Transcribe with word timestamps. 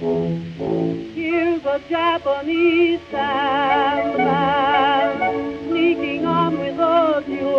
Here's 0.00 1.62
a 1.66 1.78
Japanese 1.90 3.00
sandman 3.10 4.38
sneaking 5.68 6.24
on 6.24 6.58
without 6.58 7.28
you. 7.28 7.50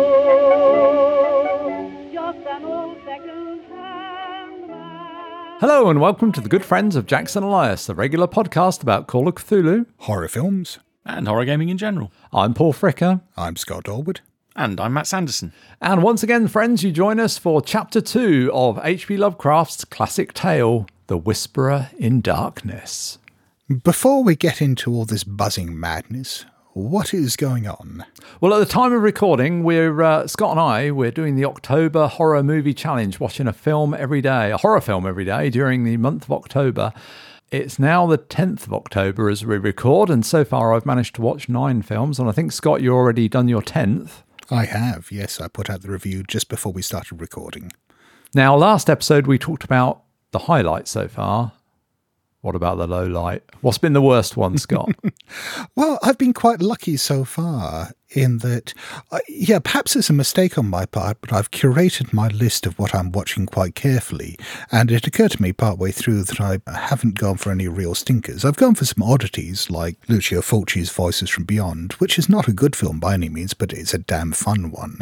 Just 2.12 2.38
an 2.38 2.64
old 2.64 2.96
second-hand. 3.04 4.64
Hello 5.60 5.88
and 5.88 6.00
welcome 6.00 6.32
to 6.32 6.40
the 6.40 6.48
good 6.48 6.64
friends 6.64 6.96
of 6.96 7.06
Jackson 7.06 7.44
Elias, 7.44 7.86
the 7.86 7.94
regular 7.94 8.26
podcast 8.26 8.82
about 8.82 9.06
Call 9.06 9.28
of 9.28 9.36
Cthulhu. 9.36 9.86
horror 9.98 10.26
films. 10.26 10.80
and 11.06 11.28
horror 11.28 11.44
gaming 11.44 11.68
in 11.68 11.78
general. 11.78 12.10
I'm 12.32 12.54
Paul 12.54 12.72
Fricker. 12.72 13.20
I'm 13.36 13.54
Scott 13.54 13.84
Dorward. 13.84 14.18
And 14.56 14.80
I'm 14.80 14.94
Matt 14.94 15.06
Sanderson. 15.06 15.52
And 15.80 16.02
once 16.02 16.24
again, 16.24 16.48
friends, 16.48 16.82
you 16.82 16.90
join 16.90 17.20
us 17.20 17.38
for 17.38 17.62
chapter 17.62 18.00
two 18.00 18.50
of 18.52 18.80
H.P. 18.82 19.16
Lovecraft's 19.16 19.84
classic 19.84 20.32
tale, 20.34 20.86
The 21.12 21.18
Whisperer 21.18 21.90
in 21.98 22.22
Darkness. 22.22 23.18
Before 23.82 24.24
we 24.24 24.34
get 24.34 24.62
into 24.62 24.90
all 24.94 25.04
this 25.04 25.24
buzzing 25.24 25.78
madness, 25.78 26.46
what 26.72 27.12
is 27.12 27.36
going 27.36 27.66
on? 27.66 28.06
Well, 28.40 28.54
at 28.54 28.60
the 28.60 28.64
time 28.64 28.94
of 28.94 29.02
recording, 29.02 29.62
we're 29.62 30.00
uh, 30.00 30.26
Scott 30.26 30.52
and 30.52 30.60
I. 30.60 30.90
We're 30.90 31.10
doing 31.10 31.36
the 31.36 31.44
October 31.44 32.06
Horror 32.06 32.42
Movie 32.42 32.72
Challenge, 32.72 33.20
watching 33.20 33.46
a 33.46 33.52
film 33.52 33.92
every 33.92 34.22
day, 34.22 34.52
a 34.52 34.56
horror 34.56 34.80
film 34.80 35.06
every 35.06 35.26
day 35.26 35.50
during 35.50 35.84
the 35.84 35.98
month 35.98 36.24
of 36.24 36.32
October. 36.32 36.94
It's 37.50 37.78
now 37.78 38.06
the 38.06 38.16
10th 38.16 38.66
of 38.66 38.72
October 38.72 39.28
as 39.28 39.44
we 39.44 39.58
record, 39.58 40.08
and 40.08 40.24
so 40.24 40.46
far 40.46 40.72
I've 40.72 40.86
managed 40.86 41.16
to 41.16 41.20
watch 41.20 41.46
nine 41.46 41.82
films. 41.82 42.18
And 42.18 42.26
I 42.26 42.32
think 42.32 42.52
Scott, 42.52 42.80
you've 42.80 42.94
already 42.94 43.28
done 43.28 43.48
your 43.48 43.60
10th. 43.60 44.22
I 44.50 44.64
have, 44.64 45.12
yes, 45.12 45.42
I 45.42 45.48
put 45.48 45.68
out 45.68 45.82
the 45.82 45.90
review 45.90 46.22
just 46.22 46.48
before 46.48 46.72
we 46.72 46.80
started 46.80 47.20
recording. 47.20 47.70
Now, 48.34 48.56
last 48.56 48.88
episode 48.88 49.26
we 49.26 49.36
talked 49.36 49.62
about 49.62 50.04
the 50.32 50.40
highlight 50.40 50.88
so 50.88 51.08
far. 51.08 51.52
What 52.42 52.56
about 52.56 52.78
the 52.78 52.88
low 52.88 53.06
light? 53.06 53.44
What's 53.60 53.78
been 53.78 53.92
the 53.92 54.02
worst 54.02 54.36
one, 54.36 54.58
Scott? 54.58 54.90
Well, 55.76 55.98
I've 56.02 56.18
been 56.18 56.34
quite 56.34 56.60
lucky 56.60 56.98
so 56.98 57.24
far 57.24 57.92
in 58.10 58.38
that, 58.38 58.74
uh, 59.10 59.20
yeah, 59.28 59.58
perhaps 59.60 59.96
it's 59.96 60.10
a 60.10 60.12
mistake 60.12 60.58
on 60.58 60.68
my 60.68 60.84
part, 60.84 61.16
but 61.22 61.32
I've 61.32 61.50
curated 61.50 62.12
my 62.12 62.28
list 62.28 62.66
of 62.66 62.78
what 62.78 62.94
I'm 62.94 63.12
watching 63.12 63.46
quite 63.46 63.74
carefully. 63.74 64.36
And 64.70 64.90
it 64.90 65.06
occurred 65.06 65.30
to 65.30 65.42
me 65.42 65.54
partway 65.54 65.90
through 65.90 66.24
that 66.24 66.40
I 66.40 66.60
haven't 66.70 67.18
gone 67.18 67.38
for 67.38 67.50
any 67.50 67.66
real 67.66 67.94
stinkers. 67.94 68.44
I've 68.44 68.56
gone 68.56 68.74
for 68.74 68.84
some 68.84 69.02
oddities 69.02 69.70
like 69.70 69.96
Lucio 70.08 70.42
Fulci's 70.42 70.90
Voices 70.90 71.30
from 71.30 71.44
Beyond, 71.44 71.94
which 71.94 72.18
is 72.18 72.28
not 72.28 72.48
a 72.48 72.52
good 72.52 72.76
film 72.76 73.00
by 73.00 73.14
any 73.14 73.30
means, 73.30 73.54
but 73.54 73.72
it's 73.72 73.94
a 73.94 73.98
damn 73.98 74.32
fun 74.32 74.70
one. 74.70 75.00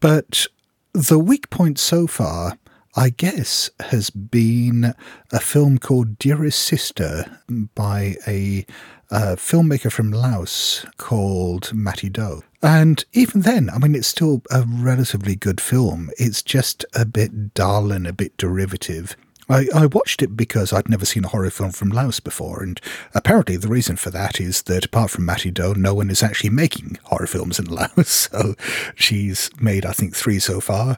But 0.00 0.48
the 0.92 1.18
weak 1.18 1.48
point 1.50 1.78
so 1.78 2.08
far, 2.08 2.58
I 2.94 3.10
guess, 3.10 3.70
has 3.80 4.10
been 4.10 4.94
a 5.30 5.40
film 5.40 5.78
called 5.78 6.18
Dearest 6.18 6.60
Sister 6.60 7.40
by 7.74 8.16
a 8.26 8.66
uh, 9.10 9.36
filmmaker 9.36 9.90
from 9.90 10.10
Laos 10.10 10.84
called 10.98 11.72
Mattie 11.72 12.10
Do. 12.10 12.42
And 12.62 13.04
even 13.12 13.42
then, 13.42 13.70
I 13.70 13.78
mean, 13.78 13.94
it's 13.94 14.08
still 14.08 14.42
a 14.50 14.64
relatively 14.66 15.36
good 15.36 15.60
film. 15.60 16.10
It's 16.18 16.42
just 16.42 16.84
a 16.94 17.06
bit 17.06 17.54
dull 17.54 17.90
and 17.92 18.06
a 18.06 18.12
bit 18.12 18.36
derivative. 18.36 19.16
I, 19.48 19.66
I 19.74 19.86
watched 19.86 20.22
it 20.22 20.36
because 20.36 20.72
I'd 20.72 20.88
never 20.88 21.04
seen 21.04 21.24
a 21.24 21.28
horror 21.28 21.50
film 21.50 21.72
from 21.72 21.90
Laos 21.90 22.20
before, 22.20 22.62
and 22.62 22.80
apparently 23.14 23.56
the 23.56 23.68
reason 23.68 23.96
for 23.96 24.10
that 24.10 24.40
is 24.40 24.62
that 24.62 24.84
apart 24.84 25.10
from 25.10 25.24
Mattie 25.24 25.50
Do, 25.50 25.74
no 25.74 25.94
one 25.94 26.10
is 26.10 26.22
actually 26.22 26.50
making 26.50 26.98
horror 27.04 27.26
films 27.26 27.58
in 27.58 27.66
Laos. 27.74 28.08
So 28.08 28.54
she's 28.94 29.50
made, 29.60 29.84
I 29.84 29.92
think, 29.92 30.14
three 30.14 30.38
so 30.38 30.60
far. 30.60 30.96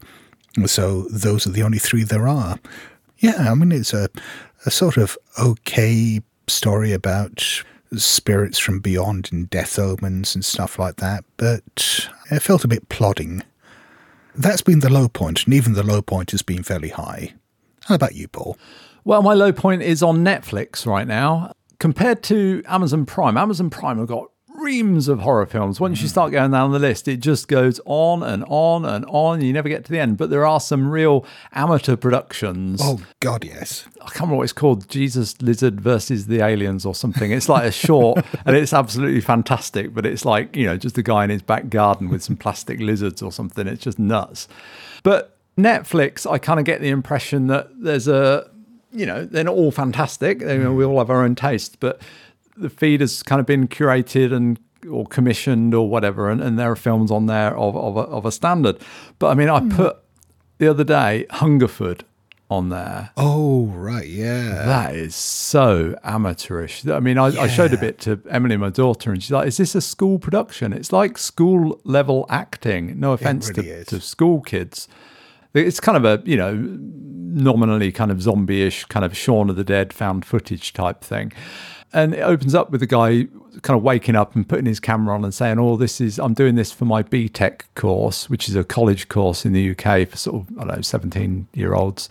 So 0.66 1.02
those 1.10 1.46
are 1.46 1.50
the 1.50 1.62
only 1.62 1.78
three 1.78 2.04
there 2.04 2.28
are. 2.28 2.58
Yeah, 3.18 3.50
I 3.50 3.54
mean, 3.54 3.72
it's 3.72 3.92
a, 3.92 4.08
a 4.66 4.70
sort 4.70 4.96
of 4.96 5.16
okay 5.38 6.20
story 6.46 6.92
about 6.92 7.62
spirits 7.96 8.58
from 8.58 8.80
beyond 8.80 9.30
and 9.32 9.48
death 9.50 9.78
omens 9.78 10.34
and 10.34 10.44
stuff 10.44 10.78
like 10.78 10.96
that, 10.96 11.24
but 11.36 12.08
it 12.30 12.40
felt 12.40 12.64
a 12.64 12.68
bit 12.68 12.88
plodding. 12.88 13.42
That's 14.34 14.62
been 14.62 14.80
the 14.80 14.92
low 14.92 15.08
point, 15.08 15.44
and 15.44 15.54
even 15.54 15.74
the 15.74 15.84
low 15.84 16.02
point 16.02 16.32
has 16.32 16.42
been 16.42 16.64
fairly 16.64 16.88
high. 16.88 17.34
How 17.84 17.94
about 17.94 18.14
you, 18.14 18.28
Paul? 18.28 18.58
well, 19.04 19.22
my 19.22 19.34
low 19.34 19.52
point 19.52 19.82
is 19.82 20.02
on 20.02 20.24
Netflix 20.24 20.86
right 20.86 21.06
now. 21.06 21.52
Compared 21.78 22.22
to 22.24 22.62
Amazon 22.66 23.04
Prime, 23.04 23.36
Amazon 23.36 23.68
Prime 23.68 23.98
have 23.98 24.08
got 24.08 24.30
reams 24.64 25.08
of 25.08 25.20
horror 25.20 25.46
films. 25.46 25.78
Once 25.78 26.00
you 26.00 26.08
mm. 26.08 26.10
start 26.10 26.32
going 26.32 26.50
down 26.50 26.72
the 26.72 26.78
list, 26.78 27.06
it 27.06 27.18
just 27.18 27.46
goes 27.46 27.80
on 27.84 28.22
and 28.22 28.44
on 28.48 28.84
and 28.84 29.04
on. 29.06 29.40
You 29.42 29.52
never 29.52 29.68
get 29.68 29.84
to 29.84 29.92
the 29.92 29.98
end. 29.98 30.16
But 30.16 30.30
there 30.30 30.46
are 30.46 30.58
some 30.58 30.90
real 30.90 31.24
amateur 31.52 31.96
productions. 31.96 32.80
Oh, 32.82 33.00
God, 33.20 33.44
yes. 33.44 33.86
I 33.96 34.06
can't 34.06 34.20
remember 34.20 34.36
what 34.36 34.42
it's 34.44 34.52
called 34.52 34.88
Jesus 34.88 35.40
Lizard 35.40 35.80
versus 35.80 36.26
the 36.26 36.40
Aliens 36.40 36.84
or 36.84 36.94
something. 36.94 37.30
It's 37.30 37.48
like 37.48 37.64
a 37.64 37.72
short 37.72 38.24
and 38.46 38.56
it's 38.56 38.72
absolutely 38.72 39.20
fantastic, 39.20 39.94
but 39.94 40.06
it's 40.06 40.24
like, 40.24 40.56
you 40.56 40.66
know, 40.66 40.76
just 40.76 40.98
a 40.98 41.02
guy 41.02 41.24
in 41.24 41.30
his 41.30 41.42
back 41.42 41.68
garden 41.68 42.08
with 42.08 42.22
some 42.22 42.36
plastic 42.36 42.80
lizards 42.80 43.22
or 43.22 43.30
something. 43.30 43.68
It's 43.68 43.82
just 43.82 43.98
nuts. 43.98 44.48
But 45.02 45.36
Netflix, 45.58 46.28
I 46.28 46.38
kind 46.38 46.58
of 46.58 46.66
get 46.66 46.80
the 46.80 46.88
impression 46.88 47.46
that 47.48 47.68
there's 47.78 48.08
a, 48.08 48.50
you 48.92 49.06
know, 49.06 49.24
they're 49.24 49.44
not 49.44 49.54
all 49.54 49.70
fantastic. 49.70 50.40
You 50.40 50.58
know, 50.58 50.72
we 50.72 50.84
mm. 50.84 50.88
all 50.88 50.98
have 50.98 51.10
our 51.10 51.22
own 51.22 51.34
taste, 51.34 51.78
but 51.80 52.00
the 52.56 52.70
feed 52.70 53.00
has 53.00 53.22
kind 53.22 53.40
of 53.40 53.46
been 53.46 53.68
curated 53.68 54.32
and 54.32 54.58
or 54.90 55.06
commissioned 55.06 55.74
or 55.74 55.88
whatever, 55.88 56.28
and, 56.30 56.42
and 56.42 56.58
there 56.58 56.70
are 56.70 56.76
films 56.76 57.10
on 57.10 57.26
there 57.26 57.56
of, 57.56 57.76
of, 57.76 57.96
a, 57.96 58.00
of 58.00 58.26
a 58.26 58.32
standard. 58.32 58.78
But 59.18 59.28
I 59.28 59.34
mean, 59.34 59.48
I 59.48 59.60
hmm. 59.60 59.70
put 59.70 59.96
the 60.58 60.68
other 60.68 60.84
day 60.84 61.26
Hungerford 61.30 62.04
on 62.50 62.68
there. 62.68 63.10
Oh, 63.16 63.66
right, 63.66 64.06
yeah. 64.06 64.64
That 64.66 64.94
is 64.94 65.14
so 65.14 65.98
amateurish. 66.04 66.86
I 66.86 67.00
mean, 67.00 67.18
I, 67.18 67.26
I 67.26 67.48
showed 67.48 67.72
a 67.72 67.78
bit 67.78 67.98
to 68.00 68.20
Emily, 68.28 68.56
my 68.56 68.70
daughter, 68.70 69.10
and 69.10 69.22
she's 69.22 69.32
like, 69.32 69.48
"Is 69.48 69.56
this 69.56 69.74
a 69.74 69.80
school 69.80 70.18
production? 70.18 70.72
It's 70.72 70.92
like 70.92 71.18
school 71.18 71.80
level 71.84 72.26
acting. 72.28 72.98
No 72.98 73.12
offense 73.12 73.48
really 73.48 73.68
to, 73.68 73.84
to 73.84 74.00
school 74.00 74.40
kids. 74.40 74.88
It's 75.54 75.80
kind 75.80 75.96
of 75.96 76.04
a 76.04 76.22
you 76.28 76.36
know 76.36 76.54
nominally 76.54 77.92
kind 77.92 78.10
of 78.10 78.22
zombie-ish, 78.22 78.84
kind 78.86 79.04
of 79.04 79.16
Shaun 79.16 79.50
of 79.50 79.56
the 79.56 79.64
Dead 79.64 79.92
found 79.92 80.24
footage 80.24 80.72
type 80.72 81.02
thing." 81.02 81.32
And 81.94 82.12
it 82.12 82.20
opens 82.22 82.54
up 82.54 82.70
with 82.70 82.80
the 82.80 82.86
guy 82.86 83.28
kind 83.62 83.76
of 83.76 83.82
waking 83.84 84.16
up 84.16 84.34
and 84.34 84.46
putting 84.46 84.66
his 84.66 84.80
camera 84.80 85.14
on 85.14 85.24
and 85.24 85.32
saying, 85.32 85.60
"Oh, 85.60 85.76
this 85.76 86.00
is 86.00 86.18
I'm 86.18 86.34
doing 86.34 86.56
this 86.56 86.72
for 86.72 86.84
my 86.84 87.02
BTEC 87.02 87.62
course, 87.76 88.28
which 88.28 88.48
is 88.48 88.56
a 88.56 88.64
college 88.64 89.08
course 89.08 89.46
in 89.46 89.52
the 89.52 89.70
UK 89.70 90.08
for 90.08 90.16
sort 90.16 90.42
of 90.42 90.58
I 90.58 90.64
don't 90.64 90.76
know 90.76 90.82
17 90.82 91.46
year 91.54 91.72
olds." 91.74 92.08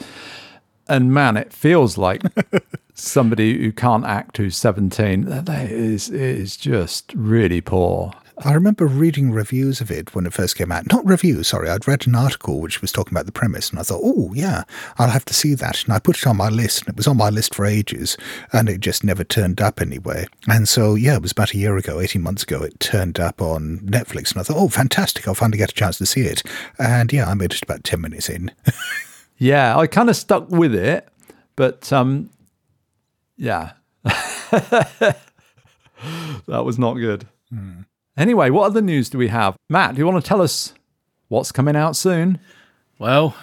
And 0.87 1.13
man, 1.13 1.37
it 1.37 1.51
feels 1.51 1.97
like 1.97 2.23
somebody 2.93 3.57
who 3.57 3.71
can't 3.71 4.05
act 4.05 4.37
who's 4.37 4.55
17. 4.55 5.25
That 5.25 5.69
is 5.69 6.09
is 6.09 6.55
just 6.55 7.13
really 7.13 7.61
poor. 7.61 8.13
I 8.39 8.53
remember 8.53 8.85
reading 8.85 9.31
reviews 9.31 9.79
of 9.79 9.91
it 9.91 10.15
when 10.15 10.25
it 10.25 10.33
first 10.33 10.55
came 10.55 10.71
out. 10.71 10.91
Not 10.91 11.05
reviews, 11.05 11.47
sorry. 11.49 11.69
I'd 11.69 11.87
read 11.87 12.07
an 12.07 12.15
article 12.15 12.59
which 12.59 12.81
was 12.81 12.91
talking 12.91 13.13
about 13.13 13.25
the 13.25 13.31
premise, 13.31 13.69
and 13.69 13.79
I 13.79 13.83
thought, 13.83 14.01
oh, 14.03 14.31
yeah, 14.33 14.63
I'll 14.97 15.09
have 15.09 15.25
to 15.25 15.33
see 15.33 15.53
that. 15.55 15.83
And 15.83 15.93
I 15.93 15.99
put 15.99 16.17
it 16.17 16.27
on 16.27 16.37
my 16.37 16.49
list, 16.49 16.81
and 16.81 16.89
it 16.89 16.97
was 16.97 17.07
on 17.07 17.17
my 17.17 17.29
list 17.29 17.53
for 17.55 17.65
ages, 17.65 18.17
and 18.51 18.67
it 18.69 18.79
just 18.79 19.03
never 19.03 19.23
turned 19.23 19.61
up 19.61 19.79
anyway. 19.79 20.25
And 20.47 20.67
so, 20.67 20.95
yeah, 20.95 21.15
it 21.15 21.21
was 21.21 21.31
about 21.31 21.53
a 21.53 21.57
year 21.57 21.77
ago, 21.77 21.99
18 21.99 22.21
months 22.21 22.43
ago, 22.43 22.61
it 22.63 22.79
turned 22.79 23.19
up 23.19 23.41
on 23.41 23.79
Netflix, 23.79 24.31
and 24.31 24.41
I 24.41 24.43
thought, 24.43 24.57
oh, 24.57 24.69
fantastic, 24.69 25.27
I'll 25.27 25.35
finally 25.35 25.57
get 25.59 25.71
a 25.71 25.75
chance 25.75 25.97
to 25.99 26.05
see 26.05 26.21
it. 26.21 26.43
And 26.79 27.13
yeah, 27.13 27.29
I 27.29 27.33
made 27.35 27.53
it 27.53 27.61
about 27.61 27.83
10 27.83 28.01
minutes 28.01 28.29
in. 28.29 28.51
Yeah, 29.37 29.77
I 29.77 29.87
kind 29.87 30.09
of 30.09 30.15
stuck 30.15 30.49
with 30.49 30.73
it, 30.73 31.07
but 31.57 31.91
um, 31.91 32.29
yeah, 33.35 33.71
that 34.03 35.17
was 36.47 36.79
not 36.79 36.93
good. 36.93 37.25
Anyway, 38.15 38.49
what 38.49 38.65
other 38.65 38.81
news 38.81 39.09
do 39.09 39.17
we 39.17 39.29
have? 39.29 39.55
Matt, 39.69 39.95
do 39.95 39.99
you 39.99 40.05
want 40.05 40.23
to 40.23 40.27
tell 40.27 40.41
us 40.41 40.73
what's 41.29 41.51
coming 41.51 41.75
out 41.75 41.95
soon? 41.95 42.39
Well, 42.99 43.35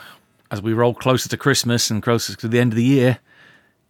as 0.50 0.62
we 0.62 0.72
roll 0.72 0.94
closer 0.94 1.28
to 1.28 1.36
Christmas 1.36 1.90
and 1.90 2.02
closer 2.02 2.36
to 2.36 2.48
the 2.48 2.60
end 2.60 2.72
of 2.72 2.76
the 2.76 2.84
year, 2.84 3.18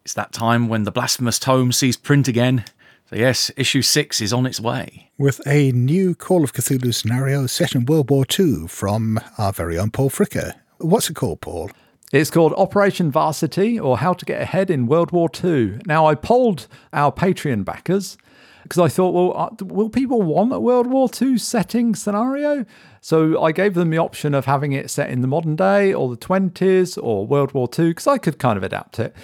it's 0.04 0.14
that 0.14 0.32
time 0.32 0.68
when 0.68 0.84
the 0.84 0.90
Blasphemous 0.90 1.38
Tome 1.38 1.72
sees 1.72 1.96
print 1.98 2.28
again. 2.28 2.64
So, 3.10 3.16
yes, 3.16 3.50
issue 3.56 3.82
six 3.82 4.20
is 4.20 4.32
on 4.32 4.46
its 4.46 4.60
way. 4.60 5.10
with 5.18 5.46
a 5.46 5.72
new 5.72 6.14
Call 6.14 6.44
of 6.44 6.54
Cthulhu 6.54 6.94
scenario 6.94 7.46
set 7.46 7.74
in 7.74 7.84
World 7.84 8.08
War 8.08 8.24
II 8.38 8.68
from 8.68 9.20
our 9.36 9.52
very 9.52 9.78
own 9.78 9.90
Paul 9.90 10.08
Fricker. 10.08 10.54
What's 10.78 11.10
it 11.10 11.16
called, 11.16 11.42
Paul? 11.42 11.70
It's 12.12 12.30
called 12.30 12.54
Operation 12.54 13.10
Varsity 13.10 13.78
or 13.78 13.98
How 13.98 14.14
to 14.14 14.24
Get 14.24 14.40
Ahead 14.40 14.70
in 14.70 14.86
World 14.86 15.10
War 15.12 15.28
II. 15.44 15.80
Now, 15.86 16.06
I 16.06 16.14
polled 16.14 16.68
our 16.92 17.12
Patreon 17.12 17.64
backers 17.64 18.16
because 18.62 18.78
I 18.78 18.88
thought, 18.88 19.12
well, 19.12 19.36
uh, 19.36 19.64
will 19.64 19.90
people 19.90 20.22
want 20.22 20.52
a 20.52 20.60
World 20.60 20.86
War 20.86 21.08
II 21.20 21.38
setting 21.38 21.94
scenario? 21.94 22.64
So 23.00 23.42
I 23.42 23.52
gave 23.52 23.74
them 23.74 23.90
the 23.90 23.98
option 23.98 24.34
of 24.34 24.44
having 24.44 24.72
it 24.72 24.90
set 24.90 25.10
in 25.10 25.22
the 25.22 25.28
modern 25.28 25.56
day 25.56 25.92
or 25.92 26.10
the 26.10 26.16
20s 26.16 27.02
or 27.02 27.26
World 27.26 27.52
War 27.52 27.68
II 27.78 27.88
because 27.88 28.06
I 28.06 28.18
could 28.18 28.38
kind 28.38 28.56
of 28.56 28.62
adapt 28.62 28.98
it. 28.98 29.16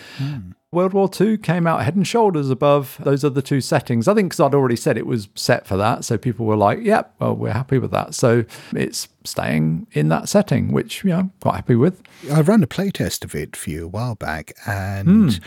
World 0.72 0.92
War 0.92 1.08
II 1.18 1.38
came 1.38 1.66
out 1.66 1.84
head 1.84 1.96
and 1.96 2.06
shoulders 2.06 2.50
above 2.50 2.98
those 3.00 3.24
other 3.24 3.40
two 3.40 3.60
settings. 3.60 4.08
I 4.08 4.14
think 4.14 4.30
because 4.30 4.40
I'd 4.40 4.54
already 4.54 4.76
said 4.76 4.98
it 4.98 5.06
was 5.06 5.28
set 5.34 5.66
for 5.66 5.76
that. 5.76 6.04
So 6.04 6.18
people 6.18 6.44
were 6.44 6.56
like, 6.56 6.80
yep, 6.82 7.14
well, 7.18 7.34
we're 7.34 7.52
happy 7.52 7.78
with 7.78 7.92
that. 7.92 8.14
So 8.14 8.44
it's 8.74 9.08
staying 9.24 9.86
in 9.92 10.08
that 10.08 10.28
setting, 10.28 10.72
which, 10.72 11.04
you 11.04 11.10
know, 11.10 11.18
I'm 11.18 11.32
quite 11.40 11.56
happy 11.56 11.76
with. 11.76 12.02
I 12.30 12.40
ran 12.40 12.62
a 12.62 12.66
playtest 12.66 13.24
of 13.24 13.34
it 13.34 13.56
for 13.56 13.70
you 13.70 13.84
a 13.86 13.88
while 13.88 14.16
back, 14.16 14.52
and 14.66 15.40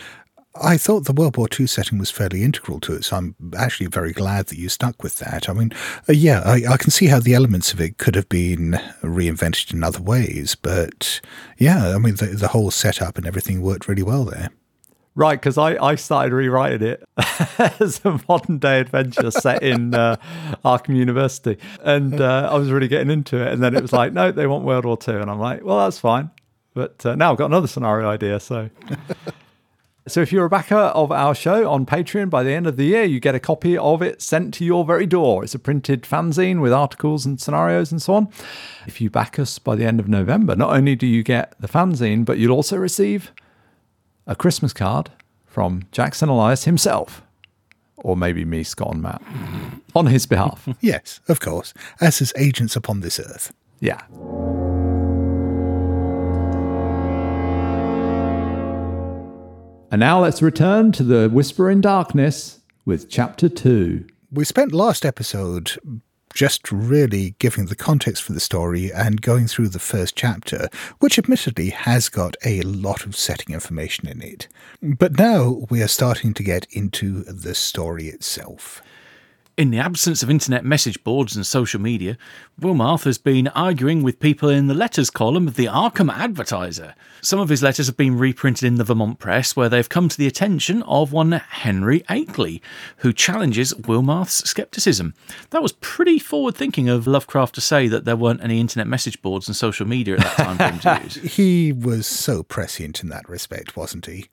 I 0.62 0.78
thought 0.78 1.06
the 1.06 1.14
World 1.14 1.38
War 1.38 1.48
II 1.58 1.68
setting 1.68 1.98
was 1.98 2.12
fairly 2.12 2.44
integral 2.44 2.80
to 2.82 2.94
it, 2.94 3.06
so 3.06 3.18
I'm 3.18 3.36
actually 3.58 3.88
very 3.88 4.14
glad 4.14 4.48
that 4.48 4.58
you 4.58 4.70
stuck 4.70 5.02
with 5.04 5.18
that. 5.20 5.50
I 5.50 5.54
mean, 5.54 5.72
uh, 6.08 6.14
yeah, 6.14 6.42
I, 6.46 6.74
I 6.74 6.78
can 6.78 6.92
see 6.92 7.08
how 7.08 7.20
the 7.20 7.34
elements 7.34 7.74
of 7.74 7.82
it 7.82 7.98
could 7.98 8.16
have 8.16 8.30
been 8.30 8.80
reinvented 9.02 9.74
in 9.74 9.84
other 9.84 10.02
ways, 10.02 10.56
but 10.56 11.22
yeah, 11.58 11.96
I 11.96 11.98
mean, 11.98 12.16
the, 12.16 12.28
the 12.28 12.50
whole 12.50 12.72
setup 12.72 13.18
and 13.18 13.26
everything 13.26 13.62
worked 13.62 13.88
really 13.88 14.04
well 14.04 14.26
there. 14.26 14.50
Right, 15.16 15.40
because 15.40 15.58
I, 15.58 15.76
I 15.84 15.96
started 15.96 16.34
rewriting 16.34 16.88
it 16.88 17.04
as 17.82 18.00
a 18.06 18.22
modern 18.30 18.60
day 18.60 18.80
adventure 18.80 19.32
set 19.32 19.62
in 19.62 19.94
uh, 19.94 20.16
Arkham 20.64 20.96
University. 20.96 21.58
And 21.84 22.22
uh, 22.22 22.48
I 22.50 22.58
was 22.58 22.72
really 22.72 22.88
getting 22.88 23.10
into 23.10 23.36
it. 23.36 23.52
And 23.52 23.62
then 23.62 23.76
it 23.76 23.82
was 23.82 23.92
like, 23.92 24.14
no, 24.14 24.32
they 24.32 24.48
want 24.48 24.64
World 24.64 24.86
War 24.86 24.98
II. 25.06 25.16
And 25.16 25.30
I'm 25.30 25.40
like, 25.40 25.62
well, 25.64 25.80
that's 25.80 26.00
fine. 26.00 26.30
But 26.74 27.06
uh, 27.06 27.16
now 27.16 27.32
I've 27.32 27.38
got 27.38 27.48
another 27.48 27.68
scenario 27.68 28.08
idea. 28.10 28.40
So. 28.40 28.70
So 30.10 30.22
if 30.22 30.32
you're 30.32 30.46
a 30.46 30.50
backer 30.50 30.76
of 30.76 31.12
our 31.12 31.36
show 31.36 31.70
on 31.70 31.86
Patreon, 31.86 32.30
by 32.32 32.42
the 32.42 32.52
end 32.52 32.66
of 32.66 32.78
the 32.78 32.86
year, 32.86 33.04
you 33.04 33.20
get 33.20 33.36
a 33.36 33.40
copy 33.40 33.78
of 33.78 34.02
it 34.02 34.22
sent 34.22 34.54
to 34.56 34.66
your 34.66 34.84
very 34.84 35.06
door. 35.06 35.44
It's 35.44 35.54
a 35.54 35.60
printed 35.60 36.02
fanzine 36.02 36.62
with 36.62 36.74
articles 36.74 37.26
and 37.28 37.40
scenarios 37.40 37.92
and 37.92 38.02
so 38.02 38.16
on. 38.16 38.28
If 38.88 39.00
you 39.00 39.12
back 39.12 39.38
us 39.38 39.60
by 39.60 39.76
the 39.76 39.86
end 39.86 40.00
of 40.00 40.08
November, 40.08 40.56
not 40.56 40.74
only 40.74 40.96
do 40.96 41.06
you 41.06 41.22
get 41.22 41.54
the 41.60 41.68
fanzine, 41.68 42.26
but 42.26 42.40
you'll 42.40 42.56
also 42.56 42.76
receive 42.76 43.32
a 44.26 44.36
Christmas 44.36 44.74
card 44.74 45.12
from 45.46 45.84
Jackson 45.92 46.28
Elias 46.28 46.64
himself. 46.64 47.22
Or 47.98 48.18
maybe 48.18 48.46
me, 48.46 48.64
Scott 48.64 48.94
and 48.94 49.04
Matt, 49.04 49.22
on 49.94 50.08
his 50.08 50.26
behalf. 50.26 50.68
Yes, 50.82 51.20
of 51.28 51.40
course, 51.40 51.74
as 52.02 52.20
his 52.20 52.34
agents 52.36 52.76
upon 52.76 53.02
this 53.02 53.20
earth. 53.20 53.54
Yeah. 53.80 54.02
And 59.92 60.00
now 60.00 60.22
let's 60.22 60.44
return 60.44 60.92
to 60.94 61.04
the 61.04 61.30
Whisper 61.30 61.68
in 61.68 61.82
Darkness 61.82 62.60
with 62.86 63.10
Chapter 63.10 63.50
2. 63.50 64.06
We 64.32 64.46
spent 64.46 64.72
last 64.72 65.04
episode 65.04 65.72
just 66.36 66.72
really 66.72 67.34
giving 67.40 67.66
the 67.66 67.76
context 67.76 68.22
for 68.22 68.34
the 68.34 68.40
story 68.40 68.94
and 68.94 69.20
going 69.20 69.48
through 69.48 69.70
the 69.70 69.80
first 69.80 70.16
chapter, 70.16 70.70
which 71.00 71.18
admittedly 71.18 71.72
has 71.72 72.08
got 72.08 72.38
a 72.46 72.62
lot 72.62 73.08
of 73.08 73.16
setting 73.16 73.52
information 73.52 74.08
in 74.08 74.22
it. 74.22 74.48
But 74.80 75.18
now 75.18 75.66
we 75.72 75.82
are 75.82 75.88
starting 75.88 76.36
to 76.36 76.44
get 76.44 76.68
into 76.70 77.24
the 77.24 77.56
story 77.56 78.10
itself. 78.10 78.84
In 79.60 79.72
the 79.72 79.78
absence 79.78 80.24
of 80.24 80.30
internet 80.30 80.64
message 80.64 81.04
boards 81.04 81.36
and 81.36 81.46
social 81.46 81.82
media, 81.82 82.18
Wilmarth 82.62 83.04
has 83.04 83.18
been 83.18 83.50
arguing 83.50 84.04
with 84.04 84.22
people 84.22 84.48
in 84.48 84.68
the 84.68 84.74
letters 84.74 85.10
column 85.10 85.50
of 85.50 85.58
the 85.58 85.66
Arkham 85.66 86.10
Advertiser. 86.10 86.96
Some 87.20 87.42
of 87.42 87.50
his 87.50 87.62
letters 87.62 87.88
have 87.88 87.98
been 87.98 88.18
reprinted 88.18 88.64
in 88.64 88.76
the 88.76 88.86
Vermont 88.86 89.20
Press, 89.20 89.58
where 89.58 89.68
they've 89.68 89.90
come 89.90 90.08
to 90.08 90.18
the 90.18 90.28
attention 90.28 90.82
of 90.84 91.12
one 91.12 91.34
Henry 91.34 92.06
Akeley, 92.08 92.62
who 93.00 93.12
challenges 93.12 93.74
Wilmarth's 93.74 94.50
scepticism. 94.50 95.14
That 95.50 95.62
was 95.62 95.74
pretty 95.74 96.20
forward 96.20 96.56
thinking 96.56 96.88
of 96.88 97.06
Lovecraft 97.06 97.54
to 97.56 97.62
say 97.62 97.90
that 97.90 98.06
there 98.06 98.16
weren't 98.16 98.42
any 98.42 98.62
internet 98.62 98.88
message 98.88 99.22
boards 99.22 99.50
and 99.50 99.58
social 99.58 99.86
media 99.86 100.14
at 100.14 100.22
that 100.22 100.38
time 100.38 100.58
for 100.58 100.64
him 100.64 100.80
to 100.80 101.04
use. 101.04 101.36
He 101.36 101.74
was 101.74 102.08
so 102.08 102.44
prescient 102.44 103.04
in 103.04 103.10
that 103.10 103.28
respect, 103.28 103.76
wasn't 103.76 104.06
he? 104.06 104.30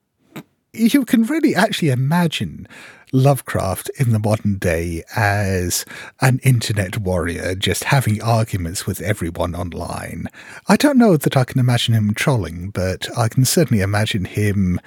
You 0.76 1.04
can 1.06 1.24
really 1.24 1.54
actually 1.54 1.88
imagine 1.88 2.68
Lovecraft 3.12 3.90
in 3.98 4.12
the 4.12 4.18
modern 4.18 4.58
day 4.58 5.02
as 5.14 5.86
an 6.20 6.38
internet 6.42 6.98
warrior 6.98 7.54
just 7.54 7.84
having 7.84 8.20
arguments 8.22 8.86
with 8.86 9.00
everyone 9.00 9.54
online. 9.54 10.26
I 10.68 10.76
don't 10.76 10.98
know 10.98 11.16
that 11.16 11.36
I 11.36 11.44
can 11.44 11.58
imagine 11.58 11.94
him 11.94 12.12
trolling, 12.12 12.70
but 12.70 13.08
I 13.16 13.28
can 13.28 13.46
certainly 13.46 13.82
imagine 13.82 14.26
him 14.26 14.80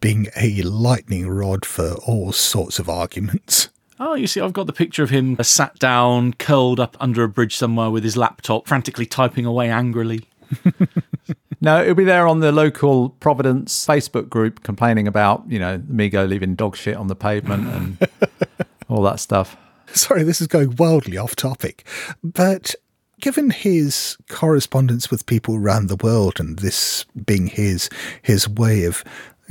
being 0.00 0.28
a 0.36 0.62
lightning 0.62 1.28
rod 1.28 1.66
for 1.66 1.94
all 2.06 2.32
sorts 2.32 2.78
of 2.78 2.88
arguments. 2.88 3.68
Oh, 4.00 4.14
you 4.14 4.26
see, 4.26 4.40
I've 4.40 4.52
got 4.52 4.66
the 4.66 4.72
picture 4.72 5.02
of 5.02 5.10
him 5.10 5.36
uh, 5.38 5.42
sat 5.42 5.78
down, 5.78 6.32
curled 6.34 6.80
up 6.80 6.96
under 6.98 7.24
a 7.24 7.28
bridge 7.28 7.56
somewhere 7.56 7.90
with 7.90 8.04
his 8.04 8.16
laptop, 8.16 8.66
frantically 8.68 9.06
typing 9.06 9.44
away 9.44 9.70
angrily. 9.70 10.22
No, 11.60 11.82
it'll 11.82 11.94
be 11.94 12.04
there 12.04 12.26
on 12.26 12.40
the 12.40 12.52
local 12.52 13.10
Providence 13.10 13.86
Facebook 13.86 14.28
group 14.28 14.62
complaining 14.62 15.08
about, 15.08 15.44
you 15.48 15.58
know, 15.58 15.82
Mi-Go 15.88 16.24
leaving 16.24 16.54
dog 16.54 16.76
shit 16.76 16.96
on 16.96 17.08
the 17.08 17.16
pavement 17.16 17.66
and 17.68 18.08
all 18.88 19.02
that 19.02 19.20
stuff. 19.20 19.56
Sorry, 19.92 20.22
this 20.22 20.40
is 20.40 20.46
going 20.46 20.76
wildly 20.76 21.16
off 21.16 21.34
topic, 21.34 21.86
but 22.22 22.74
given 23.20 23.50
his 23.50 24.16
correspondence 24.28 25.10
with 25.10 25.26
people 25.26 25.56
around 25.56 25.88
the 25.88 25.96
world 25.96 26.38
and 26.38 26.58
this 26.58 27.04
being 27.24 27.46
his 27.46 27.88
his 28.22 28.48
way 28.48 28.84
of 28.84 29.02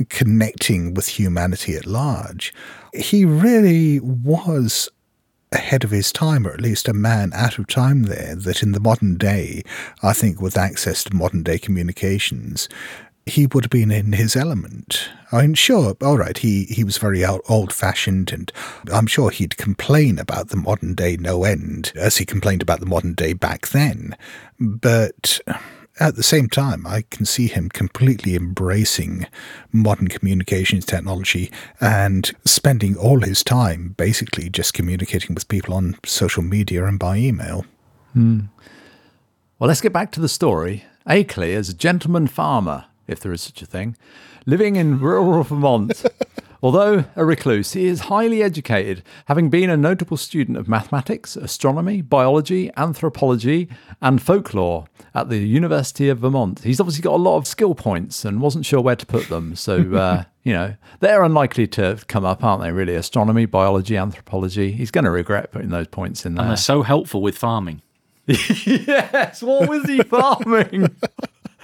connecting 0.08 0.94
with 0.94 1.08
humanity 1.08 1.74
at 1.74 1.86
large, 1.86 2.54
he 2.94 3.24
really 3.24 3.98
was 4.00 4.88
ahead 5.52 5.84
of 5.84 5.90
his 5.90 6.12
time, 6.12 6.46
or 6.46 6.52
at 6.52 6.60
least 6.60 6.88
a 6.88 6.92
man 6.92 7.32
out 7.32 7.58
of 7.58 7.66
time 7.66 8.04
there, 8.04 8.34
that 8.34 8.62
in 8.62 8.72
the 8.72 8.80
modern 8.80 9.16
day, 9.16 9.62
I 10.02 10.12
think 10.12 10.40
with 10.40 10.56
access 10.56 11.04
to 11.04 11.14
modern 11.14 11.42
day 11.42 11.58
communications, 11.58 12.68
he 13.26 13.46
would 13.46 13.64
have 13.64 13.70
been 13.70 13.90
in 13.90 14.12
his 14.12 14.36
element. 14.36 15.08
I 15.32 15.42
mean, 15.42 15.54
sure, 15.54 15.96
all 16.00 16.16
right, 16.16 16.38
he, 16.38 16.64
he 16.66 16.84
was 16.84 16.98
very 16.98 17.24
old 17.24 17.72
fashioned, 17.72 18.32
and 18.32 18.52
I'm 18.92 19.08
sure 19.08 19.30
he'd 19.30 19.56
complain 19.56 20.18
about 20.20 20.48
the 20.48 20.56
modern 20.56 20.94
day 20.94 21.16
no 21.16 21.42
end, 21.42 21.92
as 21.96 22.18
he 22.18 22.24
complained 22.24 22.62
about 22.62 22.78
the 22.78 22.86
modern 22.86 23.14
day 23.14 23.32
back 23.32 23.68
then. 23.68 24.16
But 24.60 25.40
at 25.98 26.16
the 26.16 26.22
same 26.22 26.48
time, 26.48 26.86
I 26.86 27.02
can 27.02 27.24
see 27.24 27.46
him 27.46 27.68
completely 27.68 28.34
embracing 28.34 29.26
modern 29.72 30.08
communications 30.08 30.84
technology 30.84 31.50
and 31.80 32.30
spending 32.44 32.96
all 32.96 33.20
his 33.20 33.42
time 33.42 33.94
basically 33.96 34.50
just 34.50 34.74
communicating 34.74 35.34
with 35.34 35.48
people 35.48 35.74
on 35.74 35.96
social 36.04 36.42
media 36.42 36.84
and 36.84 36.98
by 36.98 37.16
email. 37.16 37.64
Hmm. 38.12 38.40
Well, 39.58 39.68
let's 39.68 39.80
get 39.80 39.92
back 39.92 40.12
to 40.12 40.20
the 40.20 40.28
story. 40.28 40.84
Akeley 41.06 41.48
is 41.48 41.70
a 41.70 41.74
gentleman 41.74 42.26
farmer, 42.26 42.86
if 43.06 43.20
there 43.20 43.32
is 43.32 43.40
such 43.40 43.62
a 43.62 43.66
thing, 43.66 43.96
living 44.44 44.76
in 44.76 45.00
rural 45.00 45.44
Vermont. 45.44 46.04
Although 46.62 47.04
a 47.14 47.24
recluse, 47.24 47.72
he 47.74 47.86
is 47.86 48.00
highly 48.00 48.42
educated, 48.42 49.02
having 49.26 49.50
been 49.50 49.68
a 49.70 49.76
notable 49.76 50.16
student 50.16 50.56
of 50.56 50.68
mathematics, 50.68 51.36
astronomy, 51.36 52.00
biology, 52.02 52.70
anthropology, 52.76 53.68
and 54.00 54.20
folklore 54.22 54.86
at 55.14 55.28
the 55.28 55.38
University 55.38 56.08
of 56.08 56.18
Vermont. 56.18 56.60
He's 56.60 56.80
obviously 56.80 57.02
got 57.02 57.14
a 57.14 57.22
lot 57.22 57.36
of 57.36 57.46
skill 57.46 57.74
points 57.74 58.24
and 58.24 58.40
wasn't 58.40 58.66
sure 58.66 58.80
where 58.80 58.96
to 58.96 59.06
put 59.06 59.28
them. 59.28 59.54
So, 59.56 59.94
uh, 59.94 60.24
you 60.42 60.52
know, 60.52 60.74
they're 61.00 61.22
unlikely 61.22 61.66
to 61.68 61.98
come 62.08 62.24
up, 62.24 62.42
aren't 62.42 62.62
they, 62.62 62.72
really? 62.72 62.94
Astronomy, 62.94 63.46
biology, 63.46 63.96
anthropology. 63.96 64.72
He's 64.72 64.90
going 64.90 65.04
to 65.04 65.10
regret 65.10 65.52
putting 65.52 65.70
those 65.70 65.88
points 65.88 66.24
in 66.24 66.32
And 66.32 66.38
there. 66.38 66.46
they're 66.48 66.56
so 66.56 66.82
helpful 66.82 67.20
with 67.22 67.36
farming. 67.36 67.82
yes, 68.26 69.42
what 69.42 69.68
was 69.68 69.84
he 69.84 70.02
farming? 70.02 70.88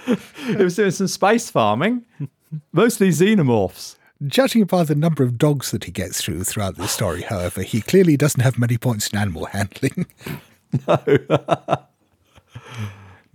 he 0.45 0.55
was 0.55 0.75
doing 0.75 0.91
some 0.91 1.07
space 1.07 1.49
farming, 1.49 2.05
mostly 2.71 3.09
xenomorphs. 3.09 3.95
Judging 4.25 4.65
by 4.65 4.83
the 4.83 4.95
number 4.95 5.23
of 5.23 5.37
dogs 5.37 5.71
that 5.71 5.83
he 5.83 5.91
gets 5.91 6.21
through 6.21 6.43
throughout 6.43 6.77
the 6.77 6.87
story, 6.87 7.23
however, 7.23 7.61
he 7.61 7.81
clearly 7.81 8.15
doesn't 8.15 8.41
have 8.41 8.59
many 8.59 8.77
points 8.77 9.09
in 9.09 9.17
animal 9.17 9.45
handling. 9.45 10.05
No. 10.87 10.97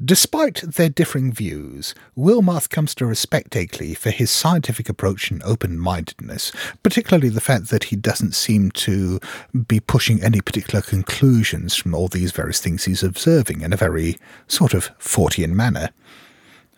Despite 0.04 0.62
their 0.62 0.88
differing 0.88 1.32
views, 1.32 1.92
Wilmarth 2.16 2.70
comes 2.70 2.94
to 2.96 3.06
respect 3.06 3.50
Akeley 3.54 3.96
for 3.96 4.10
his 4.10 4.30
scientific 4.30 4.88
approach 4.88 5.32
and 5.32 5.42
open 5.42 5.76
mindedness, 5.76 6.52
particularly 6.84 7.28
the 7.28 7.40
fact 7.40 7.70
that 7.70 7.84
he 7.84 7.96
doesn't 7.96 8.36
seem 8.36 8.70
to 8.72 9.18
be 9.66 9.80
pushing 9.80 10.22
any 10.22 10.40
particular 10.40 10.82
conclusions 10.82 11.74
from 11.74 11.94
all 11.96 12.06
these 12.06 12.30
various 12.30 12.60
things 12.60 12.84
he's 12.84 13.02
observing 13.02 13.60
in 13.60 13.72
a 13.72 13.76
very 13.76 14.16
sort 14.46 14.72
of 14.72 14.96
Fortean 14.98 15.50
manner, 15.50 15.90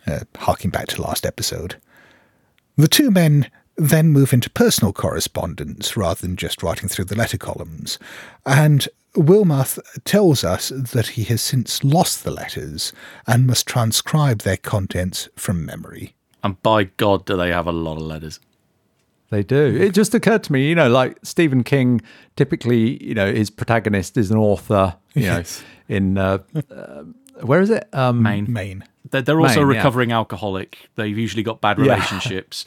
uh, 0.07 0.21
harking 0.37 0.71
back 0.71 0.87
to 0.87 1.01
last 1.01 1.23
episode. 1.23 1.75
The 2.75 2.87
two 2.87 3.11
men 3.11 3.51
then 3.81 4.09
move 4.09 4.31
into 4.33 4.49
personal 4.49 4.93
correspondence 4.93 5.97
rather 5.97 6.21
than 6.21 6.35
just 6.35 6.61
writing 6.63 6.87
through 6.89 7.05
the 7.05 7.15
letter 7.15 7.37
columns, 7.37 7.97
and 8.45 8.87
Wilmarth 9.15 9.79
tells 10.05 10.43
us 10.43 10.69
that 10.69 11.07
he 11.09 11.23
has 11.25 11.41
since 11.41 11.83
lost 11.83 12.23
the 12.23 12.31
letters 12.31 12.93
and 13.27 13.45
must 13.45 13.67
transcribe 13.67 14.39
their 14.39 14.55
contents 14.57 15.27
from 15.35 15.65
memory. 15.65 16.15
And 16.43 16.61
by 16.61 16.85
God, 16.85 17.25
do 17.25 17.35
they 17.35 17.51
have 17.51 17.67
a 17.67 17.71
lot 17.73 17.97
of 17.97 18.03
letters. 18.03 18.39
They 19.29 19.43
do. 19.43 19.77
It 19.79 19.93
just 19.93 20.13
occurred 20.13 20.43
to 20.43 20.53
me, 20.53 20.67
you 20.69 20.75
know, 20.75 20.89
like 20.89 21.17
Stephen 21.23 21.63
King, 21.63 22.01
typically, 22.35 23.01
you 23.03 23.13
know, 23.13 23.31
his 23.33 23.49
protagonist 23.49 24.17
is 24.17 24.29
an 24.31 24.37
author, 24.37 24.95
you 25.13 25.23
Yes. 25.23 25.61
know, 25.89 25.95
in, 25.95 26.17
uh, 26.17 26.37
uh, 26.69 27.03
where 27.41 27.61
is 27.61 27.69
it? 27.69 27.87
Um, 27.93 28.21
Maine. 28.21 28.51
Maine. 28.51 28.83
They're, 29.09 29.21
they're 29.21 29.39
also 29.41 29.61
a 29.61 29.65
Maine, 29.65 29.73
yeah. 29.73 29.79
recovering 29.79 30.11
alcoholic. 30.11 30.89
They've 30.95 31.17
usually 31.17 31.43
got 31.43 31.59
bad 31.61 31.77
Yeah. 31.79 31.93
relationships. 31.93 32.65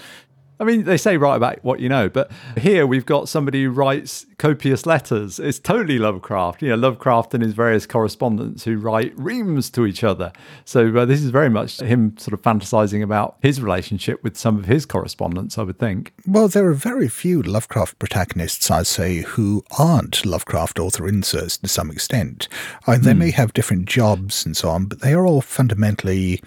I 0.60 0.64
mean, 0.64 0.84
they 0.84 0.96
say 0.96 1.16
write 1.16 1.36
about 1.36 1.64
what 1.64 1.80
you 1.80 1.88
know, 1.88 2.08
but 2.08 2.30
here 2.56 2.86
we've 2.86 3.06
got 3.06 3.28
somebody 3.28 3.64
who 3.64 3.70
writes 3.70 4.24
copious 4.38 4.86
letters. 4.86 5.40
It's 5.40 5.58
totally 5.58 5.98
Lovecraft. 5.98 6.62
You 6.62 6.70
know, 6.70 6.76
Lovecraft 6.76 7.34
and 7.34 7.42
his 7.42 7.54
various 7.54 7.86
correspondents 7.86 8.64
who 8.64 8.78
write 8.78 9.12
reams 9.16 9.68
to 9.70 9.84
each 9.84 10.04
other. 10.04 10.32
So 10.64 10.96
uh, 10.96 11.04
this 11.04 11.22
is 11.22 11.30
very 11.30 11.48
much 11.48 11.80
him 11.80 12.16
sort 12.18 12.34
of 12.34 12.42
fantasizing 12.42 13.02
about 13.02 13.36
his 13.42 13.60
relationship 13.60 14.22
with 14.22 14.36
some 14.36 14.56
of 14.56 14.66
his 14.66 14.86
correspondents, 14.86 15.58
I 15.58 15.62
would 15.62 15.78
think. 15.78 16.12
Well, 16.26 16.46
there 16.46 16.68
are 16.68 16.74
very 16.74 17.08
few 17.08 17.42
Lovecraft 17.42 17.98
protagonists, 17.98 18.70
I'd 18.70 18.86
say, 18.86 19.22
who 19.22 19.64
aren't 19.76 20.24
Lovecraft 20.24 20.78
author 20.78 21.08
inserts 21.08 21.58
to 21.58 21.68
some 21.68 21.90
extent. 21.90 22.48
I 22.86 22.92
mean, 22.92 23.02
they 23.02 23.14
may 23.14 23.32
have 23.32 23.54
different 23.54 23.86
jobs 23.86 24.46
and 24.46 24.56
so 24.56 24.68
on, 24.68 24.86
but 24.86 25.00
they 25.00 25.14
are 25.14 25.26
all 25.26 25.40
fundamentally 25.40 26.40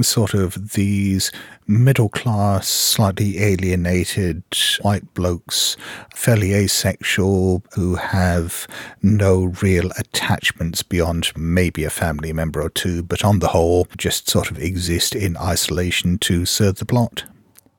sort 0.00 0.32
of 0.32 0.72
these 0.72 1.30
middle 1.66 2.08
class, 2.08 2.68
slightly 2.68 3.38
alienated 3.38 4.42
white 4.80 5.12
blokes, 5.14 5.76
fairly 6.14 6.54
asexual, 6.54 7.62
who 7.74 7.96
have 7.96 8.66
no 9.02 9.52
real 9.60 9.90
attachments 9.98 10.82
beyond 10.82 11.30
maybe 11.36 11.84
a 11.84 11.90
family 11.90 12.32
member 12.32 12.62
or 12.62 12.70
two, 12.70 13.02
but 13.02 13.24
on 13.24 13.40
the 13.40 13.48
whole, 13.48 13.86
just 13.98 14.30
sort 14.30 14.50
of 14.50 14.58
exist 14.58 15.14
in 15.14 15.36
isolation 15.36 16.18
to 16.18 16.46
serve 16.46 16.76
the 16.76 16.86
plot. 16.86 17.24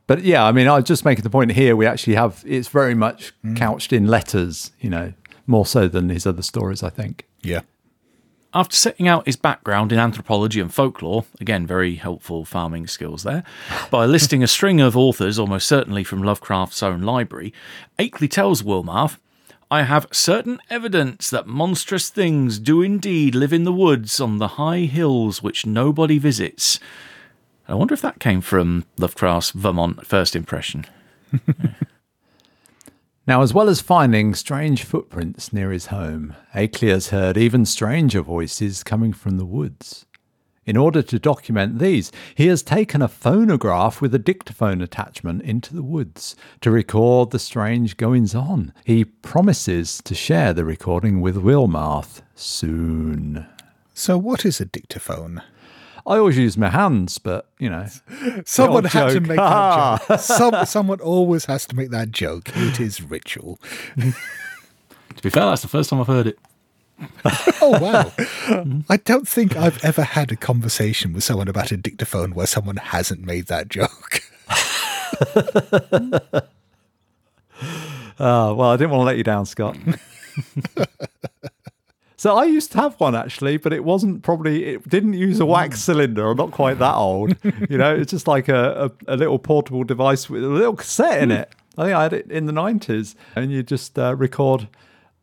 But 0.05 0.23
yeah, 0.23 0.45
I 0.45 0.51
mean, 0.51 0.67
I 0.67 0.75
was 0.75 0.83
just 0.83 1.05
making 1.05 1.23
the 1.23 1.29
point 1.29 1.53
here. 1.53 1.75
We 1.75 1.85
actually 1.85 2.15
have 2.15 2.43
it's 2.45 2.67
very 2.67 2.93
much 2.93 3.33
mm. 3.43 3.55
couched 3.55 3.93
in 3.93 4.07
letters, 4.07 4.71
you 4.79 4.89
know, 4.89 5.13
more 5.47 5.65
so 5.65 5.87
than 5.87 6.09
his 6.09 6.27
other 6.27 6.41
stories, 6.41 6.83
I 6.83 6.89
think. 6.89 7.25
Yeah. 7.41 7.61
After 8.55 8.75
setting 8.75 9.07
out 9.07 9.25
his 9.25 9.35
background 9.35 9.91
in 9.91 9.97
anthropology 9.97 10.59
and 10.59 10.71
folklore, 10.71 11.25
again, 11.41 11.65
very 11.65 11.95
helpful 11.95 12.45
farming 12.45 12.85
skills 12.85 13.23
there, 13.23 13.43
by 13.91 14.05
listing 14.05 14.43
a 14.43 14.47
string 14.47 14.79
of 14.79 14.95
authors, 14.95 15.39
almost 15.39 15.67
certainly 15.67 16.03
from 16.03 16.21
Lovecraft's 16.21 16.83
own 16.83 17.01
library, 17.01 17.51
Akeley 17.97 18.29
tells 18.29 18.61
Wilmarth, 18.61 19.17
I 19.71 19.81
have 19.83 20.05
certain 20.11 20.59
evidence 20.69 21.31
that 21.31 21.47
monstrous 21.47 22.09
things 22.09 22.59
do 22.59 22.83
indeed 22.83 23.33
live 23.33 23.53
in 23.53 23.63
the 23.63 23.73
woods 23.73 24.19
on 24.19 24.37
the 24.37 24.49
high 24.49 24.81
hills 24.81 25.41
which 25.41 25.65
nobody 25.65 26.19
visits. 26.19 26.79
I 27.67 27.73
wonder 27.73 27.95
if 27.95 28.01
that 28.01 28.19
came 28.19 28.41
from 28.41 28.85
Lovecraft's 28.97 29.49
Vermont 29.49 30.05
first 30.05 30.35
impression. 30.35 30.85
Now, 33.25 33.41
as 33.41 33.53
well 33.53 33.69
as 33.69 33.79
finding 33.79 34.35
strange 34.35 34.83
footprints 34.83 35.53
near 35.53 35.71
his 35.71 35.85
home, 35.85 36.35
has 36.51 37.09
heard 37.09 37.37
even 37.37 37.65
stranger 37.65 38.21
voices 38.21 38.83
coming 38.83 39.13
from 39.13 39.37
the 39.37 39.45
woods. 39.45 40.05
In 40.65 40.75
order 40.75 41.01
to 41.01 41.19
document 41.19 41.79
these, 41.79 42.11
he 42.35 42.47
has 42.47 42.61
taken 42.63 43.01
a 43.01 43.07
phonograph 43.07 44.01
with 44.01 44.13
a 44.13 44.19
dictaphone 44.19 44.81
attachment 44.81 45.41
into 45.43 45.73
the 45.73 45.83
woods 45.83 46.35
to 46.59 46.71
record 46.71 47.31
the 47.31 47.39
strange 47.39 47.95
goings 47.95 48.35
on. 48.35 48.73
He 48.83 49.05
promises 49.05 50.01
to 50.03 50.13
share 50.13 50.51
the 50.51 50.65
recording 50.65 51.21
with 51.21 51.37
Wilmarth 51.37 52.21
soon. 52.35 53.45
So, 53.93 54.17
what 54.17 54.45
is 54.45 54.59
a 54.59 54.65
dictaphone? 54.65 55.41
I 56.05 56.17
always 56.17 56.37
use 56.37 56.57
my 56.57 56.69
hands, 56.69 57.17
but 57.17 57.47
you 57.59 57.69
know, 57.69 57.85
Someone 58.45 58.83
old 58.85 58.87
had 58.87 59.07
to 59.09 59.13
joke. 59.19 59.23
make 59.27 59.37
that 59.37 60.07
joke. 60.07 60.19
Some, 60.19 60.65
someone 60.65 60.99
always 60.99 61.45
has 61.45 61.65
to 61.67 61.75
make 61.75 61.91
that 61.91 62.11
joke. 62.11 62.49
It 62.55 62.79
is 62.79 63.01
ritual. 63.01 63.57
To 63.97 65.21
be 65.21 65.29
fair, 65.29 65.45
that's 65.45 65.61
the 65.61 65.67
first 65.67 65.89
time 65.89 66.01
I've 66.01 66.07
heard 66.07 66.27
it. 66.27 66.39
Oh, 67.61 67.79
wow. 67.79 68.11
I 68.89 68.97
don't 68.97 69.27
think 69.27 69.55
I've 69.55 69.83
ever 69.83 70.03
had 70.03 70.31
a 70.31 70.35
conversation 70.35 71.13
with 71.13 71.23
someone 71.23 71.47
about 71.47 71.71
a 71.71 71.77
dictaphone 71.77 72.33
where 72.33 72.47
someone 72.47 72.75
hasn't 72.77 73.21
made 73.21 73.47
that 73.47 73.69
joke. 73.69 74.21
Oh, 78.19 78.53
well, 78.55 78.69
I 78.69 78.77
didn't 78.77 78.91
want 78.91 79.01
to 79.01 79.05
let 79.05 79.17
you 79.17 79.23
down, 79.23 79.45
Scott. 79.45 79.77
so 82.23 82.37
I 82.37 82.45
used 82.45 82.71
to 82.71 82.77
have 82.77 82.97
one 83.01 83.15
actually, 83.15 83.57
but 83.57 83.73
it 83.73 83.83
wasn't 83.83 84.23
probably, 84.23 84.63
it 84.63 84.87
didn't 84.87 85.11
use 85.11 85.41
a 85.41 85.45
wax 85.45 85.81
cylinder. 85.81 86.29
I'm 86.29 86.37
not 86.37 86.51
quite 86.51 86.79
that 86.79 86.95
old. 86.95 87.35
You 87.69 87.77
know, 87.77 87.93
it's 87.93 88.11
just 88.11 88.29
like 88.29 88.47
a, 88.47 88.89
a, 89.07 89.13
a 89.13 89.17
little 89.17 89.37
portable 89.37 89.83
device 89.83 90.29
with 90.29 90.41
a 90.41 90.47
little 90.47 90.77
cassette 90.77 91.21
in 91.21 91.31
it. 91.31 91.53
I 91.77 91.83
think 91.83 91.95
I 91.95 92.03
had 92.03 92.13
it 92.13 92.31
in 92.31 92.45
the 92.45 92.53
90s, 92.53 93.15
and 93.35 93.51
you 93.51 93.61
just 93.61 93.99
uh, 93.99 94.15
record. 94.15 94.69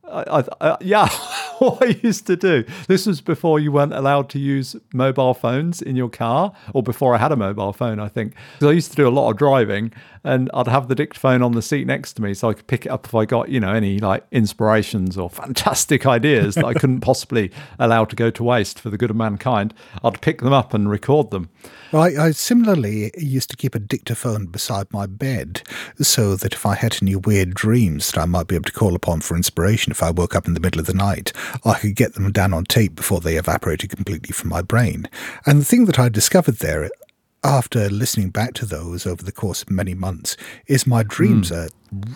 I, 0.07 0.41
I, 0.41 0.45
I, 0.61 0.77
yeah, 0.83 1.09
what 1.59 1.83
I 1.83 1.99
used 2.03 2.27
to 2.27 2.37
do. 2.37 2.65
This 2.87 3.07
was 3.07 3.23
before 3.23 3.59
you 3.59 3.73
weren't 3.73 3.95
allowed 3.95 4.29
to 4.31 4.39
use 4.39 4.77
mobile 4.93 5.33
phones 5.33 5.81
in 5.81 5.97
your 5.97 6.11
car, 6.11 6.53
or 6.75 6.83
before 6.83 7.15
I 7.15 7.19
had 7.19 7.33
a 7.33 7.37
mobile 7.37 7.73
phone, 7.73 7.99
I 7.99 8.09
think. 8.09 8.35
I 8.61 8.73
used 8.73 8.91
to 8.91 8.97
do 8.97 9.09
a 9.09 9.11
lot 9.11 9.31
of 9.31 9.39
driving, 9.39 9.93
and 10.25 10.51
I'd 10.53 10.69
have 10.69 10.89
the 10.89 10.95
dictaphone 10.95 11.43
on 11.43 11.53
the 11.53 11.63
seat 11.63 11.87
next 11.87 12.15
to 12.15 12.23
me, 12.23 12.35
so 12.35 12.51
I 12.51 12.55
could 12.55 12.67
pick 12.67 12.87
it 12.87 12.91
up 12.91 13.07
if 13.07 13.15
I 13.15 13.25
got, 13.25 13.49
you 13.49 13.61
know, 13.61 13.73
any 13.73 13.99
like 13.99 14.27
inspirations 14.31 15.17
or 15.17 15.31
fantastic 15.31 16.07
ideas 16.07 16.55
that 16.57 16.65
I 16.65 16.75
couldn't 16.75 17.01
possibly 17.03 17.51
allow 17.79 18.05
to 18.05 18.17
go 18.17 18.31
to 18.31 18.45
waste 18.45 18.79
for 18.81 18.91
the 18.91 18.99
good 18.99 19.11
of 19.11 19.17
mankind. 19.17 19.75
I'd 20.05 20.21
pick 20.21 20.41
them 20.41 20.53
up 20.53 20.75
and 20.75 20.91
record 20.91 21.31
them. 21.31 21.51
I, 21.93 22.17
I 22.17 22.31
similarly 22.33 23.11
used 23.17 23.51
to 23.51 23.57
keep 23.57 23.75
a 23.75 23.81
dictaphone 23.81 24.47
beside 24.47 24.93
my 24.93 25.07
bed 25.07 25.63
so 26.01 26.37
that 26.37 26.53
if 26.53 26.65
I 26.65 26.75
had 26.75 26.99
any 27.03 27.17
weird 27.17 27.55
dreams 27.55 28.13
that 28.13 28.21
I 28.21 28.27
might 28.27 28.47
be 28.47 28.55
able 28.55 28.65
to 28.65 28.73
call 28.73 28.95
upon 28.95 29.23
for 29.23 29.37
inspiration 29.37 29.91
if 29.91 30.03
I 30.03 30.11
woke 30.11 30.37
up 30.37 30.47
in 30.47 30.55
the 30.55 30.61
middle 30.61 30.81
of 30.81 30.87
the 30.87 30.95
night, 30.95 31.33
I 31.65 31.79
could 31.79 31.97
get 31.97 32.15
them 32.15 32.31
down 32.31 32.53
on 32.53 32.65
tape 32.65 32.95
before 32.95 33.21
they 33.21 33.37
evaporated 33.37 33.91
completely 33.91 34.33
from 34.33 34.51
my 34.51 34.63
brain. 34.63 35.09
And 35.47 35.61
the 35.61 35.65
thing 35.65 35.87
that 35.87 35.99
I 35.99 36.09
discovered 36.09 36.57
there 36.57 36.89
after 37.43 37.89
listening 37.89 38.31
back 38.31 38.55
to 38.55 38.67
those 38.67 39.07
over 39.07 39.23
the 39.23 39.33
course 39.33 39.63
of 39.63 39.71
many 39.71 39.95
months 39.95 40.37
is 40.67 40.87
my 40.87 41.03
dreams 41.03 41.49
hmm. 41.49 41.55
are 41.55 41.69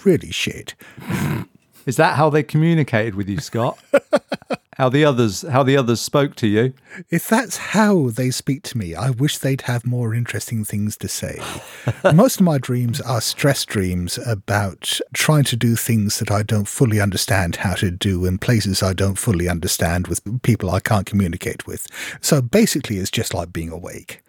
really 0.04 0.30
shit. 0.30 0.74
Is 1.86 1.96
that 1.96 2.16
how 2.16 2.30
they 2.30 2.42
communicated 2.42 3.14
with 3.14 3.28
you, 3.28 3.40
Scott? 3.40 3.78
how 4.78 4.88
the 4.88 5.04
others 5.04 5.42
how 5.42 5.62
the 5.62 5.76
others 5.76 6.00
spoke 6.00 6.34
to 6.36 6.46
you? 6.46 6.72
If 7.10 7.28
that's 7.28 7.56
how 7.56 8.08
they 8.08 8.30
speak 8.30 8.62
to 8.64 8.78
me, 8.78 8.94
I 8.94 9.10
wish 9.10 9.38
they'd 9.38 9.62
have 9.62 9.86
more 9.86 10.14
interesting 10.14 10.64
things 10.64 10.96
to 10.98 11.08
say. 11.08 11.40
Most 12.14 12.40
of 12.40 12.46
my 12.46 12.58
dreams 12.58 13.00
are 13.02 13.20
stress 13.20 13.64
dreams 13.64 14.18
about 14.26 14.98
trying 15.12 15.44
to 15.44 15.56
do 15.56 15.76
things 15.76 16.18
that 16.20 16.30
I 16.30 16.42
don't 16.42 16.68
fully 16.68 17.00
understand 17.00 17.56
how 17.56 17.74
to 17.74 17.90
do 17.90 18.24
in 18.24 18.38
places 18.38 18.82
I 18.82 18.94
don't 18.94 19.18
fully 19.18 19.48
understand 19.48 20.06
with 20.06 20.42
people 20.42 20.70
I 20.70 20.80
can't 20.80 21.06
communicate 21.06 21.66
with. 21.66 21.86
So 22.20 22.40
basically, 22.40 22.96
it's 22.96 23.10
just 23.10 23.34
like 23.34 23.52
being 23.52 23.70
awake. 23.70 24.23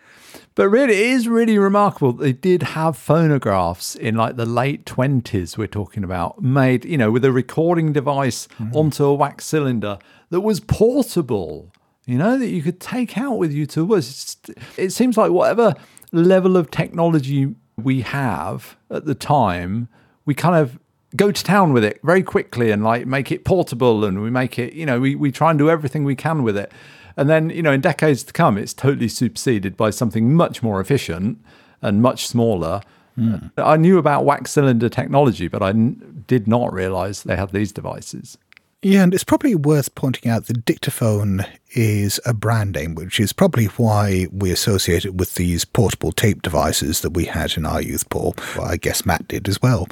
But 0.56 0.70
really, 0.70 0.94
it 0.94 1.08
is 1.08 1.28
really 1.28 1.58
remarkable. 1.58 2.14
They 2.14 2.32
did 2.32 2.64
have 2.64 2.98
phonographs 2.98 3.94
in 3.94 4.16
like 4.16 4.38
the 4.38 4.46
late 4.46 4.86
20s, 4.86 5.58
we're 5.58 5.68
talking 5.68 6.04
about, 6.04 6.42
made, 6.42 6.86
you 6.86 6.98
know, 6.98 7.12
with 7.12 7.26
a 7.26 7.32
recording 7.32 7.92
device 7.92 8.48
mm-hmm. 8.58 8.76
onto 8.76 9.04
a 9.04 9.14
wax 9.14 9.46
cylinder 9.46 10.00
that 10.30 10.42
was 10.42 10.62
portable, 10.62 11.74
you 12.06 12.18
know, 12.18 12.40
that 12.40 12.48
you 12.48 12.64
could 12.64 12.80
take 12.80 13.18
out 13.18 13.38
with 13.38 13.52
you 13.52 13.66
to 13.68 13.84
was. 13.84 14.38
It 14.78 14.92
seems 14.92 15.18
like 15.18 15.32
whatever 15.32 15.76
level 16.14 16.56
of 16.56 16.72
technology 16.72 17.54
we 17.76 18.02
have 18.02 18.78
at 18.90 19.04
the 19.04 19.16
time, 19.16 19.90
we 20.26 20.34
kind 20.34 20.56
of 20.56 20.80
go 21.18 21.32
to 21.32 21.44
town 21.44 21.74
with 21.74 21.84
it 21.84 22.00
very 22.04 22.24
quickly 22.24 22.72
and 22.72 22.82
like 22.82 23.06
make 23.06 23.32
it 23.32 23.44
portable 23.44 24.06
and 24.06 24.22
we 24.22 24.30
make 24.30 24.58
it, 24.58 24.74
you 24.74 24.86
know, 24.86 25.02
we, 25.02 25.16
we 25.16 25.32
try 25.32 25.50
and 25.50 25.60
do 25.60 25.70
everything 25.70 26.06
we 26.06 26.16
can 26.16 26.44
with 26.44 26.58
it. 26.58 26.72
And 27.18 27.30
then, 27.30 27.50
you 27.50 27.62
know, 27.62 27.72
in 27.72 27.82
decades 27.82 28.24
to 28.24 28.34
come, 28.34 28.58
it's 28.58 28.74
totally 28.74 29.08
superseded 29.08 29.78
by 29.78 29.90
something 29.90 30.34
much 30.34 30.62
more 30.62 30.82
efficient 30.82 31.40
and 31.82 32.02
much 32.02 32.28
smaller. 32.28 32.82
Hmm. 33.16 33.36
I 33.58 33.78
knew 33.78 33.98
about 33.98 34.26
wax 34.26 34.52
cylinder 34.52 34.90
technology, 34.90 35.48
but 35.48 35.62
I 35.62 35.70
n- 35.70 36.24
did 36.28 36.48
not 36.48 36.74
realize 36.74 37.24
they 37.24 37.38
had 37.38 37.52
these 37.52 37.72
devices. 37.72 38.38
Yeah, 38.82 39.02
and 39.02 39.16
it's 39.16 39.24
probably 39.24 39.56
worth 39.56 39.96
pointing 39.96 40.30
out 40.30 40.46
that 40.46 40.64
dictaphone 40.66 41.44
is 41.72 42.20
a 42.24 42.36
brand 42.36 42.74
name, 42.74 42.94
which 42.94 43.20
is 43.20 43.34
probably 43.34 43.66
why 43.66 44.28
we 44.32 44.52
associate 44.52 45.06
it 45.06 45.16
with 45.16 45.36
these 45.36 45.66
portable 45.66 46.12
tape 46.12 46.44
devices 46.44 47.02
that 47.02 47.12
we 47.12 47.26
had 47.26 47.58
in 47.58 47.66
our 47.66 47.82
youth, 47.82 48.08
Paul. 48.12 48.36
Well, 48.56 48.68
I 48.68 48.78
guess 48.78 49.04
Matt 49.04 49.28
did 49.28 49.50
as 49.50 49.60
well. 49.60 49.88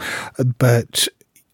But 0.59 1.07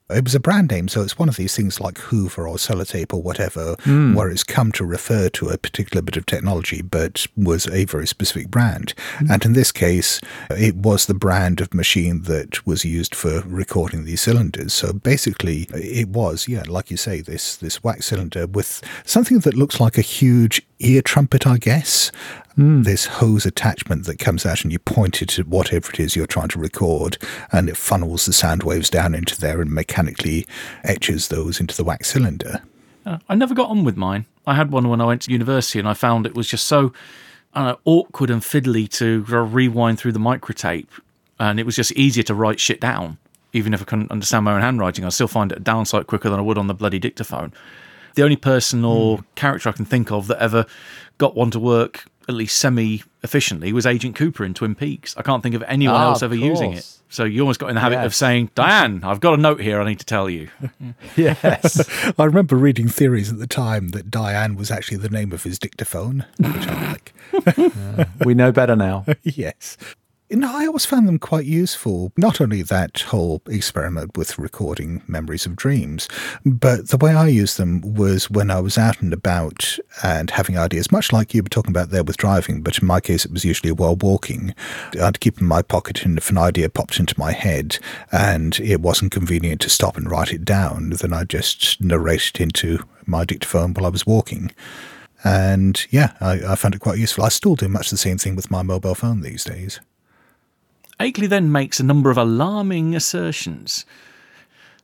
it 0.10 0.24
was 0.24 0.36
a 0.36 0.40
brand 0.40 0.72
name, 0.72 0.88
so 0.88 1.02
it's 1.02 1.20
one 1.20 1.30
of 1.30 1.36
these 1.36 1.56
things 1.56 1.80
like 1.80 1.98
Hoover 1.98 2.48
or 2.48 2.56
Sellotape 2.56 3.14
or 3.14 3.22
whatever, 3.22 3.76
hmm. 3.82 4.14
where 4.14 4.30
it's 4.30 4.44
come 4.44 4.72
to 4.74 4.86
refer 4.86 5.30
to 5.30 5.50
a 5.50 5.58
particular 5.58 6.02
bit 6.02 6.18
of 6.18 6.26
technology, 6.26 6.82
but 6.82 7.28
was 7.38 7.68
a 7.68 7.86
very 7.86 8.08
specific 8.08 8.50
brand. 8.50 8.94
Hmm. 9.18 9.32
And 9.32 9.46
in 9.46 9.54
this 9.54 9.72
case, 9.72 10.20
it 10.50 10.76
was 10.76 11.06
the 11.06 11.14
brand 11.14 11.62
of 11.62 11.74
machine 11.74 12.24
that 12.24 12.66
was 12.66 12.84
used 12.84 13.14
for 13.14 13.42
recording 13.42 14.06
these 14.06 14.22
cylinders. 14.22 14.74
So 14.74 14.94
basically, 14.94 15.68
it 15.74 16.10
was, 16.10 16.48
yeah, 16.48 16.64
like 16.68 16.90
you 16.90 16.98
say, 16.98 17.22
this 17.22 17.56
this 17.56 17.84
wax 17.84 18.08
cylinder 18.08 18.48
with 18.48 18.82
something 19.06 19.40
that 19.40 19.56
looks 19.56 19.80
like 19.80 19.98
a 19.98 20.02
huge 20.02 20.62
ear 20.80 21.02
trumpet, 21.02 21.46
I 21.46 21.58
guess. 21.58 22.12
Mm. 22.60 22.84
This 22.84 23.06
hose 23.06 23.46
attachment 23.46 24.06
that 24.06 24.20
comes 24.20 24.46
out 24.46 24.64
and 24.64 24.72
you 24.74 24.80
point 24.80 25.22
it 25.22 25.40
at 25.40 25.48
whatever 25.48 25.90
it 25.94 26.00
is 26.00 26.18
you're 26.18 26.28
trying 26.28 26.50
to 26.50 26.60
record, 26.60 27.18
and 27.54 27.70
it 27.70 27.78
funnels 27.78 28.26
the 28.26 28.34
sound 28.34 28.64
waves 28.64 28.90
down 28.90 29.16
into 29.16 29.40
there 29.40 29.62
and 29.62 29.72
mechanically 29.72 30.46
etches 30.84 31.30
those 31.30 31.62
into 31.62 31.74
the 31.74 31.86
wax 31.86 32.10
cylinder. 32.10 32.62
Uh, 33.06 33.20
I 33.30 33.36
never 33.36 33.56
got 33.56 33.70
on 33.70 33.86
with 33.86 33.96
mine. 33.96 34.26
I 34.46 34.56
had 34.56 34.72
one 34.72 34.90
when 34.90 35.00
I 35.00 35.06
went 35.06 35.22
to 35.22 35.32
university, 35.32 35.80
and 35.80 35.88
I 35.88 35.94
found 35.94 36.26
it 36.26 36.36
was 36.36 36.50
just 36.50 36.68
so 36.68 36.92
I 37.54 37.78
awkward 37.86 38.30
and 38.30 38.42
fiddly 38.42 38.90
to 38.90 39.24
rewind 39.24 39.98
through 39.98 40.12
the 40.12 40.20
microtape. 40.20 40.88
and 41.40 41.62
it 41.62 41.66
was 41.66 41.78
just 41.78 41.94
easier 41.94 42.24
to 42.24 42.36
write 42.36 42.60
shit 42.60 42.82
down. 42.82 43.20
Even 43.54 43.74
if 43.74 43.82
I 43.82 43.86
couldn't 43.86 44.12
understand 44.12 44.44
my 44.44 44.54
own 44.54 44.62
handwriting, 44.62 45.06
I 45.06 45.10
still 45.10 45.30
find 45.30 45.54
it 45.54 45.60
a 45.60 45.62
downside 45.62 46.08
quicker 46.08 46.30
than 46.30 46.40
I 46.40 46.44
would 46.44 46.58
on 46.58 46.68
the 46.68 46.74
bloody 46.74 47.00
dictaphone. 47.00 47.54
The 48.16 48.24
only 48.24 48.36
person 48.36 48.84
or 48.84 49.20
hmm. 49.20 49.24
character 49.36 49.70
I 49.70 49.72
can 49.72 49.86
think 49.86 50.12
of 50.12 50.28
that 50.28 50.40
ever 50.40 50.66
got 51.18 51.36
one 51.38 51.52
to 51.52 51.60
work 51.60 52.06
at 52.30 52.36
least 52.36 52.58
semi 52.60 53.02
efficiently 53.24 53.74
was 53.74 53.86
Agent 53.86 54.16
Cooper 54.16 54.46
in 54.46 54.54
Twin 54.54 54.76
Peaks. 54.76 55.18
I 55.18 55.24
can't 55.24 55.44
think 55.44 55.56
of 55.56 55.64
anyone 55.64 55.96
Ah, 56.00 56.10
else 56.12 56.24
ever 56.24 56.36
using 56.36 56.72
it. 56.74 56.88
So 57.10 57.24
you 57.26 57.42
almost 57.42 57.60
got 57.60 57.70
in 57.70 57.76
the 57.76 57.82
habit 57.82 57.98
of 58.06 58.14
saying, 58.14 58.52
Diane, 58.56 59.02
I've 59.04 59.20
got 59.20 59.34
a 59.34 59.42
note 59.42 59.60
here 59.60 59.82
I 59.82 59.86
need 59.86 60.00
to 60.00 60.06
tell 60.06 60.30
you. 60.30 60.48
Yes. 61.18 61.90
I 62.18 62.24
remember 62.24 62.56
reading 62.56 62.88
theories 62.88 63.32
at 63.32 63.40
the 63.40 63.48
time 63.48 63.90
that 63.90 64.10
Diane 64.12 64.56
was 64.56 64.70
actually 64.72 64.98
the 64.98 65.10
name 65.10 65.32
of 65.34 65.44
his 65.44 65.58
dictaphone, 65.60 66.26
which 66.38 66.68
I 66.68 66.92
like. 66.92 68.08
we 68.26 68.34
know 68.36 68.52
better 68.52 68.76
now. 68.76 69.06
yes. 69.24 69.76
Know, 70.32 70.56
I 70.56 70.68
always 70.68 70.86
found 70.86 71.08
them 71.08 71.18
quite 71.18 71.46
useful. 71.46 72.14
Not 72.16 72.40
only 72.40 72.62
that 72.62 73.02
whole 73.02 73.42
experiment 73.48 74.16
with 74.16 74.38
recording 74.38 75.02
memories 75.08 75.48
of 75.48 75.56
dreams, 75.56 76.08
but 76.46 76.90
the 76.90 76.98
way 76.98 77.14
I 77.16 77.28
used 77.28 77.58
them 77.58 77.82
was 77.82 78.30
when 78.30 78.52
I 78.52 78.60
was 78.60 78.78
out 78.78 79.02
and 79.02 79.12
about 79.12 79.80
and 80.04 80.30
having 80.30 80.56
ideas, 80.58 80.92
much 80.92 81.12
like 81.12 81.34
you 81.34 81.42
were 81.42 81.50
talking 81.50 81.72
about 81.72 81.90
there 81.90 82.04
with 82.04 82.18
driving, 82.18 82.62
but 82.62 82.78
in 82.78 82.88
my 82.88 83.02
case, 83.02 83.26
it 83.26 83.32
was 83.32 83.44
usually 83.44 83.72
while 83.72 83.96
walking. 83.96 84.54
I'd 85.02 85.20
keep 85.20 85.42
in 85.42 85.48
my 85.48 85.64
pocket, 85.64 86.06
and 86.06 86.18
if 86.18 86.30
an 86.30 86.38
idea 86.38 86.70
popped 86.70 87.00
into 87.00 87.20
my 87.20 87.32
head 87.32 87.80
and 88.12 88.60
it 88.60 88.82
wasn't 88.82 89.12
convenient 89.12 89.62
to 89.62 89.70
stop 89.70 89.98
and 89.98 90.10
write 90.10 90.32
it 90.32 90.46
down, 90.46 90.92
then 90.92 91.12
I'd 91.12 91.30
just 91.30 91.82
narrate 91.82 92.28
it 92.28 92.40
into 92.40 92.84
my 93.08 93.26
dictaphone 93.26 93.74
while 93.74 93.88
I 93.88 93.90
was 93.90 94.06
walking. 94.06 94.52
And 95.24 95.86
yeah, 95.90 96.14
I, 96.22 96.52
I 96.52 96.56
found 96.56 96.76
it 96.76 96.82
quite 96.82 97.00
useful. 97.00 97.26
I 97.26 97.30
still 97.30 97.56
do 97.56 97.68
much 97.68 97.90
the 97.90 97.98
same 97.98 98.20
thing 98.20 98.36
with 98.36 98.52
my 98.52 98.62
mobile 98.62 98.96
phone 98.96 99.22
these 99.22 99.44
days. 99.44 99.80
Akeley 101.00 101.30
then 101.30 101.52
makes 101.52 101.80
a 101.80 101.84
number 101.84 102.10
of 102.10 102.18
alarming 102.18 102.94
assertions. 102.94 103.86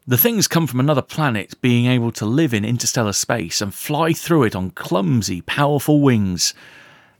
The 0.08 0.18
things 0.18 0.48
come 0.48 0.66
from 0.66 0.80
another 0.80 1.02
planet, 1.02 1.60
being 1.62 1.88
able 1.88 2.12
to 2.14 2.26
live 2.26 2.54
in 2.54 2.64
interstellar 2.64 3.12
space 3.12 3.60
and 3.60 3.74
fly 3.74 4.14
through 4.14 4.44
it 4.44 4.56
on 4.56 4.70
clumsy, 4.70 5.42
powerful 5.42 6.00
wings. 6.00 6.54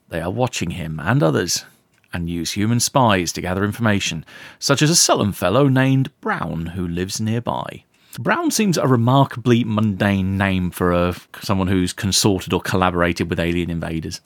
They 0.10 0.22
are 0.22 0.32
watching 0.32 0.72
him 0.72 1.02
and 1.02 1.22
others, 1.22 1.66
and 2.14 2.30
use 2.30 2.52
human 2.52 2.80
spies 2.80 3.34
to 3.34 3.42
gather 3.42 3.66
information, 3.66 4.24
such 4.60 4.82
as 4.82 4.90
a 4.90 4.96
sullen 4.96 5.34
fellow 5.34 5.68
named 5.68 6.10
Brown 6.22 6.68
who 6.68 6.88
lives 6.88 7.20
nearby. 7.20 7.84
Brown 8.18 8.50
seems 8.50 8.78
a 8.78 8.88
remarkably 8.88 9.66
mundane 9.66 10.38
name 10.38 10.72
for 10.72 10.94
a, 10.94 11.16
someone 11.42 11.68
who's 11.68 11.92
consorted 11.92 12.54
or 12.54 12.62
collaborated 12.62 13.30
with 13.30 13.42
alien 13.42 13.70
invaders. 13.70 14.22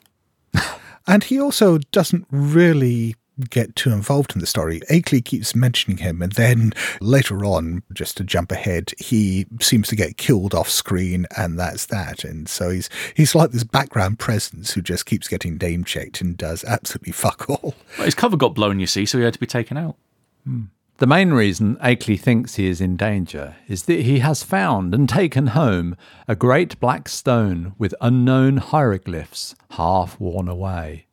And 1.06 1.24
he 1.24 1.40
also 1.40 1.78
doesn't 1.92 2.26
really 2.30 3.16
get 3.48 3.76
too 3.76 3.92
involved 3.92 4.34
in 4.34 4.40
the 4.40 4.46
story. 4.46 4.80
Akeley 4.90 5.24
keeps 5.24 5.54
mentioning 5.54 5.98
him, 5.98 6.20
and 6.20 6.32
then 6.32 6.72
later 7.00 7.44
on, 7.44 7.82
just 7.92 8.16
to 8.18 8.24
jump 8.24 8.52
ahead, 8.52 8.92
he 8.98 9.46
seems 9.60 9.88
to 9.88 9.96
get 9.96 10.16
killed 10.16 10.54
off 10.54 10.68
screen, 10.68 11.26
and 11.36 11.58
that's 11.58 11.86
that. 11.86 12.24
And 12.24 12.48
so 12.48 12.70
he's 12.70 12.90
he's 13.14 13.34
like 13.34 13.52
this 13.52 13.64
background 13.64 14.18
presence 14.18 14.72
who 14.72 14.82
just 14.82 15.06
keeps 15.06 15.28
getting 15.28 15.56
name 15.56 15.84
checked 15.84 16.20
and 16.20 16.36
does 16.36 16.64
absolutely 16.64 17.12
fuck 17.20 17.48
all. 17.48 17.74
Well, 17.96 18.04
his 18.04 18.14
cover 18.14 18.36
got 18.36 18.54
blown, 18.54 18.80
you 18.80 18.86
see, 18.86 19.06
so 19.06 19.18
he 19.18 19.24
had 19.24 19.34
to 19.34 19.40
be 19.40 19.46
taken 19.46 19.76
out. 19.76 19.96
Hmm. 20.44 20.64
The 21.00 21.06
main 21.06 21.32
reason 21.32 21.76
Akeley 21.76 22.20
thinks 22.20 22.56
he 22.56 22.66
is 22.66 22.78
in 22.82 22.98
danger 22.98 23.56
is 23.66 23.84
that 23.84 24.00
he 24.00 24.18
has 24.18 24.42
found 24.42 24.94
and 24.94 25.08
taken 25.08 25.46
home 25.46 25.96
a 26.28 26.36
great 26.36 26.78
black 26.78 27.08
stone 27.08 27.72
with 27.78 27.94
unknown 28.02 28.58
hieroglyphs 28.58 29.54
half 29.70 30.20
worn 30.20 30.46
away. 30.46 31.06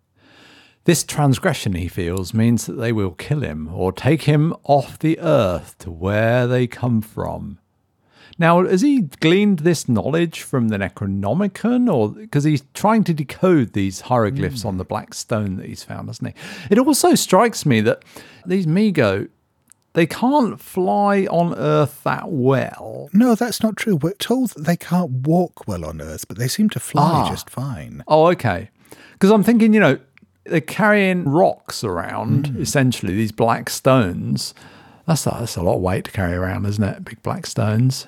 This 0.88 1.04
transgression, 1.04 1.74
he 1.74 1.90
feels, 1.90 2.34
means 2.34 2.66
that 2.66 2.76
they 2.78 2.94
will 2.94 3.12
kill 3.12 3.42
him 3.42 3.70
or 3.74 3.92
take 3.92 4.22
him 4.22 4.56
off 4.64 4.98
the 4.98 5.20
earth 5.20 5.78
to 5.80 5.92
where 5.92 6.48
they 6.48 6.66
come 6.66 7.02
from. 7.02 7.60
Now, 8.40 8.64
has 8.66 8.84
he 8.84 9.02
gleaned 9.02 9.60
this 9.60 9.90
knowledge 9.90 10.44
from 10.44 10.70
the 10.70 10.78
Necronomicon, 10.78 11.94
or 11.94 12.08
because 12.12 12.46
he's 12.46 12.64
trying 12.74 13.04
to 13.04 13.14
decode 13.14 13.74
these 13.74 14.00
hieroglyphs 14.00 14.64
on 14.64 14.78
the 14.78 14.86
black 14.86 15.14
stone 15.14 15.58
that 15.58 15.66
he's 15.66 15.84
found, 15.84 16.08
hasn't 16.08 16.30
he? 16.34 16.42
It 16.72 16.80
also 16.80 17.16
strikes 17.16 17.66
me 17.66 17.82
that 17.82 18.04
these 18.46 18.66
Mi-Go, 18.66 19.28
they 19.92 20.06
can't 20.06 20.58
fly 20.58 21.26
on 21.26 21.54
Earth 21.56 22.02
that 22.06 22.30
well. 22.32 23.10
No, 23.12 23.36
that's 23.36 23.62
not 23.62 23.76
true. 23.76 23.98
We're 23.98 24.14
told 24.14 24.52
that 24.52 24.64
they 24.64 24.78
can't 24.78 25.12
walk 25.28 25.68
well 25.68 25.84
on 25.84 26.00
Earth, 26.00 26.30
but 26.30 26.38
they 26.38 26.48
seem 26.48 26.70
to 26.70 26.80
fly 26.80 27.24
Ah. 27.26 27.30
just 27.30 27.50
fine. 27.50 28.06
Oh, 28.08 28.28
okay. 28.28 28.70
Because 29.12 29.32
I'm 29.32 29.44
thinking, 29.44 29.74
you 29.74 29.82
know, 29.82 30.00
they're 30.50 30.62
carrying 30.62 31.26
rocks 31.26 31.84
around, 31.84 32.48
hmm. 32.48 32.62
essentially 32.62 33.16
these 33.16 33.32
black 33.32 33.70
stones. 33.70 34.54
That's 35.06 35.26
a, 35.26 35.36
that's 35.40 35.56
a 35.56 35.64
lot 35.64 35.76
of 35.76 35.82
weight 35.82 36.06
to 36.06 36.12
carry 36.12 36.34
around, 36.34 36.66
isn't 36.66 36.84
it? 36.84 37.06
Big 37.06 37.22
black 37.24 37.46
stones. 37.46 38.08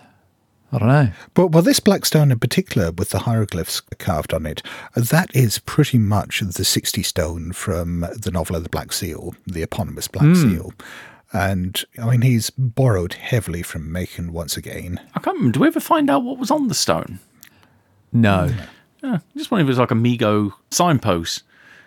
I 0.71 0.78
don't 0.78 0.88
know. 0.88 1.10
But 1.34 1.47
well, 1.47 1.63
this 1.63 1.80
black 1.80 2.06
stone 2.06 2.32
in 2.32 2.39
particular, 2.39 2.91
with 2.91 3.10
the 3.10 3.19
hieroglyphs 3.19 3.82
carved 3.97 4.34
on 4.34 4.45
it, 4.45 4.62
that 4.95 5.36
is 5.36 5.60
pretty 5.60 5.97
much 5.97 6.41
the 6.41 6.63
60 6.63 7.02
stone 7.02 7.54
from 7.54 8.02
the 8.02 8.30
novel 8.32 8.56
of 8.56 8.63
the 8.63 8.69
Black 8.69 8.93
Seal, 8.93 9.34
the 9.47 9.63
eponymous 9.63 10.08
Black 10.08 10.25
hmm. 10.25 10.36
Seal. 10.36 10.73
And 11.32 11.84
I 12.02 12.12
mean, 12.12 12.21
he's 12.21 12.49
borrowed 12.52 13.13
heavily 13.13 13.63
from 13.63 13.91
Machen 13.91 14.32
once 14.34 14.58
again. 14.58 14.99
I 15.15 15.19
can't 15.19 15.38
remember. 15.38 15.54
Do 15.54 15.60
we 15.62 15.67
ever 15.67 15.80
find 15.80 16.10
out 16.10 16.23
what 16.23 16.38
was 16.38 16.52
on 16.52 16.67
the 16.67 16.75
stone? 16.75 17.19
No. 18.12 18.52
I 19.04 19.19
just 19.38 19.49
wondering 19.49 19.65
if 19.65 19.69
it 19.69 19.71
was 19.71 19.80
like 19.80 19.91
a 19.91 19.95
Mi-Go 19.95 20.54
signpost. 20.71 21.43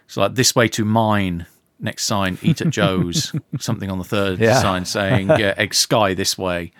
It's 0.07 0.17
like 0.17 0.35
this 0.35 0.55
way 0.55 0.69
to 0.69 0.85
mine. 0.85 1.47
Next 1.81 2.05
sign, 2.05 2.39
eat 2.43 2.61
at 2.61 2.71
Joe's. 2.71 3.33
something 3.59 3.91
on 3.91 3.99
the 3.99 4.05
third 4.05 4.39
Yeah. 4.39 4.61
sign 4.61 4.85
saying 4.85 5.29
yeah, 5.39 5.55
egg 5.57 5.75
sky 5.75 6.15
this 6.15 6.39
way. 6.39 6.73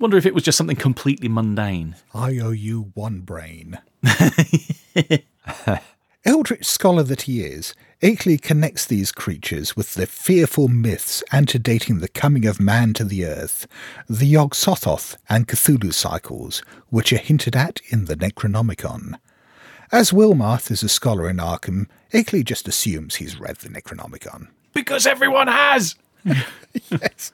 Wonder 0.00 0.16
if 0.16 0.26
it 0.26 0.34
was 0.34 0.42
just 0.44 0.58
something 0.58 0.76
completely 0.76 1.28
mundane. 1.28 1.96
I 2.14 2.38
owe 2.38 2.50
you 2.50 2.90
one 2.94 3.20
brain. 3.20 3.78
Eldritch 6.24 6.66
scholar 6.66 7.02
that 7.04 7.22
he 7.22 7.42
is, 7.42 7.74
Akeley 8.02 8.40
connects 8.40 8.84
these 8.86 9.10
creatures 9.12 9.76
with 9.76 9.94
the 9.94 10.06
fearful 10.06 10.68
myths 10.68 11.22
antedating 11.32 11.98
the 11.98 12.08
coming 12.08 12.44
of 12.46 12.60
man 12.60 12.92
to 12.94 13.04
the 13.04 13.24
earth, 13.24 13.66
the 14.08 14.26
Yog 14.26 14.54
Sothoth 14.54 15.16
and 15.28 15.48
Cthulhu 15.48 15.92
cycles, 15.94 16.62
which 16.90 17.12
are 17.12 17.18
hinted 17.18 17.56
at 17.56 17.80
in 17.88 18.04
the 18.06 18.16
Necronomicon. 18.16 19.18
As 19.90 20.10
Wilmarth 20.10 20.70
is 20.70 20.82
a 20.82 20.88
scholar 20.88 21.30
in 21.30 21.38
Arkham, 21.38 21.86
Akeley 22.12 22.44
just 22.44 22.68
assumes 22.68 23.16
he's 23.16 23.40
read 23.40 23.56
the 23.56 23.70
Necronomicon. 23.70 24.48
Because 24.74 25.06
everyone 25.06 25.48
has! 25.48 25.96
Yes. 26.90 27.32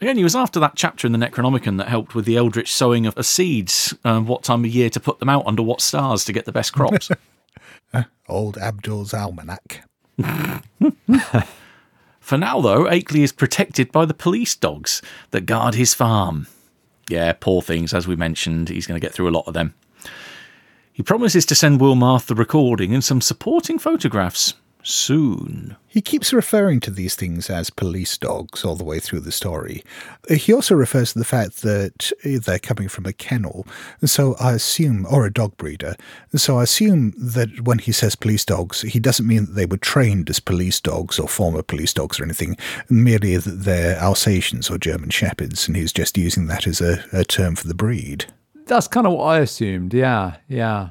Again, 0.00 0.16
he 0.16 0.24
was 0.24 0.34
after 0.34 0.58
that 0.60 0.72
chapter 0.74 1.06
in 1.06 1.12
the 1.12 1.18
Necronomicon 1.18 1.78
that 1.78 1.88
helped 1.88 2.14
with 2.14 2.24
the 2.24 2.36
eldritch 2.36 2.72
sowing 2.72 3.06
of, 3.06 3.16
of 3.16 3.26
seeds, 3.26 3.94
um, 4.04 4.26
what 4.26 4.42
time 4.42 4.64
of 4.64 4.70
year 4.70 4.90
to 4.90 4.98
put 4.98 5.20
them 5.20 5.28
out 5.28 5.46
under 5.46 5.62
what 5.62 5.80
stars 5.80 6.24
to 6.24 6.32
get 6.32 6.46
the 6.46 6.52
best 6.52 6.72
crops. 6.72 7.10
Old 8.28 8.58
Abdul's 8.58 9.14
Almanac. 9.14 9.84
For 12.20 12.38
now, 12.38 12.60
though, 12.60 12.84
Akeley 12.84 13.20
is 13.20 13.32
protected 13.32 13.92
by 13.92 14.04
the 14.04 14.14
police 14.14 14.56
dogs 14.56 15.00
that 15.30 15.42
guard 15.42 15.74
his 15.74 15.94
farm. 15.94 16.48
Yeah, 17.08 17.34
poor 17.38 17.62
things, 17.62 17.94
as 17.94 18.08
we 18.08 18.16
mentioned, 18.16 18.70
he's 18.70 18.86
going 18.86 18.98
to 19.00 19.06
get 19.06 19.12
through 19.12 19.28
a 19.28 19.30
lot 19.30 19.46
of 19.46 19.54
them. 19.54 19.74
He 20.94 21.02
promises 21.02 21.44
to 21.46 21.56
send 21.56 21.80
Wilmarth 21.80 22.26
the 22.26 22.36
recording 22.36 22.94
and 22.94 23.02
some 23.02 23.20
supporting 23.20 23.80
photographs 23.80 24.54
soon. 24.84 25.74
He 25.88 26.00
keeps 26.00 26.32
referring 26.32 26.78
to 26.80 26.90
these 26.92 27.16
things 27.16 27.50
as 27.50 27.68
police 27.68 28.16
dogs 28.16 28.64
all 28.64 28.76
the 28.76 28.84
way 28.84 29.00
through 29.00 29.20
the 29.20 29.32
story. 29.32 29.82
He 30.30 30.52
also 30.54 30.76
refers 30.76 31.12
to 31.12 31.18
the 31.18 31.24
fact 31.24 31.62
that 31.62 32.12
they're 32.22 32.60
coming 32.60 32.88
from 32.88 33.06
a 33.06 33.12
kennel, 33.12 33.66
so 34.04 34.36
I 34.38 34.52
assume, 34.52 35.04
or 35.10 35.26
a 35.26 35.32
dog 35.32 35.56
breeder. 35.56 35.96
So 36.36 36.58
I 36.60 36.62
assume 36.62 37.12
that 37.18 37.62
when 37.62 37.80
he 37.80 37.90
says 37.90 38.14
police 38.14 38.44
dogs, 38.44 38.82
he 38.82 39.00
doesn't 39.00 39.26
mean 39.26 39.46
that 39.46 39.54
they 39.54 39.66
were 39.66 39.78
trained 39.78 40.30
as 40.30 40.38
police 40.38 40.78
dogs 40.78 41.18
or 41.18 41.26
former 41.26 41.62
police 41.62 41.92
dogs 41.92 42.20
or 42.20 42.24
anything, 42.24 42.56
merely 42.88 43.36
that 43.36 43.64
they're 43.64 43.98
Alsatians 43.98 44.70
or 44.70 44.78
German 44.78 45.10
Shepherds, 45.10 45.66
and 45.66 45.76
he's 45.76 45.92
just 45.92 46.16
using 46.16 46.46
that 46.46 46.68
as 46.68 46.80
a, 46.80 47.04
a 47.12 47.24
term 47.24 47.56
for 47.56 47.66
the 47.66 47.74
breed. 47.74 48.26
That's 48.66 48.88
kind 48.88 49.06
of 49.06 49.12
what 49.14 49.24
I 49.24 49.38
assumed. 49.40 49.94
Yeah, 49.94 50.36
yeah. 50.48 50.90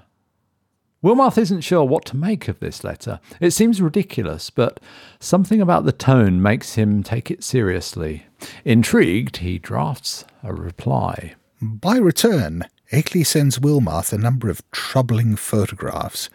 Wilmarth 1.03 1.37
isn't 1.37 1.61
sure 1.61 1.83
what 1.83 2.05
to 2.05 2.15
make 2.15 2.47
of 2.47 2.59
this 2.59 2.83
letter. 2.83 3.19
It 3.41 3.51
seems 3.51 3.81
ridiculous, 3.81 4.49
but 4.49 4.79
something 5.19 5.59
about 5.59 5.83
the 5.83 5.91
tone 5.91 6.41
makes 6.41 6.75
him 6.75 7.03
take 7.03 7.29
it 7.29 7.43
seriously. 7.43 8.25
Intrigued, 8.63 9.37
he 9.37 9.59
drafts 9.59 10.23
a 10.43 10.53
reply. 10.53 11.35
By 11.61 11.97
return, 11.97 12.63
Akeley 12.93 13.25
sends 13.25 13.59
Wilmarth 13.59 14.13
a 14.13 14.17
number 14.17 14.49
of 14.49 14.69
troubling 14.71 15.35
photographs. 15.35 16.29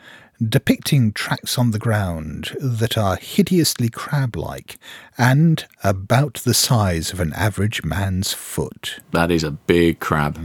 Depicting 0.47 1.13
tracks 1.13 1.59
on 1.59 1.73
the 1.73 1.79
ground 1.79 2.57
that 2.61 2.97
are 2.97 3.17
hideously 3.17 3.89
crab 3.89 4.37
like 4.37 4.79
and 5.17 5.67
about 5.83 6.35
the 6.45 6.55
size 6.55 7.13
of 7.13 7.19
an 7.19 7.33
average 7.33 7.83
man's 7.83 8.33
foot. 8.33 9.01
That 9.11 9.31
is 9.31 9.43
a 9.43 9.51
big 9.51 9.99
crab. 9.99 10.39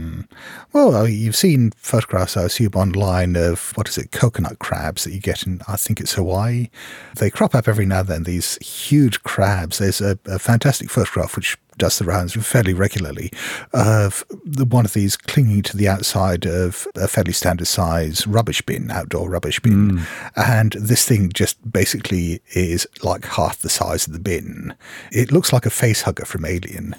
Well, 0.72 0.96
uh, 0.96 1.04
you've 1.04 1.36
seen 1.36 1.70
photographs, 1.76 2.36
I 2.36 2.44
assume, 2.44 2.72
online 2.74 3.36
of 3.36 3.72
what 3.76 3.88
is 3.88 3.96
it, 3.98 4.10
coconut 4.10 4.58
crabs 4.58 5.04
that 5.04 5.12
you 5.12 5.20
get 5.20 5.46
in, 5.46 5.60
I 5.68 5.76
think 5.76 6.00
it's 6.00 6.14
Hawaii. 6.14 6.70
They 7.16 7.30
crop 7.30 7.54
up 7.54 7.68
every 7.68 7.86
now 7.86 8.00
and 8.00 8.08
then, 8.08 8.22
these 8.24 8.56
huge 8.56 9.22
crabs. 9.22 9.78
There's 9.78 10.00
a, 10.00 10.18
a 10.26 10.38
fantastic 10.38 10.90
photograph 10.90 11.36
which 11.36 11.56
does 11.78 11.98
the 11.98 12.04
rounds 12.04 12.34
fairly 12.46 12.74
regularly 12.74 13.30
of 13.72 14.24
the, 14.44 14.64
one 14.64 14.84
of 14.84 14.92
these 14.92 15.16
clinging 15.16 15.62
to 15.62 15.76
the 15.76 15.88
outside 15.88 16.46
of 16.46 16.86
a 16.96 17.08
fairly 17.08 17.32
standard 17.32 17.66
size 17.66 18.26
rubbish 18.26 18.62
bin, 18.62 18.90
outdoor 18.90 19.28
rubbish 19.28 19.60
bin. 19.60 20.02
And 20.36 20.72
this 20.72 21.06
thing 21.06 21.30
just 21.32 21.56
basically 21.70 22.40
is 22.54 22.86
like 23.02 23.24
half 23.24 23.58
the 23.58 23.68
size 23.68 24.06
of 24.06 24.12
the 24.12 24.18
bin. 24.20 24.74
It 25.12 25.32
looks 25.32 25.52
like 25.52 25.66
a 25.66 25.70
face 25.70 26.02
hugger 26.02 26.24
from 26.24 26.44
Alien. 26.44 26.94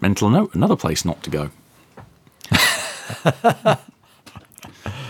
Mental 0.00 0.28
note, 0.28 0.54
another 0.54 0.76
place 0.76 1.04
not 1.04 1.22
to 1.22 1.30
go. 1.30 1.50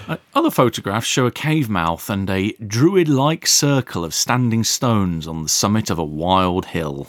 Uh, 0.09 0.17
Other 0.37 0.51
photographs 0.53 1.07
show 1.07 1.27
a 1.27 1.33
cave 1.33 1.69
mouth 1.69 2.09
and 2.09 2.31
a 2.31 2.53
druid 2.65 3.09
like 3.09 3.45
circle 3.45 4.05
of 4.05 4.15
standing 4.15 4.63
stones 4.63 5.27
on 5.27 5.43
the 5.43 5.49
summit 5.49 5.91
of 5.91 5.99
a 5.99 6.05
wild 6.05 6.67
hill. 6.67 7.09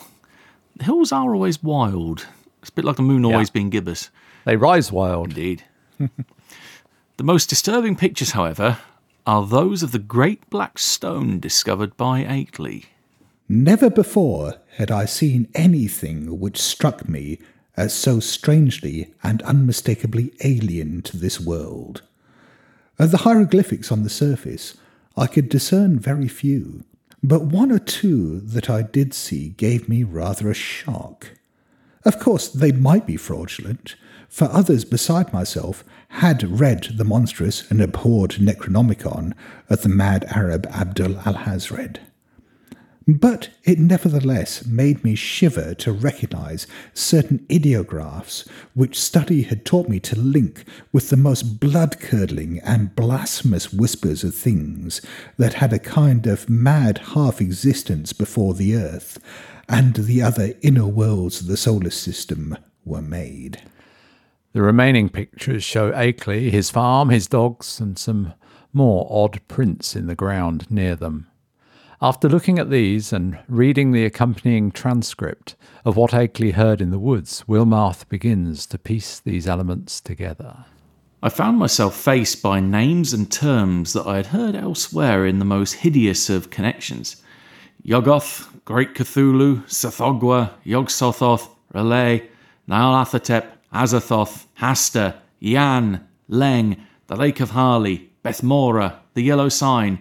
The 0.78 0.84
hills 0.84 1.12
are 1.12 1.34
always 1.34 1.64
wild. 1.64 2.28
It's 2.62 2.70
a 2.70 2.74
bit 2.74 2.86
like 2.86 2.98
the 2.98 3.02
moon 3.02 3.26
always 3.26 3.50
being 3.50 3.72
gibbous. 3.72 4.12
They 4.46 4.58
rise 4.58 4.92
wild. 4.92 5.30
Indeed. 5.30 5.64
the 5.98 7.24
most 7.24 7.50
disturbing 7.50 7.96
pictures, 7.96 8.32
however, 8.32 8.78
are 9.26 9.46
those 9.46 9.82
of 9.82 9.92
the 9.92 10.00
great 10.00 10.48
black 10.52 10.78
stone 10.78 11.40
discovered 11.40 11.98
by 11.98 12.24
Akeley. 12.24 12.86
Never 13.50 13.90
before 13.90 14.60
had 14.76 14.92
I 14.92 15.06
seen 15.06 15.50
anything 15.56 16.40
which 16.40 16.62
struck 16.62 17.10
me 17.10 17.40
as 17.76 17.94
so 17.94 18.20
strangely 18.20 19.14
and 19.24 19.42
unmistakably 19.44 20.34
alien 20.44 21.02
to 21.04 21.18
this 21.18 21.40
world. 21.40 22.04
Of 23.00 23.10
the 23.10 23.18
hieroglyphics 23.20 23.92
on 23.92 24.04
the 24.04 24.10
surface, 24.10 24.76
I 25.16 25.26
could 25.26 25.50
discern 25.50 26.00
very 26.00 26.28
few, 26.28 26.84
but 27.24 27.44
one 27.44 27.72
or 27.72 27.80
two 27.80 28.40
that 28.42 28.70
I 28.70 28.82
did 28.82 29.14
see 29.14 29.50
gave 29.50 29.90
me 29.90 30.04
rather 30.04 30.50
a 30.50 30.54
shock. 30.54 31.32
Of 32.06 32.20
course, 32.20 32.48
they 32.48 32.72
might 32.72 33.06
be 33.06 33.18
fraudulent, 33.18 33.96
for 34.30 34.46
others 34.46 34.86
beside 34.86 35.34
myself 35.34 35.84
had 36.10 36.60
read 36.60 36.88
the 36.96 37.04
monstrous 37.04 37.70
and 37.70 37.82
abhorred 37.82 38.32
Necronomicon 38.40 39.34
of 39.70 39.82
the 39.82 39.90
mad 39.90 40.26
Arab 40.26 40.68
Abdul 40.68 41.16
Alhazred. 41.16 42.00
But 43.10 43.52
it 43.64 43.80
nevertheless 43.80 44.66
made 44.66 45.02
me 45.02 45.16
shiver 45.16 45.74
to 45.76 45.94
recognize 45.94 46.68
certain 46.94 47.46
ideographs 47.50 48.44
which 48.74 49.00
study 49.00 49.44
had 49.44 49.64
taught 49.64 49.88
me 49.88 50.02
to 50.02 50.20
link 50.20 50.66
with 50.92 51.10
the 51.10 51.16
most 51.16 51.62
blood 51.62 52.02
curdling 52.02 52.60
and 52.66 52.94
blasphemous 52.98 53.72
whispers 53.72 54.26
of 54.26 54.36
things 54.36 55.02
that 55.38 55.54
had 55.54 55.72
a 55.72 55.80
kind 55.80 56.28
of 56.28 56.50
mad 56.50 56.98
half 57.14 57.40
existence 57.40 58.12
before 58.12 58.54
the 58.54 58.76
earth 58.76 59.20
and 59.70 59.96
the 59.96 60.22
other 60.22 60.54
inner 60.62 60.88
worlds 60.88 61.40
of 61.40 61.48
the 61.48 61.56
solar 61.56 61.90
system 61.90 62.58
were 62.84 63.02
made. 63.02 63.62
The 64.52 64.62
remaining 64.62 65.08
pictures 65.08 65.64
show 65.64 65.94
Akeley, 65.94 66.52
his 66.52 66.70
farm, 66.70 67.08
his 67.08 67.28
dogs, 67.28 67.80
and 67.80 67.98
some 67.98 68.34
more 68.74 69.08
odd 69.10 69.40
prints 69.48 69.96
in 69.96 70.08
the 70.08 70.16
ground 70.16 70.70
near 70.70 70.98
them. 70.98 71.28
After 72.00 72.30
looking 72.30 72.60
at 72.60 72.70
these 72.70 73.12
and 73.12 73.40
reading 73.48 73.92
the 73.92 74.06
accompanying 74.06 74.70
transcript 74.70 75.56
of 75.84 75.98
what 75.98 76.12
Akeley 76.12 76.52
heard 76.54 76.80
in 76.80 76.92
the 76.92 77.00
woods, 77.00 77.44
Wilmarth 77.48 78.08
begins 78.08 78.68
to 78.68 78.78
piece 78.78 79.20
these 79.20 79.48
elements 79.48 80.00
together. 80.00 80.66
I 81.24 81.30
found 81.30 81.58
myself 81.58 81.96
faced 81.96 82.44
by 82.44 82.60
names 82.60 83.14
and 83.14 83.32
terms 83.32 83.94
that 83.94 84.06
I 84.06 84.18
had 84.18 84.28
heard 84.28 84.54
elsewhere 84.54 85.26
in 85.26 85.40
the 85.40 85.46
most 85.46 85.74
hideous 85.74 86.30
of 86.30 86.52
connections. 86.52 87.24
Yuggoth, 87.84 88.48
Great 88.64 88.94
Cthulhu, 88.94 89.64
Tsathoggua, 89.64 90.52
Yog-Sothoth, 90.66 91.50
R'lyeh, 91.74 92.28
Nyarlathotep, 92.70 93.48
Azathoth, 93.74 94.46
Hastur, 94.60 95.16
Yian, 95.42 96.02
Leng, 96.30 96.80
the 97.08 97.16
Lake 97.16 97.40
of 97.40 97.52
Hali, 97.52 98.12
Bethmoora, 98.24 98.98
the 99.16 99.24
Yellow 99.24 99.50
Sign, 99.50 100.00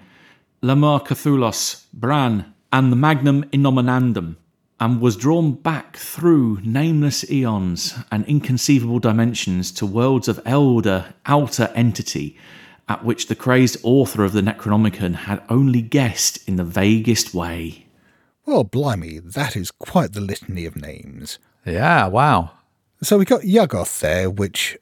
L'mur-Kathulos, 0.62 1.86
Bran, 1.92 2.54
and 2.72 2.90
the 2.90 2.96
Magnum 2.96 3.44
Innominandum, 3.44 4.36
and 4.78 5.00
was 5.00 5.16
drawn 5.16 5.52
back 5.52 5.96
through 5.96 6.60
nameless 6.62 7.30
eons 7.30 7.94
and 8.10 8.24
inconceivable 8.26 8.98
dimensions 8.98 9.70
to 9.72 9.86
worlds 9.86 10.28
of 10.28 10.40
elder, 10.44 11.14
outer 11.26 11.70
entity 11.74 12.36
at 12.88 13.04
which 13.04 13.26
the 13.26 13.34
crazed 13.34 13.76
author 13.82 14.24
of 14.24 14.32
the 14.32 14.40
Necronomicon 14.40 15.14
had 15.14 15.42
only 15.48 15.82
guessed 15.82 16.46
in 16.48 16.56
the 16.56 16.64
vaguest 16.64 17.34
way. 17.34 17.86
Well, 18.44 18.64
blimey, 18.64 19.18
that 19.18 19.56
is 19.56 19.70
quite 19.72 20.12
the 20.12 20.20
litany 20.20 20.66
of 20.66 20.76
names. 20.76 21.38
Yeah, 21.64 22.06
wow. 22.06 22.52
So 23.02 23.18
we 23.18 23.24
got 23.24 23.42
Yuggoth 23.42 23.98
there, 24.00 24.30
which 24.30 24.78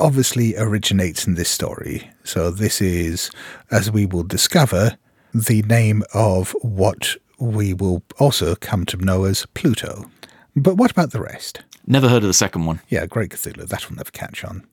obviously 0.00 0.56
originates 0.56 1.26
in 1.26 1.34
this 1.34 1.48
story. 1.50 2.10
So 2.24 2.50
this 2.50 2.80
is, 2.80 3.30
as 3.70 3.90
we 3.90 4.06
will 4.06 4.22
discover, 4.22 4.96
the 5.34 5.62
name 5.62 6.02
of 6.12 6.50
what 6.62 7.16
we 7.38 7.72
will 7.74 8.02
also 8.18 8.54
come 8.56 8.84
to 8.86 8.96
know 8.96 9.24
as 9.24 9.46
Pluto. 9.54 10.10
But 10.56 10.76
what 10.76 10.90
about 10.90 11.12
the 11.12 11.20
rest? 11.22 11.62
Never 11.86 12.08
heard 12.08 12.22
of 12.22 12.28
the 12.28 12.34
second 12.34 12.66
one. 12.66 12.80
Yeah, 12.88 13.06
Great 13.06 13.30
Cthulhu, 13.30 13.66
that 13.68 13.88
will 13.88 13.96
never 13.96 14.10
catch 14.10 14.44
on. 14.44 14.66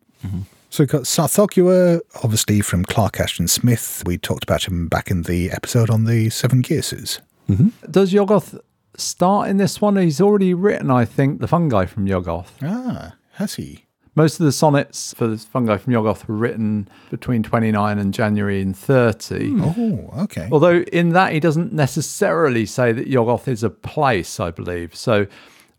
So 0.70 0.84
we've 0.84 0.90
got 0.90 1.04
Tsathoggua, 1.04 2.02
obviously 2.24 2.60
from 2.62 2.84
Clark 2.84 3.20
Ashton 3.20 3.48
Smith. 3.48 4.04
We 4.06 4.18
talked 4.18 4.44
about 4.44 4.68
him 4.68 4.88
back 4.88 5.10
in 5.10 5.22
the 5.24 5.50
episode 5.52 5.90
on 5.90 6.04
the 6.04 6.30
Seven 6.30 6.62
Geases. 6.62 7.22
Does 7.90 8.12
Yuggoth 8.12 8.60
start 8.98 9.50
in 9.50 9.58
this 9.58 9.80
one? 9.80 9.96
He's 9.96 10.20
already 10.20 10.54
written, 10.54 10.92
I 10.92 11.06
think, 11.06 11.40
the 11.40 11.48
fungi 11.48 11.86
from 11.86 12.06
Yuggoth. 12.08 12.50
Ah, 12.62 13.14
has 13.34 13.56
he? 13.56 13.86
Most 14.18 14.40
of 14.40 14.48
the 14.48 14.52
sonnets 14.52 15.14
for 15.14 15.28
the 15.28 15.38
fungi 15.38 15.78
from 15.78 15.94
Yuggoth 15.94 16.28
were 16.28 16.36
written 16.36 16.90
between 17.12 17.44
29 17.44 18.00
and 18.00 18.12
January 18.12 18.62
in 18.62 18.74
30. 18.74 19.50
Hmm. 19.50 19.64
Oh, 19.64 20.24
okay. 20.24 20.50
Although 20.52 20.80
in 20.92 21.10
that 21.10 21.34
he 21.34 21.40
doesn't 21.40 21.72
necessarily 21.72 22.66
say 22.66 22.92
that 22.94 23.08
Yuggoth 23.08 23.48
is 23.48 23.62
a 23.62 23.70
place, 23.70 24.40
I 24.40 24.50
believe, 24.50 24.96
so 24.96 25.28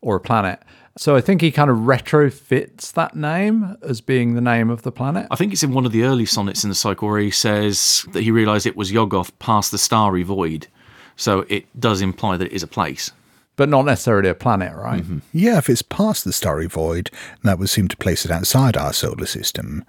or 0.02 0.14
a 0.14 0.20
planet. 0.20 0.62
So 0.96 1.16
I 1.16 1.20
think 1.20 1.40
he 1.40 1.50
kind 1.50 1.68
of 1.68 1.78
retrofits 1.78 2.92
that 2.92 3.16
name 3.16 3.76
as 3.82 4.00
being 4.00 4.34
the 4.34 4.40
name 4.40 4.70
of 4.70 4.82
the 4.82 4.92
planet. 4.92 5.26
I 5.32 5.34
think 5.34 5.52
it's 5.52 5.64
in 5.64 5.72
one 5.72 5.84
of 5.84 5.90
the 5.90 6.04
early 6.04 6.24
sonnets 6.24 6.62
in 6.62 6.70
the 6.70 6.76
cycle 6.76 7.08
where 7.08 7.18
he 7.18 7.32
says 7.32 8.06
that 8.12 8.22
he 8.22 8.30
realised 8.30 8.66
it 8.66 8.76
was 8.76 8.92
Yuggoth 8.92 9.32
past 9.40 9.72
the 9.72 9.78
starry 9.78 10.22
void. 10.22 10.68
So 11.16 11.44
it 11.48 11.66
does 11.80 12.00
imply 12.00 12.36
that 12.36 12.46
it 12.46 12.52
is 12.52 12.62
a 12.62 12.68
place. 12.68 13.10
But 13.58 13.68
not 13.68 13.84
necessarily 13.84 14.30
a 14.30 14.34
planet, 14.34 14.74
right? 14.74 15.04
Yeah, 15.34 15.58
if 15.58 15.68
it's 15.68 15.82
past 15.82 16.24
the 16.24 16.32
starry 16.32 16.66
void, 16.66 17.10
that 17.42 17.58
would 17.58 17.68
seem 17.68 17.88
to 17.88 17.96
place 17.98 18.24
it 18.24 18.30
outside 18.30 18.76
our 18.76 18.94
solar 18.94 19.26
system. 19.26 19.84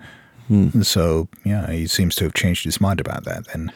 So, 0.81 1.29
yeah, 1.45 1.71
he 1.71 1.85
seems 1.87 2.15
to 2.15 2.23
have 2.25 2.33
changed 2.33 2.65
his 2.65 2.81
mind 2.81 2.99
about 2.99 3.23
that 3.25 3.45
then. 3.53 3.71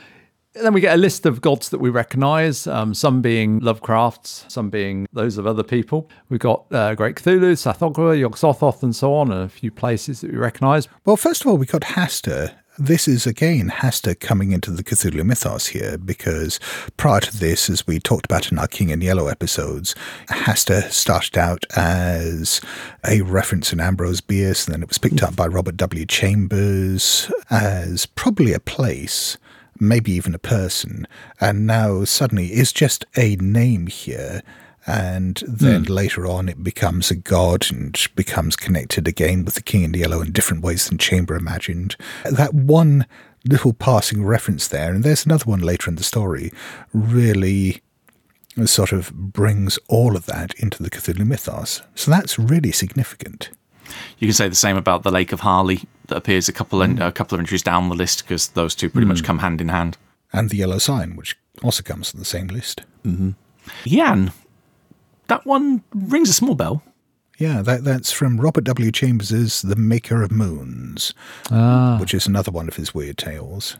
Then 0.55 0.73
we 0.73 0.81
get 0.81 0.95
a 0.95 0.97
list 0.97 1.25
of 1.25 1.41
gods 1.41 1.69
that 1.69 1.79
we 1.79 1.89
recognise, 1.91 2.67
um, 2.67 2.93
some 2.95 3.21
being 3.21 3.59
Lovecraft's, 3.59 4.45
some 4.47 4.69
being 4.71 5.07
those 5.13 5.37
of 5.37 5.45
other 5.47 5.63
people. 5.63 6.09
We've 6.29 6.39
got 6.39 6.65
uh, 6.71 6.95
Great 6.95 7.15
Cthulhu, 7.15 7.53
Tsathoggua, 7.53 8.19
Yog-Sothoth, 8.19 8.81
and 8.83 8.95
so 8.95 9.13
on, 9.13 9.31
and 9.31 9.43
a 9.43 9.49
few 9.49 9.69
places 9.69 10.21
that 10.21 10.31
we 10.31 10.37
recognise. 10.37 10.87
Well, 11.05 11.17
first 11.17 11.41
of 11.41 11.47
all, 11.47 11.57
we 11.57 11.67
got 11.67 11.81
Hastur. 11.81 12.55
This 12.79 13.07
is 13.07 13.27
again 13.27 13.69
Hastur 13.69 14.19
coming 14.19 14.51
into 14.51 14.71
the 14.71 14.83
Cthulhu 14.83 15.23
mythos 15.23 15.67
here 15.67 15.95
because 15.95 16.59
prior 16.97 17.19
to 17.19 17.37
this, 17.37 17.69
as 17.69 17.85
we 17.85 17.99
talked 17.99 18.25
about 18.25 18.51
in 18.51 18.57
our 18.57 18.67
King 18.67 18.89
in 18.89 18.99
Yellow 18.99 19.27
episodes, 19.27 19.93
Hastur 20.29 20.89
started 20.89 21.37
out 21.37 21.65
as 21.75 22.61
a 23.07 23.21
reference 23.21 23.73
in 23.73 23.79
Ambrose 23.79 24.21
Bierce, 24.21 24.65
and 24.65 24.73
then 24.73 24.81
it 24.81 24.89
was 24.89 24.97
picked 24.97 25.21
up 25.21 25.35
by 25.35 25.45
Robert 25.45 25.77
W. 25.77 26.03
Chambers 26.07 27.31
as 27.51 28.07
probably 28.07 28.53
a 28.53 28.59
place, 28.59 29.37
maybe 29.79 30.11
even 30.11 30.33
a 30.33 30.39
person, 30.39 31.07
and 31.39 31.67
now 31.67 32.03
suddenly 32.05 32.53
is 32.53 32.73
just 32.73 33.05
a 33.15 33.35
name 33.35 33.85
here. 33.85 34.41
And 34.85 35.41
then 35.47 35.85
hmm. 35.85 35.93
later 35.93 36.27
on, 36.27 36.49
it 36.49 36.63
becomes 36.63 37.09
a 37.09 37.15
god 37.15 37.67
and 37.71 37.97
becomes 38.15 38.55
connected 38.55 39.07
again 39.07 39.45
with 39.45 39.55
the 39.55 39.61
King 39.61 39.83
in 39.83 39.91
the 39.93 39.99
Yellow 39.99 40.21
in 40.21 40.31
different 40.31 40.63
ways 40.63 40.87
than 40.87 40.97
Chamber 40.97 41.35
imagined. 41.35 41.95
That 42.29 42.53
one 42.53 43.05
little 43.45 43.73
passing 43.73 44.25
reference 44.25 44.67
there, 44.67 44.93
and 44.93 45.03
there's 45.03 45.25
another 45.25 45.45
one 45.45 45.61
later 45.61 45.89
in 45.89 45.95
the 45.95 46.03
story, 46.03 46.51
really 46.93 47.81
sort 48.65 48.91
of 48.91 49.11
brings 49.13 49.79
all 49.87 50.15
of 50.15 50.25
that 50.27 50.53
into 50.59 50.83
the 50.83 50.89
Cthulhu 50.89 51.25
mythos. 51.25 51.81
So 51.95 52.11
that's 52.11 52.37
really 52.37 52.71
significant. 52.71 53.49
You 54.19 54.27
can 54.27 54.33
say 54.33 54.47
the 54.47 54.55
same 54.55 54.77
about 54.77 55.03
the 55.03 55.11
Lake 55.11 55.31
of 55.31 55.41
Hali 55.41 55.83
that 56.07 56.17
appears 56.17 56.47
a 56.47 56.53
couple 56.53 56.83
en- 56.83 56.97
hmm. 56.97 57.01
a 57.01 57.11
couple 57.11 57.35
of 57.35 57.39
entries 57.39 57.63
down 57.63 57.89
the 57.89 57.95
list 57.95 58.23
because 58.23 58.49
those 58.49 58.75
two 58.75 58.89
pretty 58.89 59.07
much 59.07 59.19
hmm. 59.19 59.25
come 59.25 59.39
hand 59.39 59.61
in 59.61 59.69
hand. 59.69 59.97
and 60.31 60.49
The 60.49 60.57
Yellow 60.57 60.77
Sign, 60.77 61.15
which 61.15 61.37
also 61.63 61.83
comes 61.83 62.13
on 62.13 62.19
the 62.19 62.25
same 62.25 62.47
list. 62.47 62.81
Mm-hmm. 63.05 63.31
Yian, 63.85 64.33
that 65.27 65.45
one 65.45 65.83
rings 65.93 66.29
a 66.29 66.33
small 66.33 66.55
bell. 66.55 66.83
Yeah, 67.37 67.61
that, 67.63 67.83
that's 67.83 68.11
from 68.11 68.39
Robert 68.39 68.63
W. 68.63 68.91
Chambers's 68.91 69.63
The 69.63 69.75
Maker 69.75 70.21
of 70.21 70.31
Moons, 70.31 71.13
ah. 71.49 71.97
which 71.99 72.13
is 72.13 72.27
another 72.27 72.51
one 72.51 72.67
of 72.67 72.75
his 72.75 72.93
weird 72.93 73.17
tales, 73.17 73.77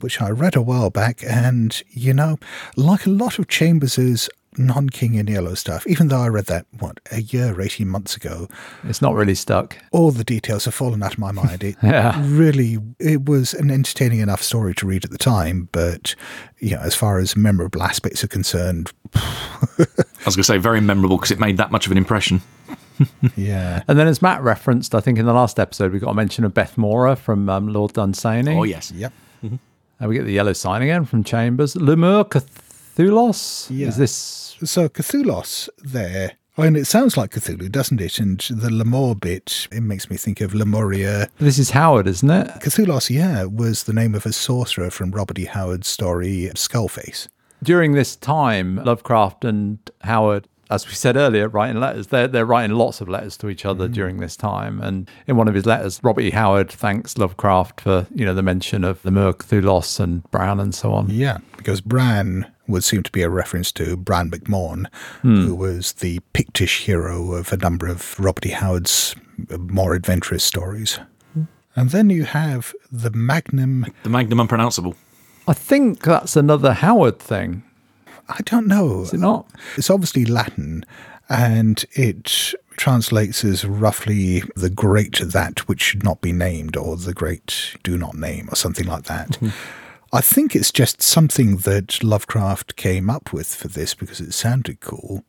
which 0.00 0.20
I 0.20 0.28
read 0.30 0.54
a 0.54 0.62
while 0.62 0.90
back. 0.90 1.24
And, 1.26 1.82
you 1.90 2.12
know, 2.12 2.38
like 2.76 3.06
a 3.06 3.10
lot 3.10 3.38
of 3.38 3.48
Chambers's 3.48 4.28
non 4.58 4.88
King 4.90 5.14
in 5.14 5.26
Yellow 5.26 5.54
stuff, 5.54 5.86
even 5.86 6.08
though 6.08 6.20
I 6.20 6.28
read 6.28 6.46
that, 6.46 6.66
what, 6.78 7.00
a 7.10 7.20
year, 7.22 7.60
18 7.60 7.88
months 7.88 8.16
ago, 8.16 8.48
It's 8.84 9.02
not 9.02 9.14
really 9.14 9.34
stuck. 9.34 9.76
all 9.92 10.10
the 10.10 10.24
details 10.24 10.64
have 10.66 10.74
fallen 10.74 11.02
out 11.02 11.12
of 11.14 11.18
my 11.18 11.32
mind. 11.32 11.62
It 11.64 11.76
Yeah. 11.82 12.20
really, 12.24 12.78
it 12.98 13.24
was 13.28 13.54
an 13.54 13.70
entertaining 13.70 14.20
enough 14.20 14.42
story 14.42 14.74
to 14.74 14.86
read 14.86 15.04
at 15.04 15.10
the 15.10 15.18
time, 15.18 15.68
but, 15.72 16.14
you 16.58 16.70
know, 16.76 16.80
as 16.82 16.94
far 16.94 17.18
as 17.18 17.36
memorable 17.36 17.82
aspects 17.82 18.22
are 18.24 18.28
concerned, 18.28 18.92
I 19.14 20.26
was 20.26 20.36
going 20.36 20.42
to 20.42 20.44
say 20.44 20.58
very 20.58 20.80
memorable 20.80 21.16
because 21.16 21.30
it 21.30 21.38
made 21.40 21.56
that 21.58 21.70
much 21.70 21.86
of 21.86 21.92
an 21.92 21.98
impression. 21.98 22.42
yeah. 23.36 23.82
And 23.88 23.98
then, 23.98 24.06
as 24.06 24.22
Matt 24.22 24.40
referenced, 24.42 24.94
I 24.94 25.00
think 25.00 25.18
in 25.18 25.26
the 25.26 25.32
last 25.32 25.58
episode, 25.58 25.92
we 25.92 25.98
got 25.98 26.10
a 26.10 26.14
mention 26.14 26.44
of 26.44 26.54
Bethmoora 26.54 27.16
from 27.16 27.48
um, 27.48 27.68
Lord 27.68 27.92
Dunsany. 27.92 28.56
Oh, 28.56 28.62
yes. 28.62 28.92
Yep. 28.92 29.12
And 30.00 30.08
we 30.08 30.16
get 30.16 30.24
the 30.24 30.32
yellow 30.32 30.52
sign 30.52 30.82
again 30.82 31.04
from 31.04 31.22
Chambers. 31.22 31.76
L'mur-Kathulos? 31.76 33.68
Yeah. 33.70 33.88
Is 33.88 33.96
this. 33.96 34.43
So 34.64 34.88
Kathulos 34.88 35.68
there. 35.78 36.32
I 36.56 36.62
mean, 36.62 36.76
it 36.76 36.86
sounds 36.86 37.16
like 37.16 37.32
Cthulhu, 37.32 37.70
doesn't 37.70 38.00
it? 38.00 38.20
And 38.20 38.38
the 38.48 38.70
Lemur 38.70 39.16
bit, 39.16 39.66
it 39.72 39.80
makes 39.80 40.08
me 40.08 40.16
think 40.16 40.40
of 40.40 40.54
Lemuria. 40.54 41.28
This 41.38 41.58
is 41.58 41.70
Howard, 41.70 42.06
isn't 42.06 42.30
it? 42.30 42.46
Kathulos, 42.60 43.10
yeah, 43.10 43.42
was 43.44 43.84
the 43.84 43.92
name 43.92 44.14
of 44.14 44.24
a 44.24 44.32
sorcerer 44.32 44.90
from 44.90 45.10
Robert 45.10 45.38
E. 45.40 45.46
Howard's 45.46 45.88
story 45.88 46.48
Skullface. 46.54 47.26
During 47.62 47.92
this 47.92 48.14
time, 48.14 48.76
Lovecraft 48.84 49.44
and 49.44 49.78
Howard, 50.02 50.46
as 50.70 50.86
we 50.86 50.94
said 50.94 51.16
earlier, 51.16 51.48
writing 51.48 51.80
letters. 51.80 52.08
They're, 52.08 52.28
they're 52.28 52.46
writing 52.46 52.76
lots 52.76 53.00
of 53.00 53.08
letters 53.08 53.36
to 53.38 53.48
each 53.48 53.64
other 53.64 53.84
mm-hmm. 53.84 53.94
during 53.94 54.16
this 54.18 54.36
time. 54.36 54.80
And 54.80 55.10
in 55.26 55.36
one 55.36 55.48
of 55.48 55.54
his 55.54 55.66
letters, 55.66 56.00
Robert 56.02 56.22
E. 56.22 56.30
Howard 56.30 56.70
thanks 56.70 57.18
Lovecraft 57.18 57.80
for, 57.80 58.06
you 58.14 58.24
know, 58.24 58.34
the 58.34 58.42
mention 58.42 58.84
of 58.84 59.04
L'mur-Kathulos 59.04 60.00
and 60.00 60.28
Brown 60.30 60.60
and 60.60 60.74
so 60.74 60.92
on. 60.92 61.08
Yeah, 61.10 61.38
because 61.56 61.80
Bran 61.80 62.50
would 62.66 62.84
seem 62.84 63.02
to 63.02 63.12
be 63.12 63.22
a 63.22 63.28
reference 63.28 63.70
to 63.72 63.96
Bran 63.96 64.30
Mak 64.30 64.48
Morn, 64.48 64.88
who 65.22 65.54
hmm. 65.54 65.56
was 65.56 65.92
the 65.94 66.20
Pictish 66.32 66.84
hero 66.84 67.32
of 67.32 67.52
a 67.52 67.58
number 67.58 67.86
of 67.86 68.18
Robert 68.18 68.46
E. 68.46 68.50
Howard's 68.50 69.14
more 69.58 69.94
adventurous 69.94 70.44
stories. 70.44 70.98
Hmm. 71.34 71.42
And 71.76 71.90
then 71.90 72.08
you 72.08 72.24
have 72.24 72.72
the 72.90 73.10
Magnum. 73.10 73.86
The 74.02 74.08
Magnum 74.08 74.40
Unpronounceable. 74.40 74.94
I 75.46 75.52
think 75.52 76.02
that's 76.02 76.36
another 76.36 76.72
Howard 76.72 77.18
thing, 77.18 77.63
I 78.28 78.40
don't 78.44 78.66
know. 78.66 79.02
is 79.02 79.14
it 79.14 79.20
not? 79.20 79.46
It's 79.76 79.90
obviously 79.90 80.24
Latin, 80.24 80.84
and 81.28 81.84
it 81.92 82.54
translates 82.76 83.44
as 83.44 83.64
roughly 83.64 84.42
the 84.56 84.70
great 84.70 85.20
that 85.20 85.68
which 85.68 85.82
should 85.82 86.02
not 86.02 86.20
be 86.20 86.32
named, 86.32 86.76
or 86.76 86.96
the 86.96 87.14
great 87.14 87.76
do 87.82 87.96
not 87.96 88.14
name, 88.14 88.48
or 88.50 88.56
something 88.56 88.86
like 88.86 89.04
that. 89.04 89.30
Mm-hmm. 89.30 89.48
I 90.12 90.20
think 90.20 90.54
it's 90.54 90.70
just 90.70 91.02
something 91.02 91.56
that 91.58 92.02
Lovecraft 92.04 92.76
came 92.76 93.10
up 93.10 93.32
with 93.32 93.52
for 93.52 93.66
this 93.66 93.94
because 93.94 94.20
it 94.20 94.32
sounded 94.32 94.80
cool. 94.80 95.24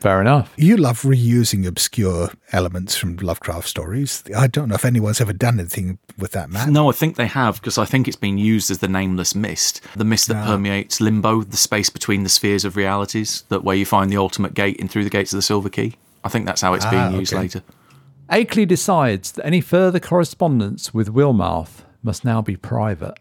Fair 0.00 0.20
enough. 0.20 0.52
You 0.56 0.78
love 0.78 1.02
reusing 1.02 1.66
obscure 1.66 2.30
elements 2.52 2.96
from 2.96 3.16
Lovecraft 3.16 3.68
stories. 3.68 4.22
I 4.34 4.46
don't 4.46 4.70
know 4.70 4.74
if 4.74 4.84
anyone's 4.86 5.20
ever 5.20 5.34
done 5.34 5.60
anything 5.60 5.98
with 6.18 6.32
that, 6.32 6.48
Matt. 6.48 6.70
No, 6.70 6.88
I 6.88 6.92
think 6.92 7.16
they 7.16 7.26
have 7.26 7.56
because 7.60 7.76
I 7.76 7.84
think 7.84 8.08
it's 8.08 8.16
been 8.16 8.38
used 8.38 8.70
as 8.70 8.78
the 8.78 8.88
nameless 8.88 9.34
mist, 9.34 9.82
the 9.94 10.04
mist 10.04 10.28
that 10.28 10.46
permeates 10.46 11.02
limbo, 11.02 11.42
the 11.42 11.58
space 11.58 11.90
between 11.90 12.22
the 12.22 12.30
spheres 12.30 12.64
of 12.64 12.76
realities, 12.76 13.44
that 13.50 13.62
where 13.62 13.76
you 13.76 13.84
find 13.84 14.10
the 14.10 14.16
ultimate 14.16 14.54
gate 14.54 14.76
in 14.78 14.88
through 14.88 15.04
the 15.04 15.10
gates 15.10 15.34
of 15.34 15.36
the 15.38 15.42
Silver 15.42 15.68
Key. 15.68 15.96
I 16.24 16.30
think 16.30 16.46
that's 16.46 16.62
how 16.62 16.72
it's 16.72 16.86
Ah, 16.86 16.90
being 16.90 17.20
used 17.20 17.34
okay. 17.34 17.42
later. 17.42 17.62
Akeley 18.30 18.66
decides 18.66 19.32
that 19.32 19.44
any 19.44 19.60
further 19.60 20.00
correspondence 20.00 20.94
with 20.94 21.12
Wilmarth 21.12 21.82
must 22.02 22.24
now 22.24 22.40
be 22.40 22.56
private. 22.56 23.18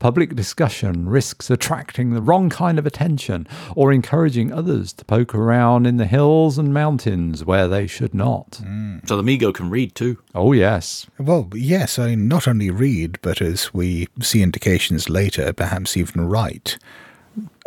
Public 0.00 0.34
discussion 0.34 1.10
risks 1.10 1.50
attracting 1.50 2.14
the 2.14 2.22
wrong 2.22 2.48
kind 2.48 2.78
of 2.78 2.86
attention 2.86 3.46
or 3.76 3.92
encouraging 3.92 4.50
others 4.50 4.94
to 4.94 5.04
poke 5.04 5.34
around 5.34 5.86
in 5.86 5.98
the 5.98 6.06
hills 6.06 6.56
and 6.56 6.72
mountains 6.72 7.44
where 7.44 7.68
they 7.68 7.86
should 7.86 8.14
not. 8.14 8.62
Mm. 8.64 9.06
So 9.06 9.18
the 9.18 9.22
Mi-Go 9.22 9.52
can 9.52 9.68
read 9.68 9.94
too. 9.94 10.16
Oh, 10.34 10.52
yes. 10.52 11.06
Well, 11.18 11.50
yes, 11.52 11.98
I 11.98 12.08
mean, 12.08 12.28
not 12.28 12.48
only 12.48 12.70
read, 12.70 13.18
but 13.20 13.42
as 13.42 13.74
we 13.74 14.08
see 14.22 14.42
indications 14.42 15.10
later, 15.10 15.52
perhaps 15.52 15.98
even 15.98 16.26
write. 16.26 16.78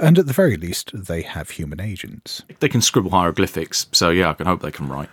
And 0.02 0.18
at 0.18 0.26
the 0.26 0.34
very 0.34 0.58
least, 0.58 0.90
they 0.92 1.22
have 1.22 1.52
human 1.52 1.80
agents. 1.80 2.42
They 2.60 2.68
can 2.68 2.82
scribble 2.82 3.12
hieroglyphics, 3.12 3.86
so 3.92 4.10
yeah, 4.10 4.32
I 4.32 4.34
can 4.34 4.48
hope 4.48 4.64
they 4.64 4.72
can 4.72 4.90
write. 4.90 5.10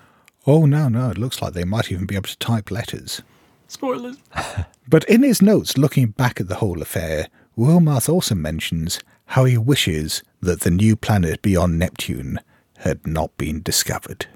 Oh, 0.47 0.65
no, 0.65 0.89
no, 0.89 1.11
it 1.11 1.19
looks 1.19 1.43
like 1.43 1.53
they 1.53 1.65
might 1.65 1.93
even 1.93 2.07
be 2.07 2.17
able 2.17 2.31
to 2.31 2.39
type 2.39 2.71
letters. 2.71 3.21
Spoilers. 3.71 4.17
But 4.89 5.05
in 5.05 5.23
his 5.23 5.41
notes 5.41 5.79
looking 5.79 6.09
back 6.09 6.41
at 6.41 6.49
the 6.49 6.57
whole 6.57 6.83
affair, 6.83 7.29
Wilmarth 7.57 8.09
also 8.09 8.35
mentions 8.35 8.99
how 9.27 9.45
he 9.45 9.57
wishes 9.57 10.25
that 10.41 10.63
the 10.63 10.73
new 10.73 10.97
planet 10.97 11.41
beyond 11.41 11.79
Neptune 11.79 12.41
had 12.79 13.07
not 13.07 13.37
been 13.37 13.63
discovered. 13.63 14.27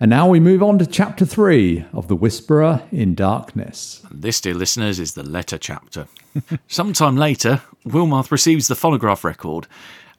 And 0.00 0.10
now 0.10 0.28
we 0.28 0.40
move 0.40 0.60
on 0.60 0.80
to 0.80 0.86
chapter 0.86 1.24
three 1.24 1.84
of 1.92 2.08
The 2.08 2.16
Whisperer 2.16 2.82
in 2.90 3.14
Darkness. 3.14 4.04
This, 4.10 4.40
dear 4.40 4.54
listeners, 4.54 4.98
is 4.98 5.14
the 5.14 5.22
letter 5.22 5.56
chapter. 5.56 6.08
Sometime 6.66 7.16
later, 7.16 7.62
Wilmarth 7.86 8.32
receives 8.32 8.66
the 8.66 8.74
phonograph 8.74 9.22
record. 9.22 9.68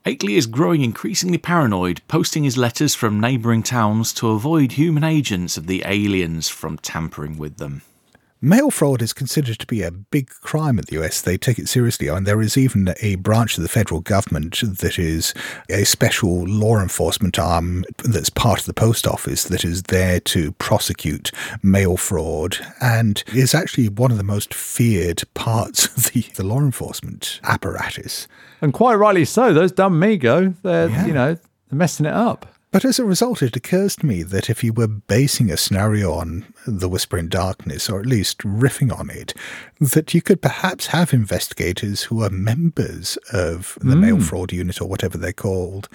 Akeley 0.06 0.38
is 0.38 0.46
growing 0.46 0.84
increasingly 0.84 1.40
paranoid, 1.40 2.00
posting 2.08 2.44
his 2.44 2.58
letters 2.58 2.94
from 2.94 3.20
neighbouring 3.20 3.64
towns 3.64 4.14
to 4.14 4.30
avoid 4.30 4.74
human 4.74 5.04
agents 5.04 5.58
of 5.58 5.66
the 5.66 5.82
aliens 5.84 6.48
from 6.48 6.78
tampering 6.78 7.40
with 7.40 7.58
them. 7.58 7.82
Mail 8.46 8.70
fraud 8.70 9.02
is 9.02 9.12
considered 9.12 9.58
to 9.58 9.66
be 9.66 9.82
a 9.82 9.90
big 9.90 10.30
crime 10.30 10.78
in 10.78 10.86
the 10.88 11.02
US. 11.04 11.20
They 11.20 11.36
take 11.36 11.58
it 11.58 11.68
seriously, 11.68 12.10
and 12.10 12.28
there 12.28 12.44
is 12.44 12.56
even 12.60 12.94
a 13.02 13.16
branch 13.16 13.58
of 13.58 13.64
the 13.64 13.68
federal 13.68 14.02
government 14.02 14.62
that 14.62 15.00
is 15.00 15.34
a 15.68 15.84
special 15.84 16.44
law 16.46 16.78
enforcement 16.80 17.40
arm 17.40 17.86
that's 18.04 18.30
part 18.30 18.60
of 18.60 18.68
the 18.68 18.74
post 18.76 19.08
office 19.08 19.46
that 19.46 19.66
is 19.66 19.82
there 19.84 20.20
to 20.20 20.52
prosecute 20.54 21.32
mail 21.64 21.98
fraud 21.98 22.58
and 22.80 23.24
is 23.34 23.56
actually 23.56 23.90
one 23.90 24.12
of 24.12 24.18
the 24.18 24.24
most 24.24 24.54
feared 24.54 25.24
parts 25.34 25.86
of 25.98 26.14
the, 26.14 26.22
the 26.36 26.44
law 26.46 26.60
enforcement 26.60 27.40
apparatus. 27.46 28.28
And 28.62 28.74
quite 28.74 28.94
rightly 28.94 29.26
so, 29.26 29.54
those 29.56 29.72
dumb 29.72 29.98
Mi-Go, 29.98 30.54
they're, 30.62 30.88
Yeah. 30.92 31.06
you 31.08 31.14
know, 31.14 31.34
they're 31.34 31.80
messing 31.80 32.06
it 32.06 32.14
up. 32.14 32.46
But 32.76 32.84
as 32.84 33.00
a 33.00 33.06
result, 33.06 33.42
it 33.42 33.56
occurs 33.56 33.96
to 33.96 34.06
me 34.06 34.22
that 34.24 34.50
if 34.50 34.62
you 34.62 34.74
were 34.74 34.90
basing 34.90 35.50
a 35.50 35.56
scenario 35.56 36.12
on 36.12 36.54
The 36.68 36.90
Whisper 36.90 37.18
in 37.18 37.30
Darkness, 37.30 37.90
or 37.90 38.02
at 38.02 38.06
least 38.06 38.40
riffing 38.40 38.94
on 38.94 39.10
it, 39.10 39.34
that 39.80 40.14
you 40.14 40.22
could 40.22 40.42
perhaps 40.42 40.88
have 40.88 41.14
investigators 41.14 42.04
who 42.04 42.22
are 42.22 42.30
members 42.30 43.18
of 43.32 43.78
the 43.80 43.94
hmm. 43.94 44.02
mail 44.02 44.20
fraud 44.20 44.52
unit 44.52 44.82
or 44.82 44.90
whatever 44.90 45.18
they're 45.18 45.32
called, 45.32 45.88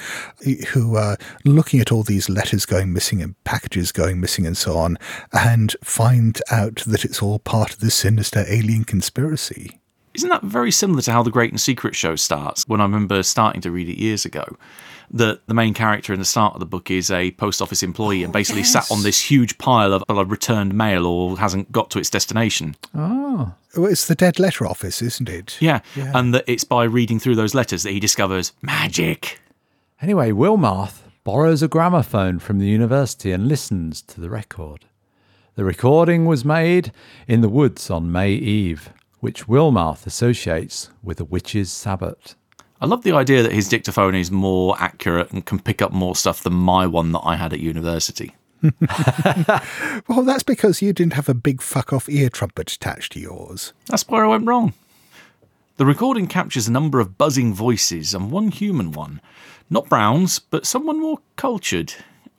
eh, 0.47 0.65
who 0.69 0.97
are 0.97 1.19
looking 1.45 1.81
at 1.81 1.93
all 1.93 2.03
these 2.03 2.31
letters 2.31 2.65
going 2.65 2.95
missing 2.95 3.21
and 3.21 3.35
packages 3.45 3.93
going 3.93 4.19
missing 4.19 4.47
and 4.47 4.57
so 4.57 4.79
on, 4.79 4.97
and 5.35 5.77
find 5.85 6.41
out 6.51 6.77
that 6.87 7.05
it's 7.05 7.21
all 7.21 7.39
part 7.39 7.75
of 7.75 7.81
this 7.81 7.97
sinister 7.97 8.47
alien 8.49 8.85
conspiracy. 8.85 9.79
Isn't 10.15 10.29
that 10.29 10.43
very 10.43 10.73
similar 10.73 11.03
to 11.03 11.13
how 11.13 11.23
the 11.23 11.31
Great 11.31 11.51
and 11.53 11.61
Secret 11.61 11.95
show 11.95 12.17
starts? 12.17 12.67
When 12.67 12.81
I 12.81 12.85
remember 12.85 13.23
starting 13.23 13.61
to 13.63 13.71
read 13.71 13.89
it 13.89 13.99
years 13.99 14.25
ago, 14.25 14.57
that 15.13 15.47
the 15.47 15.55
main 15.55 15.75
character 15.75 16.13
in 16.13 16.19
the 16.19 16.25
start 16.25 16.55
of 16.55 16.61
the 16.61 16.67
book 16.67 16.91
is 16.91 17.11
a 17.11 17.33
post 17.33 17.61
office 17.61 17.83
employee 17.83 18.23
and 18.23 18.31
oh, 18.31 18.33
basically 18.33 18.65
sat 18.65 18.91
on 18.91 19.03
this 19.03 19.21
huge 19.21 19.59
pile 19.59 19.93
of, 19.93 20.05
of 20.09 20.31
returned 20.31 20.75
mail 20.75 21.07
or 21.07 21.39
hasn't 21.39 21.71
got 21.73 21.91
to 21.91 21.99
its 21.99 22.11
destination. 22.11 22.77
Oh, 22.95 23.53
Well, 23.77 23.91
It's 23.91 24.07
the 24.07 24.15
dead 24.15 24.39
letter 24.39 24.67
office, 24.67 25.03
isn't 25.03 25.29
it? 25.29 25.57
Yeah, 25.61 25.81
and 25.97 26.35
that 26.35 26.45
it's 26.47 26.65
by 26.65 26.85
reading 26.85 27.19
through 27.19 27.37
those 27.37 27.55
letters 27.55 27.83
that 27.83 27.93
he 27.93 28.01
discovers 28.01 28.53
magic. 28.63 29.41
Anyway, 30.03 30.31
Wilmarth 30.31 31.03
borrows 31.25 31.63
a 31.63 31.69
gramophone 31.69 32.39
from 32.39 32.59
the 32.59 32.67
university 32.67 33.33
and 33.33 33.47
listens 33.49 34.03
to 34.03 34.21
the 34.21 34.31
record. 34.31 34.87
The 35.57 35.65
recording 35.65 36.25
was 36.25 36.45
made 36.45 36.93
in 37.29 37.41
the 37.43 37.49
woods 37.49 37.91
on 37.91 38.11
May 38.11 38.33
Eve, 38.33 38.91
which 39.21 39.47
Wilmarth 39.47 40.07
associates 40.07 40.91
with 41.03 41.21
a 41.21 41.25
witch's 41.25 41.71
Sabbath. 41.71 42.35
I 42.81 42.87
love 42.87 43.03
the 43.03 43.13
idea 43.13 43.43
that 43.43 43.53
his 43.53 43.69
dictaphone 43.69 44.15
is 44.15 44.31
more 44.31 44.75
accurate 44.79 45.31
and 45.33 45.45
can 45.45 45.59
pick 45.61 45.83
up 45.83 45.93
more 45.93 46.17
stuff 46.17 46.43
than 46.43 46.55
my 46.55 46.87
one 46.87 47.13
that 47.13 47.21
I 47.21 47.37
had 47.37 47.53
at 47.53 47.61
university. 47.61 48.35
Well, 50.09 50.23
that's 50.23 50.43
because 50.43 50.83
you 50.83 50.93
didn't 50.93 51.13
have 51.13 51.29
a 51.29 51.35
big 51.35 51.63
fuck 51.63 51.93
off 51.93 52.09
ear 52.09 52.29
trumpet 52.29 52.73
attached 52.73 53.13
to 53.13 53.21
yours. 53.21 53.73
That's 53.87 54.09
where 54.09 54.25
I 54.25 54.29
went 54.29 54.47
wrong. 54.47 54.73
The 55.77 55.87
recording 55.87 56.27
captures 56.27 56.69
a 56.69 56.73
number 56.73 57.01
of 57.01 57.17
buzzing 57.17 57.55
voices 57.55 58.13
and 58.13 58.31
one 58.31 58.51
human 58.51 58.93
one. 58.93 59.21
Not 59.69 59.89
Brown's, 59.89 60.39
but 60.39 60.67
someone 60.67 61.01
more 61.01 61.21
cultured, 61.37 61.95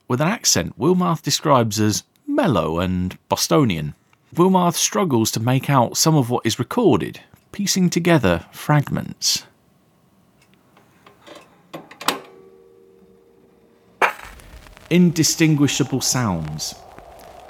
with 0.06 0.20
an 0.20 0.28
accent 0.28 0.78
Wilmarth 0.78 1.22
describes 1.22 1.80
as 1.80 2.04
mellow 2.26 2.78
and 2.78 3.16
Bostonian. 3.28 3.94
Wilmarth 4.34 4.76
struggles 4.76 5.30
to 5.32 5.40
make 5.40 5.68
out 5.68 5.98
some 5.98 6.16
of 6.16 6.30
what 6.30 6.46
is 6.46 6.58
recorded, 6.58 7.20
piecing 7.52 7.90
together 7.90 8.46
fragments. 8.50 9.44
Indistinguishable 14.88 16.00
sounds. 16.00 16.74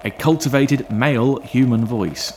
A 0.02 0.10
cultivated 0.10 0.90
male 0.90 1.40
human 1.40 1.84
voice. 1.84 2.32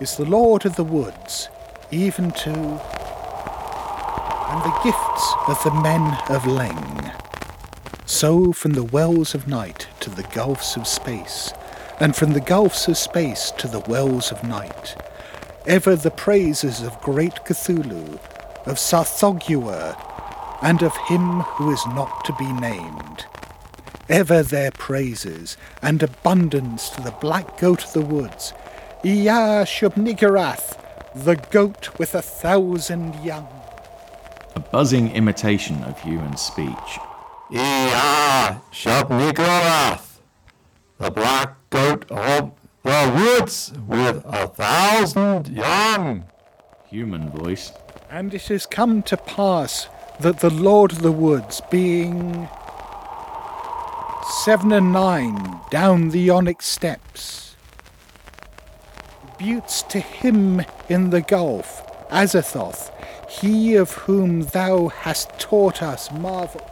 is 0.00 0.16
the 0.16 0.24
Lord 0.24 0.64
of 0.64 0.76
the 0.76 0.84
woods, 0.84 1.50
even 1.90 2.30
to. 2.30 2.50
and 4.50 4.62
the 4.64 4.80
gifts 4.82 5.34
of 5.48 5.62
the 5.64 5.80
men 5.82 6.02
of 6.30 6.44
Leng. 6.44 7.14
So 8.06 8.52
from 8.52 8.72
the 8.72 8.84
wells 8.84 9.34
of 9.34 9.46
night 9.46 9.86
to 10.00 10.08
the 10.08 10.22
gulfs 10.22 10.76
of 10.76 10.86
space, 10.86 11.52
and 12.00 12.16
from 12.16 12.32
the 12.32 12.40
gulfs 12.40 12.88
of 12.88 12.96
space 12.96 13.50
to 13.52 13.68
the 13.68 13.80
wells 13.80 14.32
of 14.32 14.42
night, 14.42 14.96
ever 15.66 15.94
the 15.94 16.10
praises 16.10 16.80
of 16.80 17.00
great 17.02 17.34
Cthulhu, 17.44 18.18
of 18.66 18.76
Tsathoggua, 18.76 19.96
and 20.62 20.82
of 20.82 20.96
him 21.08 21.40
who 21.40 21.70
is 21.70 21.86
not 21.88 22.24
to 22.24 22.34
be 22.34 22.50
named. 22.54 23.26
Ever 24.08 24.42
their 24.42 24.70
praises 24.72 25.56
and 25.82 26.02
abundance 26.02 26.88
to 26.90 27.02
the 27.02 27.14
black 27.20 27.58
goat 27.58 27.84
of 27.84 27.92
the 27.92 28.00
woods, 28.00 28.52
Iya 29.04 29.64
Shub-Niggurath, 29.64 30.78
the 31.14 31.36
goat 31.36 31.98
with 31.98 32.14
a 32.14 32.22
thousand 32.22 33.14
young. 33.24 33.48
A 34.56 34.60
buzzing 34.60 35.12
imitation 35.12 35.82
of 35.84 36.00
human 36.00 36.36
speech. 36.36 36.98
Ea 37.52 38.56
Shub-Niggurath, 38.72 40.09
the 41.00 41.10
black 41.10 41.56
goat 41.70 42.04
of 42.10 42.52
the 42.82 43.12
woods 43.16 43.72
with 43.86 44.22
a 44.26 44.46
thousand 44.48 45.48
young. 45.48 46.24
Human 46.88 47.30
voice. 47.30 47.72
And 48.10 48.34
it 48.34 48.48
has 48.48 48.66
come 48.66 49.02
to 49.04 49.16
pass 49.16 49.88
that 50.20 50.40
the 50.40 50.50
Lord 50.50 50.92
of 50.92 51.00
the 51.00 51.10
Woods, 51.10 51.62
being 51.70 52.48
seven 54.44 54.72
and 54.72 54.92
nine 54.92 55.60
down 55.70 56.10
the 56.10 56.28
onyx 56.28 56.66
steps, 56.66 57.56
buttes 59.38 59.82
to 59.84 60.00
him 60.00 60.62
in 60.90 61.08
the 61.08 61.22
gulf, 61.22 61.82
Azathoth, 62.10 62.92
he 63.26 63.74
of 63.74 63.92
whom 63.92 64.42
thou 64.42 64.88
hast 64.88 65.30
taught 65.38 65.82
us 65.82 66.12
marvel. 66.12 66.66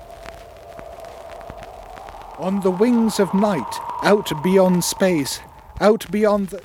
On 2.39 2.61
the 2.61 2.71
wings 2.71 3.19
of 3.19 3.33
night, 3.33 3.88
out 4.03 4.43
beyond 4.43 4.85
space, 4.85 5.41
out 5.81 6.11
beyond 6.11 6.49
the 6.49 6.63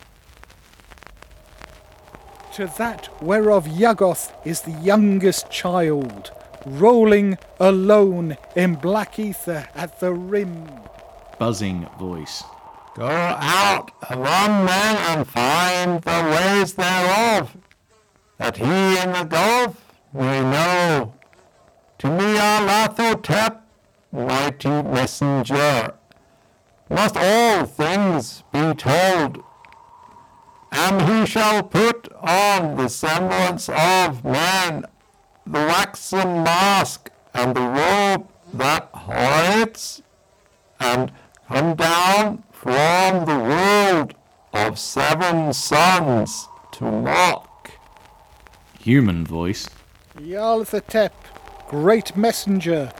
to 2.53 2.67
that 2.77 3.09
whereof 3.19 3.65
Yuggoth 3.65 4.31
is 4.45 4.61
the 4.61 4.79
youngest 4.83 5.49
child, 5.49 6.31
rolling 6.65 7.35
alone 7.59 8.37
in 8.55 8.75
black 8.75 9.17
ether 9.17 9.67
at 9.73 9.99
the 9.99 10.13
rim. 10.13 10.69
Buzzing 11.39 11.87
voice. 11.99 12.43
Go 12.95 13.07
out 13.07 13.91
among 14.07 14.65
men 14.65 14.95
and 15.07 15.27
find 15.27 15.99
the 16.03 16.29
ways 16.29 16.75
thereof, 16.75 17.57
that 18.37 18.57
he 18.57 18.99
in 18.99 19.11
the 19.13 19.23
gulf 19.23 19.83
may 20.13 20.41
know. 20.41 21.15
To 21.97 22.07
Nyarlathotep, 22.07 23.61
mighty 24.11 24.69
messenger, 24.69 25.95
must 26.93 27.17
all 27.17 27.65
things 27.65 28.43
be 28.51 28.73
told. 28.75 29.43
And 30.71 31.01
he 31.01 31.25
shall 31.25 31.63
put 31.63 32.11
on 32.21 32.77
the 32.77 32.87
semblance 32.87 33.69
of 33.69 34.23
man, 34.23 34.85
the 35.45 35.59
waxen 35.59 36.43
mask 36.43 37.09
and 37.33 37.55
the 37.55 37.61
robe 37.61 38.27
that 38.53 38.89
hides, 38.93 40.01
and 40.79 41.11
come 41.47 41.75
down 41.75 42.43
from 42.51 43.25
the 43.25 43.37
world 43.37 44.13
of 44.53 44.79
seven 44.79 45.53
suns 45.53 46.47
to 46.73 46.83
mock. 46.85 47.71
Human 48.79 49.25
voice. 49.25 49.67
Nyarlathotep, 50.17 51.11
great 51.67 52.15
messenger, 52.15 52.91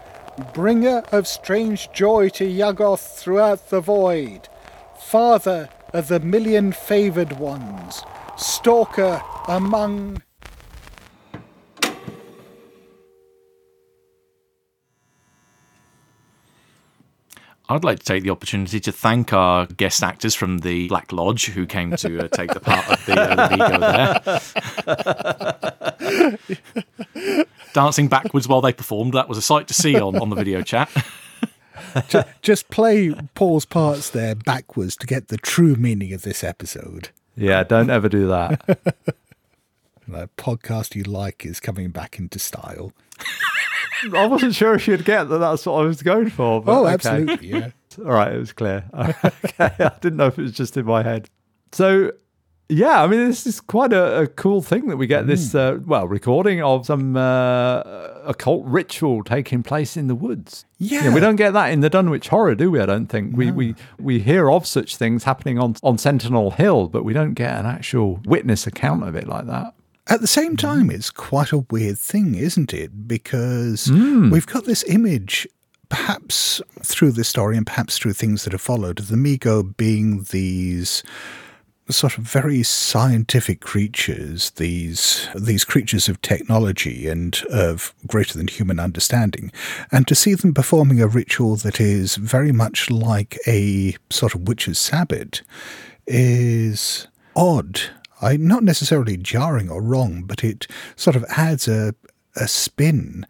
bringer 0.53 1.03
of 1.11 1.27
strange 1.27 1.91
joy 1.91 2.29
to 2.29 2.45
Yuggoth 2.45 3.17
throughout 3.17 3.69
the 3.69 3.81
void, 3.81 4.49
father 4.97 5.69
of 5.93 6.07
the 6.07 6.19
million 6.19 6.71
favoured 6.71 7.33
ones, 7.33 8.03
stalker 8.37 9.21
among. 9.47 10.21
I'd 17.69 17.83
like 17.83 17.99
to 17.99 18.05
take 18.05 18.23
the 18.23 18.29
opportunity 18.29 18.79
to 18.81 18.91
thank 18.91 19.33
our 19.33 19.65
guest 19.65 20.03
actors 20.03 20.35
from 20.35 20.59
the 20.59 20.89
Black 20.89 21.11
Lodge 21.11 21.45
who 21.45 21.65
came 21.65 21.95
to 21.95 22.25
uh, 22.25 22.27
take 22.27 22.53
the 22.53 22.59
part 22.59 22.87
of 22.89 23.05
the 23.05 23.13
uh, 23.13 23.49
Mi-Go 23.49 23.79
there. 27.25 27.45
Dancing 27.73 28.07
backwards 28.07 28.47
while 28.47 28.61
they 28.61 28.73
performed, 28.73 29.13
that 29.13 29.27
was 29.27 29.37
a 29.37 29.41
sight 29.41 29.67
to 29.67 29.73
see 29.73 29.99
on, 29.99 30.15
on 30.15 30.29
the 30.29 30.35
video 30.35 30.61
chat. 30.61 30.89
Just 32.41 32.69
play 32.69 33.13
Paul's 33.35 33.65
parts 33.65 34.09
there 34.09 34.35
backwards 34.35 34.95
to 34.97 35.07
get 35.07 35.27
the 35.29 35.37
true 35.37 35.75
meaning 35.75 36.13
of 36.13 36.21
this 36.21 36.43
episode. 36.43 37.09
Yeah, 37.35 37.63
don't 37.63 37.89
ever 37.89 38.09
do 38.09 38.27
that. 38.27 38.79
The 40.05 40.27
podcast 40.37 40.95
you 40.95 41.03
like 41.03 41.45
is 41.45 41.61
coming 41.61 41.89
back 41.89 42.19
into 42.19 42.37
style. 42.37 42.91
I 44.13 44.27
wasn't 44.27 44.53
sure 44.53 44.73
if 44.75 44.85
you'd 44.85 45.05
get 45.05 45.29
that. 45.29 45.37
That's 45.37 45.65
what 45.65 45.75
I 45.81 45.85
was 45.85 46.03
going 46.03 46.29
for. 46.29 46.61
But 46.61 46.73
Oh, 46.73 46.83
okay. 46.85 46.93
absolutely, 46.93 47.47
yeah. 47.47 47.69
All 47.99 48.11
right, 48.11 48.33
it 48.33 48.37
was 48.37 48.51
clear. 48.51 48.83
okay, 48.93 49.71
I 49.79 49.91
didn't 50.01 50.17
know 50.17 50.27
if 50.27 50.37
it 50.37 50.41
was 50.41 50.51
just 50.51 50.75
in 50.75 50.85
my 50.85 51.03
head. 51.03 51.29
So, 51.71 52.11
yeah, 52.69 53.03
I 53.03 53.07
mean, 53.07 53.27
this 53.27 53.45
is 53.45 53.59
quite 53.59 53.93
a, 53.93 54.21
a 54.21 54.27
cool 54.27 54.61
thing 54.61 54.87
that 54.87 54.97
we 54.97 55.05
get 55.05 55.27
this, 55.27 55.53
uh, 55.53 55.79
well, 55.85 56.07
recording 56.07 56.61
of 56.61 56.85
some 56.85 57.15
uh, 57.15 57.81
occult 58.23 58.65
ritual 58.65 59.23
taking 59.23 59.63
place 59.63 59.97
in 59.97 60.07
the 60.07 60.15
woods. 60.15 60.65
Yeah. 60.79 61.13
we 61.13 61.19
don't 61.19 61.35
get 61.35 61.51
that 61.53 61.71
in 61.71 61.81
the 61.81 61.89
Dunwich 61.89 62.29
Horror, 62.29 62.55
do 62.55 62.71
we? 62.71 62.79
I 62.79 62.85
don't 62.85 63.07
think 63.07 63.35
we 63.37 63.51
we 63.51 63.75
we 63.99 64.19
hear 64.19 64.49
of 64.49 64.65
such 64.65 64.97
things 64.97 65.23
happening 65.23 65.59
on 65.59 65.75
on 65.83 65.97
Sentinel 65.97 66.51
Hill, 66.51 66.87
but 66.87 67.03
we 67.03 67.13
don't 67.13 67.33
get 67.33 67.57
an 67.57 67.65
actual 67.65 68.19
witness 68.25 68.65
account 68.65 69.07
of 69.07 69.15
it 69.15 69.27
like 69.27 69.45
that. 69.47 69.73
At 70.07 70.19
the 70.21 70.27
same 70.27 70.57
time, 70.57 70.89
it's 70.89 71.09
quite 71.09 71.51
a 71.53 71.59
weird 71.69 71.97
thing, 71.97 72.35
isn't 72.35 72.73
it? 72.73 73.07
Because 73.07 73.89
we've 73.89 74.47
got 74.47 74.65
this 74.65 74.83
image, 74.85 75.47
perhaps 75.87 76.61
through 76.81 77.13
the 77.13 77.23
story 77.23 77.55
and 77.55 77.65
perhaps 77.65 77.97
through 77.97 78.13
things 78.13 78.43
that 78.43 78.51
have 78.51 78.61
followed, 78.61 78.99
of 78.99 79.07
the 79.07 79.15
Mi-Go 79.15 79.63
being 79.63 80.23
these 80.31 81.03
sort 81.89 82.17
of 82.17 82.23
very 82.23 82.63
scientific 82.63 83.59
creatures, 83.59 84.51
these 84.51 85.27
these 85.35 85.65
creatures 85.65 86.07
of 86.07 86.21
technology 86.21 87.07
and 87.07 87.43
of 87.51 87.93
greater 88.07 88.37
than 88.37 88.47
human 88.47 88.79
understanding, 88.79 89.51
and 89.91 90.07
to 90.07 90.15
see 90.15 90.33
them 90.33 90.53
performing 90.53 91.01
a 91.01 91.07
ritual 91.07 91.55
that 91.57 91.81
is 91.81 92.15
very 92.15 92.51
much 92.51 92.89
like 92.89 93.37
a 93.47 93.95
sort 94.09 94.33
of 94.33 94.47
witch's 94.47 94.79
sabbat 94.79 95.41
is 96.07 97.07
odd. 97.35 97.81
I 98.21 98.37
not 98.37 98.63
necessarily 98.63 99.17
jarring 99.17 99.69
or 99.69 99.81
wrong, 99.81 100.23
but 100.23 100.43
it 100.43 100.67
sort 100.95 101.15
of 101.15 101.25
adds 101.29 101.67
a 101.67 101.93
a 102.35 102.47
spin 102.47 103.25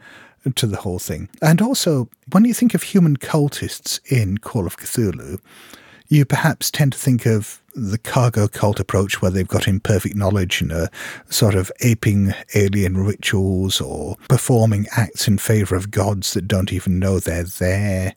to 0.56 0.68
the 0.68 0.78
whole 0.78 1.00
thing. 1.00 1.30
And 1.42 1.62
also, 1.62 2.10
when 2.32 2.46
you 2.46 2.54
think 2.54 2.74
of 2.74 2.84
human 2.84 3.18
cultists 3.18 4.00
in 4.12 4.38
Call 4.38 4.68
of 4.68 4.78
Cthulhu, 4.78 5.40
you 6.10 6.26
perhaps 6.26 6.70
tend 6.70 6.94
to 6.94 7.00
think 7.00 7.26
of 7.26 7.63
the 7.76 7.98
cargo 7.98 8.48
cult 8.48 8.80
approach 8.80 9.22
where 9.22 9.32
they've 9.32 9.48
got 9.48 9.68
imperfect 9.68 10.16
knowledge 10.16 10.62
and 10.62 10.72
are 10.72 10.90
sort 11.30 11.56
of 11.56 11.72
aping 11.82 12.34
alien 12.56 12.98
rituals 12.98 13.82
or 13.82 14.16
performing 14.30 14.88
acts 14.96 15.28
in 15.28 15.38
favor 15.38 15.76
of 15.76 15.92
gods 15.92 16.34
that 16.34 16.48
don't 16.48 16.72
even 16.72 17.00
know 17.00 17.20
they're 17.20 17.44
there. 17.44 18.16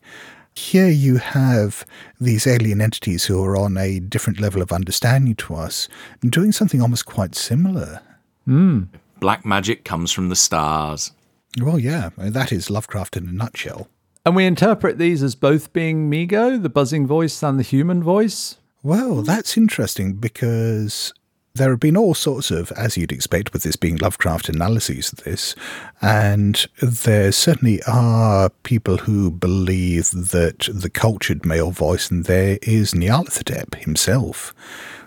Here 0.55 0.89
you 0.89 1.17
have 1.17 1.85
these 2.19 2.47
alien 2.47 2.81
entities 2.81 3.25
who 3.25 3.43
are 3.43 3.55
on 3.57 3.77
a 3.77 3.99
different 3.99 4.39
level 4.39 4.61
of 4.61 4.71
understanding 4.71 5.35
to 5.35 5.55
us 5.55 5.87
doing 6.21 6.51
something 6.51 6.81
almost 6.81 7.05
quite 7.05 7.35
similar. 7.35 8.01
Hmm. 8.45 8.83
Black 9.19 9.45
magic 9.45 9.83
comes 9.83 10.11
from 10.11 10.29
the 10.29 10.35
stars. 10.35 11.11
Well, 11.59 11.79
yeah, 11.79 12.09
that 12.17 12.51
is 12.51 12.69
Lovecraft 12.69 13.17
in 13.17 13.27
a 13.27 13.31
nutshell. 13.31 13.87
And 14.25 14.35
we 14.35 14.45
interpret 14.45 14.97
these 14.97 15.23
as 15.23 15.35
both 15.35 15.73
being 15.73 16.09
Mi-Go, 16.09 16.57
the 16.57 16.69
buzzing 16.69 17.07
voice, 17.07 17.41
and 17.41 17.57
the 17.57 17.63
human 17.63 18.03
voice. 18.03 18.57
Well, 18.87 19.21
that's 19.21 19.57
interesting 19.57 20.13
because 20.13 21.11
There 21.57 21.71
have 21.71 21.79
been 21.79 21.97
all 21.97 22.13
sorts 22.13 22.51
of, 22.51 22.71
as 22.73 22.97
you'd 22.97 23.11
expect 23.11 23.51
with 23.51 23.63
this 23.63 23.75
being 23.75 23.97
Lovecraft 23.97 24.47
analyses 24.47 25.11
of 25.11 25.23
this, 25.23 25.55
and 26.03 26.63
there 26.83 27.31
certainly 27.31 27.81
are 27.87 28.51
people 28.61 28.97
who 28.97 29.31
believe 29.31 30.11
that 30.11 30.69
the 30.71 30.91
cultured 30.91 31.47
male 31.47 31.71
voice 31.71 32.11
in 32.11 32.23
there 32.23 32.59
is 32.61 32.93
Nyarlathotep 32.93 33.73
himself, 33.75 34.53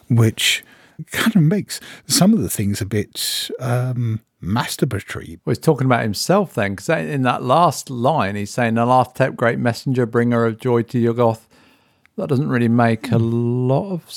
which 0.09 0.65
kind 1.13 1.37
of 1.37 1.43
makes 1.43 1.79
some 2.09 2.33
of 2.33 2.41
the 2.43 2.51
things 2.51 2.81
a 2.81 2.87
bit 2.87 3.49
um, 3.61 4.19
masturbatory. 4.43 5.39
Well, 5.45 5.53
he's 5.53 5.59
talking 5.59 5.87
about 5.87 6.03
himself 6.03 6.55
then, 6.55 6.73
because 6.73 6.89
in 6.89 7.23
that 7.23 7.45
last 7.45 7.91
line, 7.91 8.35
he's 8.35 8.51
saying, 8.51 8.75
Nyarlathotep, 8.75 9.37
great 9.37 9.61
messenger, 9.61 10.05
bringer 10.05 10.47
of 10.47 10.59
joy 10.59 10.83
to 10.83 10.99
Yuggoth. 10.99 11.43
That 12.17 12.29
doesn't 12.29 12.49
really 12.49 12.69
make 12.69 13.11
a 13.13 13.19
hmm. 13.19 13.69
lot 13.69 13.93
of 13.93 14.11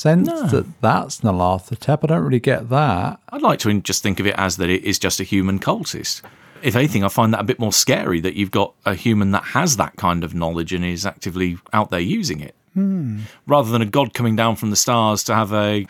sense 0.00 0.28
that 0.28 0.66
that's 0.80 1.20
Nyarlathotep. 1.20 2.00
I 2.02 2.06
don't 2.06 2.24
really 2.24 2.40
get 2.40 2.70
that. 2.70 3.20
I'd 3.28 3.42
like 3.42 3.58
to 3.60 3.80
just 3.80 4.02
think 4.02 4.18
of 4.18 4.26
it 4.26 4.34
as 4.38 4.56
that 4.56 4.70
it 4.70 4.84
is 4.84 4.98
just 4.98 5.20
a 5.20 5.24
human 5.24 5.58
cultist. 5.58 6.22
If 6.62 6.76
anything, 6.76 7.04
I 7.04 7.08
find 7.08 7.32
that 7.32 7.40
a 7.40 7.44
bit 7.44 7.58
more 7.58 7.72
scary 7.72 8.20
that 8.20 8.34
you've 8.34 8.50
got 8.50 8.74
a 8.84 8.94
human 8.94 9.30
that 9.32 9.44
has 9.44 9.76
that 9.76 9.96
kind 9.96 10.24
of 10.24 10.34
knowledge 10.34 10.72
and 10.72 10.84
is 10.84 11.06
actively 11.06 11.58
out 11.72 11.90
there 11.90 12.00
using 12.00 12.40
it. 12.40 12.54
Hmm. 12.74 13.20
Rather 13.46 13.70
than 13.70 13.82
a 13.82 13.86
god 13.86 14.14
coming 14.14 14.36
down 14.36 14.56
from 14.56 14.70
the 14.70 14.76
stars 14.76 15.24
to 15.24 15.34
have 15.34 15.52
a 15.52 15.86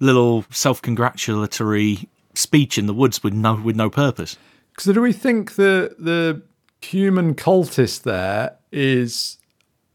little 0.00 0.44
self 0.50 0.82
congratulatory 0.82 2.08
speech 2.34 2.78
in 2.78 2.86
the 2.86 2.94
woods 2.94 3.22
with 3.22 3.32
no 3.32 3.54
with 3.54 3.76
no 3.76 3.88
purpose. 3.88 4.36
So 4.78 4.92
do 4.92 5.00
we 5.00 5.12
think 5.12 5.54
that 5.54 5.96
the 5.98 6.42
human 6.80 7.34
cultist 7.34 8.02
there 8.02 8.56
is 8.72 9.38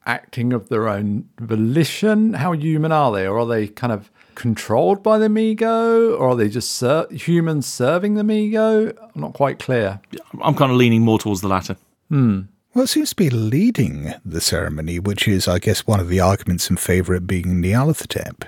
acting 0.06 0.54
of 0.54 0.70
their 0.70 0.88
own 0.88 1.30
volition? 1.39 2.34
How 2.34 2.54
human 2.54 2.91
are 2.91 3.12
they? 3.12 3.28
Or 3.28 3.39
are 3.39 3.45
they 3.45 3.68
kind 3.68 3.93
of 3.93 4.10
controlled 4.36 5.04
by 5.04 5.18
the 5.18 5.30
Mi-Go? 5.30 6.16
Or 6.16 6.30
are 6.30 6.36
they 6.36 6.50
just 6.50 6.72
ser- 6.72 7.08
humans 7.12 7.66
serving 7.66 8.16
the 8.16 8.24
Mi-Go? 8.24 8.93
I'm 9.02 9.22
not 9.22 9.34
quite 9.34 9.60
clear. 9.60 10.00
I'm 10.41 10.56
kind 10.56 10.72
of 10.72 10.78
leaning 10.78 11.02
more 11.02 11.20
towards 11.20 11.41
the 11.41 11.47
latter. 11.47 11.78
Hmm. 12.10 12.41
Well, 12.74 12.84
it 12.84 12.88
seems 12.88 13.10
to 13.10 13.16
be 13.16 13.30
leading 13.30 14.14
the 14.24 14.39
ceremony, 14.41 15.00
which 15.00 15.28
is, 15.28 15.47
I 15.47 15.60
guess, 15.60 15.88
one 15.88 16.00
of 16.00 16.08
the 16.08 16.20
arguments 16.20 16.70
in 16.70 16.78
favour 16.78 17.16
of 17.16 17.26
being 17.26 17.62
Nyarlathotep, 17.62 18.47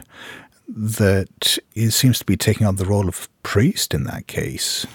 that 0.67 1.57
it 1.73 1.91
seems 1.91 2.19
to 2.19 2.25
be 2.25 2.37
taking 2.37 2.67
on 2.67 2.75
the 2.75 2.85
role 2.85 3.09
of 3.09 3.27
priest 3.43 3.93
in 3.93 4.03
that 4.05 4.27
case. 4.27 4.85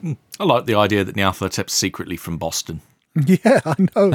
Hmm. 0.00 0.12
I 0.38 0.44
like 0.44 0.66
the 0.66 0.76
idea 0.76 1.04
that 1.04 1.16
Nyarlathotep's 1.16 1.72
secretly 1.72 2.16
from 2.16 2.38
Boston. 2.38 2.80
Yeah, 3.26 3.60
I 3.64 3.74
know. 3.96 4.12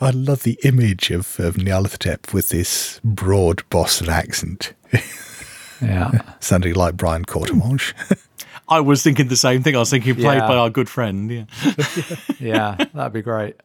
I 0.00 0.10
love 0.10 0.42
the 0.42 0.58
image 0.64 1.10
of, 1.10 1.38
of 1.38 1.56
Nyarlathotep 1.56 2.32
with 2.32 2.48
this 2.48 2.98
broad 3.04 3.62
Boston 3.68 4.08
accent, 4.08 4.72
Yeah. 5.82 6.10
sounding 6.40 6.74
like 6.74 6.96
Brian 6.96 7.24
Courtemanche. 7.24 7.92
I 8.68 8.80
was 8.80 9.02
thinking 9.02 9.28
the 9.28 9.36
same 9.36 9.62
thing. 9.62 9.76
I 9.76 9.80
was 9.80 9.90
thinking 9.90 10.14
played 10.14 10.38
Yeah. 10.38 10.48
by 10.48 10.56
our 10.56 10.70
good 10.70 10.88
friend. 10.88 11.30
Yeah. 11.30 11.44
yeah, 12.40 12.76
that'd 12.94 13.12
be 13.12 13.20
great. 13.22 13.56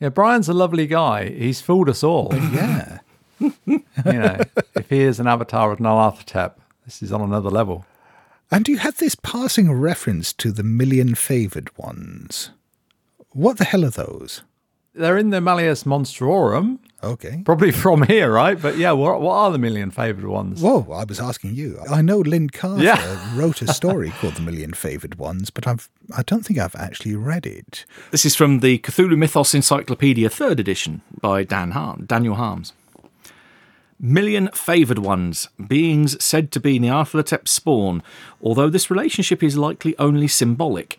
Yeah, 0.00 0.08
Brian's 0.08 0.48
a 0.48 0.54
lovely 0.54 0.86
guy. 0.88 1.28
He's 1.30 1.60
fooled 1.60 1.88
us 1.88 2.02
all. 2.02 2.30
yeah. 2.34 2.98
you 3.38 3.52
know, 4.04 4.40
if 4.74 4.88
he 4.90 5.00
is 5.02 5.20
an 5.20 5.26
avatar 5.28 5.70
of 5.70 5.78
Nyarlathotep, 5.78 6.54
this 6.84 7.02
is 7.02 7.12
on 7.12 7.20
another 7.20 7.50
level. 7.50 7.84
And 8.50 8.66
you 8.66 8.78
had 8.78 8.94
this 8.96 9.14
passing 9.14 9.70
reference 9.72 10.32
to 10.34 10.50
the 10.52 10.62
million 10.64 11.14
favoured 11.14 11.76
ones. 11.78 12.50
What 13.36 13.58
the 13.58 13.64
hell 13.64 13.84
are 13.84 13.90
those? 13.90 14.42
They're 14.94 15.18
in 15.18 15.28
the 15.28 15.42
Malleus 15.42 15.84
Monstrorum, 15.84 16.78
Okay. 17.04 17.42
probably 17.44 17.70
from 17.70 18.04
here, 18.04 18.32
right? 18.32 18.58
But 18.60 18.78
yeah, 18.78 18.92
what, 18.92 19.20
what 19.20 19.34
are 19.34 19.52
the 19.52 19.58
million 19.58 19.90
favoured 19.90 20.24
ones? 20.24 20.62
Whoa, 20.62 20.90
I 20.90 21.04
was 21.04 21.20
asking 21.20 21.54
you. 21.54 21.78
I 21.90 22.00
know 22.00 22.20
Lin 22.20 22.48
Carter 22.48 22.82
Yeah. 22.82 23.34
wrote 23.38 23.60
a 23.60 23.70
story 23.74 24.08
called 24.08 24.36
The 24.36 24.40
Million 24.40 24.72
Favoured 24.72 25.16
Ones, 25.16 25.50
but 25.50 25.66
I've 25.66 25.90
I 26.16 26.22
don't 26.22 26.46
think 26.46 26.58
I've 26.58 26.74
actually 26.76 27.14
read 27.14 27.44
it. 27.44 27.84
This 28.10 28.24
is 28.24 28.34
from 28.34 28.60
the 28.60 28.78
Cthulhu 28.78 29.18
Mythos 29.18 29.54
Encyclopedia, 29.54 30.30
third 30.30 30.58
edition, 30.58 31.02
by 31.20 31.44
Dan 31.44 31.72
Harm, 31.72 32.06
Daniel 32.06 32.36
Harms. 32.36 32.72
Million 34.00 34.48
favoured 34.54 34.98
ones, 34.98 35.48
beings 35.68 36.22
said 36.24 36.50
to 36.52 36.60
be 36.60 36.78
Nyarlathotep's 36.80 37.50
spawn, 37.50 38.02
although 38.42 38.70
this 38.70 38.90
relationship 38.90 39.42
is 39.42 39.58
likely 39.58 39.94
only 39.98 40.28
symbolic. 40.28 40.98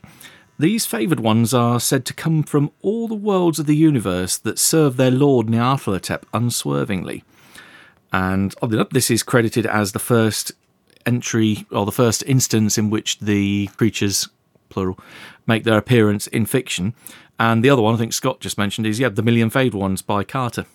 These 0.59 0.87
favoured 0.87 1.19
ones 1.19 1.53
are 1.53 1.79
said 1.79 2.03
to 2.05 2.13
come 2.15 2.41
from 2.41 2.71
all 2.81 3.07
the 3.07 3.13
worlds 3.13 3.59
of 3.59 3.67
the 3.67 3.75
universe 3.75 4.37
that 4.37 4.57
serve 4.57 4.97
their 4.97 5.11
lord 5.11 5.47
Nyarlathotep 5.47 6.23
unswervingly. 6.33 7.23
And 8.11 8.55
this 8.89 9.11
is 9.11 9.21
credited 9.21 9.67
as 9.67 9.91
the 9.91 9.99
first 9.99 10.51
entry 11.05 11.67
or 11.71 11.85
the 11.85 11.91
first 11.91 12.23
instance 12.25 12.77
in 12.77 12.89
which 12.89 13.19
the 13.19 13.67
creatures, 13.77 14.29
plural, 14.69 14.99
make 15.45 15.63
their 15.63 15.77
appearance 15.77 16.25
in 16.25 16.47
fiction. 16.47 16.95
And 17.39 17.63
the 17.63 17.69
other 17.69 17.83
one, 17.83 17.93
I 17.93 17.97
think 17.97 18.13
Scott 18.13 18.39
just 18.39 18.57
mentioned, 18.57 18.87
is 18.87 18.99
yeah, 18.99 19.09
the 19.09 19.21
Million 19.21 19.51
Favoured 19.51 19.79
Ones 19.79 20.01
by 20.01 20.23
Carter. 20.23 20.65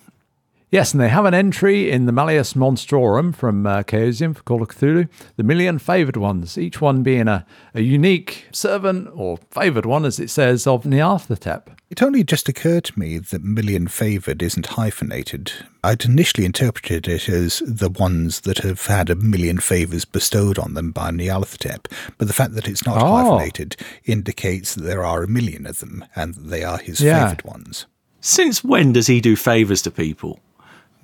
Yes, 0.73 0.93
and 0.95 1.03
they 1.03 1.11
have 1.11 1.27
an 1.27 1.35
entry 1.35 1.91
in 1.91 2.07
the 2.07 2.13
Malleus 2.13 2.55
Monstrorum 2.55 3.35
from 3.35 3.67
uh, 3.67 3.83
Chaosium 3.83 4.35
for 4.35 4.43
Call 4.43 4.63
of 4.63 4.69
Cthulhu, 4.71 5.07
the 5.37 5.43
million 5.43 5.79
favoured 5.79 6.17
ones, 6.17 6.57
each 6.57 6.81
one 6.81 7.03
being 7.03 7.29
a, 7.29 7.45
a 7.75 7.83
unique 7.83 8.47
servant 8.53 9.11
or 9.13 9.37
favoured 9.51 9.85
one, 9.85 10.07
as 10.07 10.19
it 10.19 10.31
says, 10.31 10.67
of 10.67 10.85
Nyarlathotep. 10.85 11.67
It 11.91 12.03
only 12.03 12.25
just 12.25 12.49
occurred 12.49 12.85
to 12.85 12.99
me 12.99 13.19
that 13.19 13.45
million 13.45 13.87
favoured 13.87 14.43
isn't 14.43 14.65
hyphenated. 14.69 15.53
I'd 15.85 16.07
initially 16.07 16.47
interpreted 16.47 17.07
it 17.07 17.29
as 17.29 17.63
the 17.67 17.91
ones 17.91 18.41
that 18.41 18.59
have 18.61 18.87
had 18.87 19.11
a 19.11 19.15
million 19.15 19.59
favours 19.59 20.07
bestowed 20.07 20.59
on 20.59 20.73
them 20.73 20.91
by 20.91 21.11
Nyarlathotep, 21.11 21.85
but 22.17 22.29
the 22.29 22.33
fact 22.35 22.55
that 22.55 22.67
it's 22.67 22.87
not 22.87 22.97
Oh. 22.97 23.07
hyphenated 23.37 23.77
indicates 24.07 24.75
that 24.75 24.85
there 24.85 25.05
are 25.05 25.23
a 25.23 25.29
million 25.29 25.67
of 25.67 25.81
them 25.81 26.03
and 26.17 26.33
that 26.35 26.49
they 26.49 26.65
are 26.65 26.79
his 26.79 26.99
Yeah. 27.03 27.29
favoured 27.29 27.45
ones. 27.45 27.85
Since 28.23 28.65
when 28.65 28.95
does 28.95 29.09
he 29.09 29.21
do 29.21 29.37
favours 29.37 29.83
to 29.83 29.91
people? 29.91 30.41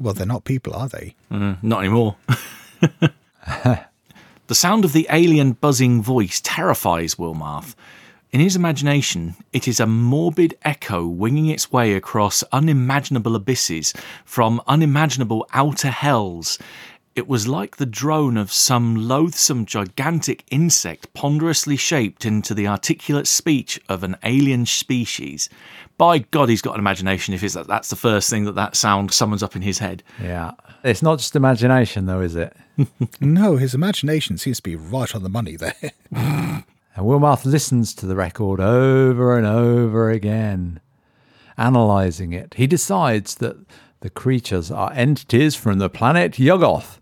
Well, 0.00 0.14
they're 0.14 0.26
not 0.26 0.44
people, 0.44 0.74
are 0.74 0.88
they? 0.88 1.14
Uh, 1.30 1.56
not 1.62 1.80
anymore. 1.80 2.16
the 3.46 4.54
sound 4.54 4.84
of 4.84 4.92
the 4.92 5.06
alien 5.10 5.52
buzzing 5.52 6.02
voice 6.02 6.40
terrifies 6.42 7.16
Wilmarth. 7.16 7.74
In 8.30 8.40
his 8.40 8.56
imagination, 8.56 9.36
it 9.54 9.66
is 9.66 9.80
a 9.80 9.86
morbid 9.86 10.56
echo 10.62 11.06
winging 11.06 11.46
its 11.46 11.72
way 11.72 11.94
across 11.94 12.44
unimaginable 12.52 13.34
abysses 13.34 13.94
from 14.24 14.60
unimaginable 14.66 15.48
outer 15.54 15.88
hells. 15.88 16.58
It 17.18 17.26
was 17.26 17.48
like 17.48 17.78
the 17.78 17.84
drone 17.84 18.36
of 18.36 18.52
some 18.52 18.94
loathsome 18.94 19.66
gigantic 19.66 20.44
insect 20.52 21.12
ponderously 21.14 21.74
shaped 21.76 22.24
into 22.24 22.54
the 22.54 22.68
articulate 22.68 23.26
speech 23.26 23.80
of 23.88 24.04
an 24.04 24.14
alien 24.22 24.66
species. 24.66 25.48
By 25.96 26.18
God, 26.20 26.48
he's 26.48 26.62
got 26.62 26.74
an 26.74 26.78
imagination 26.78 27.34
if 27.34 27.40
that's 27.40 27.90
the 27.90 27.96
first 27.96 28.30
thing 28.30 28.44
that 28.44 28.54
that 28.54 28.76
sound 28.76 29.10
summons 29.10 29.42
up 29.42 29.56
in 29.56 29.62
his 29.62 29.80
head. 29.80 30.04
Yeah. 30.22 30.52
It's 30.84 31.02
not 31.02 31.18
just 31.18 31.34
imagination, 31.34 32.06
though, 32.06 32.20
is 32.20 32.36
it? 32.36 32.56
No, 33.20 33.56
his 33.56 33.74
imagination 33.74 34.38
seems 34.38 34.58
to 34.58 34.62
be 34.62 34.76
right 34.76 35.12
on 35.12 35.24
the 35.24 35.28
money 35.28 35.56
there. 35.56 35.74
And 36.94 37.06
Wilmarth 37.06 37.44
listens 37.44 37.94
to 37.94 38.06
the 38.06 38.14
record 38.14 38.60
over 38.60 39.36
and 39.36 39.46
over 39.46 40.10
again, 40.10 40.78
analysing 41.56 42.32
it. 42.32 42.54
He 42.54 42.68
decides 42.68 43.34
that 43.36 43.56
the 44.00 44.10
creatures 44.10 44.70
are 44.70 44.92
entities 44.92 45.56
from 45.56 45.78
the 45.78 45.90
planet 45.90 46.34
Yuggoth, 46.34 46.98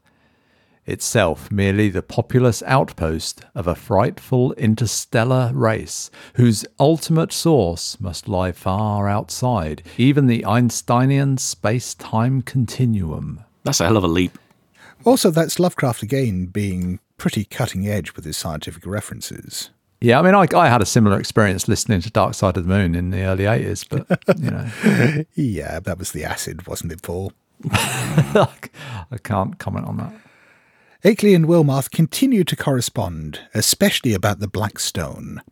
itself 0.86 1.50
merely 1.50 1.88
the 1.88 2.02
populous 2.02 2.62
outpost 2.64 3.44
of 3.54 3.66
a 3.66 3.74
frightful 3.74 4.52
interstellar 4.54 5.50
race 5.52 6.10
whose 6.34 6.64
ultimate 6.78 7.32
source 7.32 8.00
must 8.00 8.28
lie 8.28 8.52
far 8.52 9.08
outside 9.08 9.82
even 9.98 10.26
the 10.26 10.44
Einsteinian 10.44 11.38
space 11.38 11.94
time 11.94 12.42
continuum. 12.42 13.42
That's 13.64 13.80
a 13.80 13.84
hell 13.86 13.96
of 13.96 14.04
a 14.04 14.08
leap. 14.08 14.38
Also, 15.04 15.30
that's 15.30 15.58
Lovecraft 15.58 16.02
again 16.02 16.46
being 16.46 17.00
pretty 17.16 17.44
cutting 17.44 17.88
edge 17.88 18.14
with 18.14 18.24
his 18.24 18.36
scientific 18.36 18.86
references. 18.86 19.70
Yeah, 20.00 20.20
I 20.20 20.22
mean, 20.22 20.34
I, 20.34 20.46
I 20.54 20.68
had 20.68 20.82
a 20.82 20.86
similar 20.86 21.18
experience 21.18 21.68
listening 21.68 22.02
to 22.02 22.10
Dark 22.10 22.34
Side 22.34 22.56
of 22.56 22.66
the 22.66 22.68
Moon 22.68 22.94
in 22.94 23.10
the 23.10 23.22
early 23.22 23.44
80s, 23.44 23.86
but, 23.88 24.38
you 24.38 24.50
know. 24.50 25.24
Yeah, 25.34 25.80
that 25.80 25.98
was 25.98 26.12
the 26.12 26.24
acid, 26.24 26.66
wasn't 26.66 26.92
it, 26.92 27.02
Paul? 27.02 27.32
I 27.72 29.18
can't 29.22 29.58
comment 29.58 29.86
on 29.86 29.96
that. 29.96 30.12
Akeley 31.04 31.34
and 31.36 31.46
Wilmarth 31.46 31.90
continue 31.90 32.42
to 32.44 32.56
correspond, 32.56 33.40
especially 33.54 34.14
about 34.14 34.40
the 34.40 34.48
Black 34.48 34.78
Stone. 34.78 35.42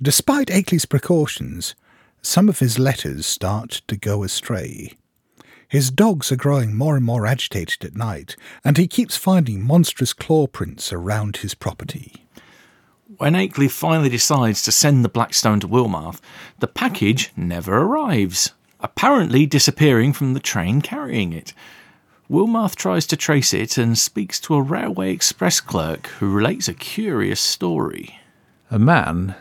Despite 0.00 0.48
Akeley's 0.48 0.86
precautions, 0.86 1.74
some 2.20 2.48
of 2.48 2.58
his 2.58 2.78
letters 2.78 3.24
start 3.24 3.82
to 3.86 3.96
go 3.96 4.22
astray. 4.22 4.92
His 5.68 5.90
dogs 5.90 6.30
are 6.30 6.36
growing 6.36 6.74
more 6.74 6.96
and 6.96 7.04
more 7.04 7.26
agitated 7.26 7.84
at 7.84 7.96
night, 7.96 8.36
and 8.64 8.76
he 8.76 8.86
keeps 8.86 9.16
finding 9.16 9.62
monstrous 9.62 10.12
claw 10.12 10.46
prints 10.46 10.92
around 10.92 11.38
his 11.38 11.54
property. 11.54 12.26
When 13.16 13.34
Akeley 13.34 13.70
finally 13.70 14.08
decides 14.08 14.62
to 14.62 14.72
send 14.72 15.04
the 15.04 15.08
Blackstone 15.08 15.60
to 15.60 15.68
Wilmarth, 15.68 16.20
the 16.58 16.66
package 16.66 17.30
never 17.36 17.78
arrives, 17.78 18.52
apparently 18.80 19.46
disappearing 19.46 20.12
from 20.12 20.34
the 20.34 20.40
train 20.40 20.80
carrying 20.82 21.32
it. 21.32 21.54
Wilmarth 22.32 22.76
tries 22.76 23.06
to 23.08 23.14
trace 23.14 23.52
it 23.52 23.76
and 23.76 23.98
speaks 23.98 24.40
to 24.40 24.54
a 24.54 24.62
railway 24.62 25.12
express 25.12 25.60
clerk 25.60 26.06
who 26.18 26.32
relates 26.32 26.66
a 26.66 26.72
curious 26.72 27.42
story. 27.42 28.18
A 28.70 28.78
man, 28.78 29.34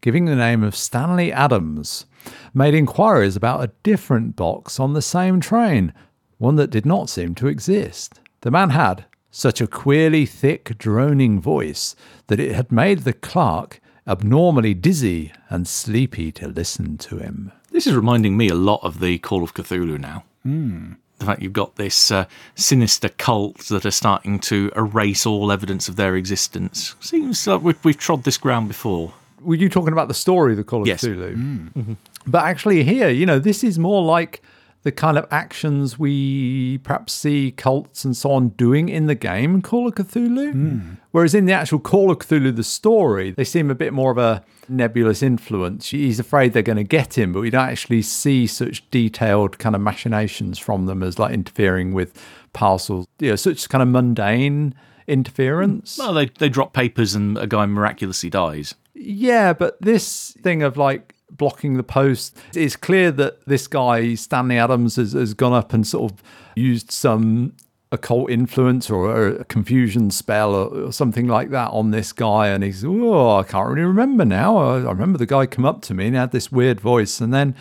giving 0.00 0.26
the 0.26 0.36
name 0.36 0.62
of 0.62 0.76
Stanley 0.76 1.32
Adams, 1.32 2.06
made 2.54 2.72
inquiries 2.72 3.34
about 3.34 3.64
a 3.64 3.72
different 3.82 4.36
box 4.36 4.78
on 4.78 4.92
the 4.92 5.02
same 5.02 5.40
train, 5.40 5.92
one 6.38 6.54
that 6.54 6.70
did 6.70 6.86
not 6.86 7.10
seem 7.10 7.34
to 7.34 7.48
exist. 7.48 8.20
The 8.42 8.52
man 8.52 8.70
had 8.70 9.06
such 9.32 9.60
a 9.60 9.66
queerly 9.66 10.24
thick, 10.24 10.78
droning 10.78 11.40
voice 11.40 11.96
that 12.28 12.38
it 12.38 12.54
had 12.54 12.70
made 12.70 13.00
the 13.00 13.12
clerk 13.12 13.80
abnormally 14.06 14.72
dizzy 14.72 15.32
and 15.48 15.66
sleepy 15.66 16.30
to 16.30 16.46
listen 16.46 16.96
to 16.98 17.18
him. 17.18 17.50
This 17.72 17.88
is 17.88 17.96
reminding 17.96 18.36
me 18.36 18.48
a 18.48 18.54
lot 18.54 18.84
of 18.84 19.00
the 19.00 19.18
Call 19.18 19.42
of 19.42 19.52
Cthulhu 19.52 19.98
now. 19.98 20.22
Hmm. 20.44 20.92
The 21.18 21.24
fact 21.24 21.42
you've 21.42 21.52
got 21.54 21.76
this 21.76 22.10
uh, 22.10 22.26
sinister 22.56 23.08
cult 23.08 23.58
that 23.68 23.86
are 23.86 23.90
starting 23.90 24.38
to 24.40 24.70
erase 24.76 25.24
all 25.24 25.50
evidence 25.50 25.88
of 25.88 25.96
their 25.96 26.14
existence. 26.14 26.94
Seems 27.00 27.46
like 27.46 27.62
we've, 27.62 27.84
we've 27.84 27.96
trod 27.98 28.24
this 28.24 28.36
ground 28.36 28.68
before. 28.68 29.12
Were 29.40 29.54
you 29.54 29.68
talking 29.68 29.92
about 29.92 30.08
the 30.08 30.14
story 30.14 30.52
of 30.52 30.56
the 30.58 30.64
Call 30.64 30.82
of 30.82 30.86
Yes. 30.88 31.02
Cthulhu? 31.02 31.96
But 32.26 32.44
actually, 32.44 32.82
here, 32.84 33.08
you 33.08 33.24
know, 33.24 33.38
this 33.38 33.64
is 33.64 33.78
more 33.78 34.02
like 34.02 34.42
the 34.86 34.92
kind 34.92 35.18
of 35.18 35.26
actions 35.32 35.98
we 35.98 36.78
perhaps 36.78 37.12
see 37.12 37.50
cults 37.50 38.04
and 38.04 38.16
so 38.16 38.30
on 38.30 38.50
doing 38.50 38.88
in 38.88 39.06
the 39.06 39.16
game 39.16 39.60
Call 39.60 39.88
of 39.88 39.96
Cthulhu. 39.96 40.52
Hmm. 40.52 40.94
Whereas 41.10 41.34
in 41.34 41.46
the 41.46 41.52
actual 41.52 41.80
Call 41.80 42.12
of 42.12 42.20
Cthulhu, 42.20 42.54
the 42.54 42.62
story, 42.62 43.32
they 43.32 43.42
seem 43.42 43.68
a 43.68 43.74
bit 43.74 43.92
more 43.92 44.12
of 44.12 44.18
a 44.18 44.44
nebulous 44.68 45.24
influence. 45.24 45.88
He's 45.88 46.20
afraid 46.20 46.52
they're 46.52 46.62
going 46.62 46.76
to 46.76 46.84
get 46.84 47.18
him, 47.18 47.32
but 47.32 47.40
we 47.40 47.50
don't 47.50 47.68
actually 47.68 48.02
see 48.02 48.46
such 48.46 48.88
detailed 48.92 49.58
kind 49.58 49.74
of 49.74 49.82
machinations 49.82 50.56
from 50.56 50.86
them 50.86 51.02
as 51.02 51.18
like 51.18 51.34
interfering 51.34 51.92
with 51.92 52.16
parcels, 52.52 53.08
you 53.18 53.30
know, 53.30 53.36
such 53.36 53.68
kind 53.68 53.82
of 53.82 53.88
mundane 53.88 54.72
interference. 55.08 55.98
Well, 55.98 56.14
they, 56.14 56.26
they 56.26 56.48
drop 56.48 56.72
papers 56.72 57.16
and 57.16 57.36
a 57.36 57.48
guy 57.48 57.66
miraculously 57.66 58.30
dies. 58.30 58.76
Yeah, 58.94 59.52
but 59.52 59.82
this 59.82 60.30
thing 60.42 60.62
of 60.62 60.76
like 60.76 61.15
blocking 61.30 61.76
the 61.76 61.82
post, 61.82 62.36
it's 62.54 62.76
clear 62.76 63.10
that 63.12 63.44
this 63.46 63.66
guy, 63.66 64.14
Stanley 64.14 64.58
Adams, 64.58 64.96
has, 64.96 65.12
has 65.12 65.34
gone 65.34 65.52
up 65.52 65.72
and 65.72 65.86
sort 65.86 66.12
of 66.12 66.22
used 66.54 66.90
some 66.90 67.52
occult 67.92 68.30
influence 68.30 68.90
or 68.90 69.28
a 69.28 69.44
confusion 69.44 70.10
spell 70.10 70.54
or, 70.54 70.92
something 70.92 71.28
like 71.28 71.50
that 71.50 71.70
on 71.70 71.90
this 71.90 72.12
guy. 72.12 72.48
And 72.48 72.64
he's, 72.64 72.84
oh, 72.84 73.36
I 73.36 73.42
can't 73.44 73.68
really 73.68 73.82
remember 73.82 74.24
now. 74.24 74.56
I, 74.56 74.76
I 74.78 74.90
remember 74.90 75.18
the 75.18 75.26
guy 75.26 75.46
come 75.46 75.64
up 75.64 75.82
to 75.82 75.94
me 75.94 76.06
and 76.06 76.14
he 76.14 76.18
had 76.18 76.32
this 76.32 76.50
weird 76.50 76.80
voice. 76.80 77.20
And 77.20 77.32
then, 77.32 77.54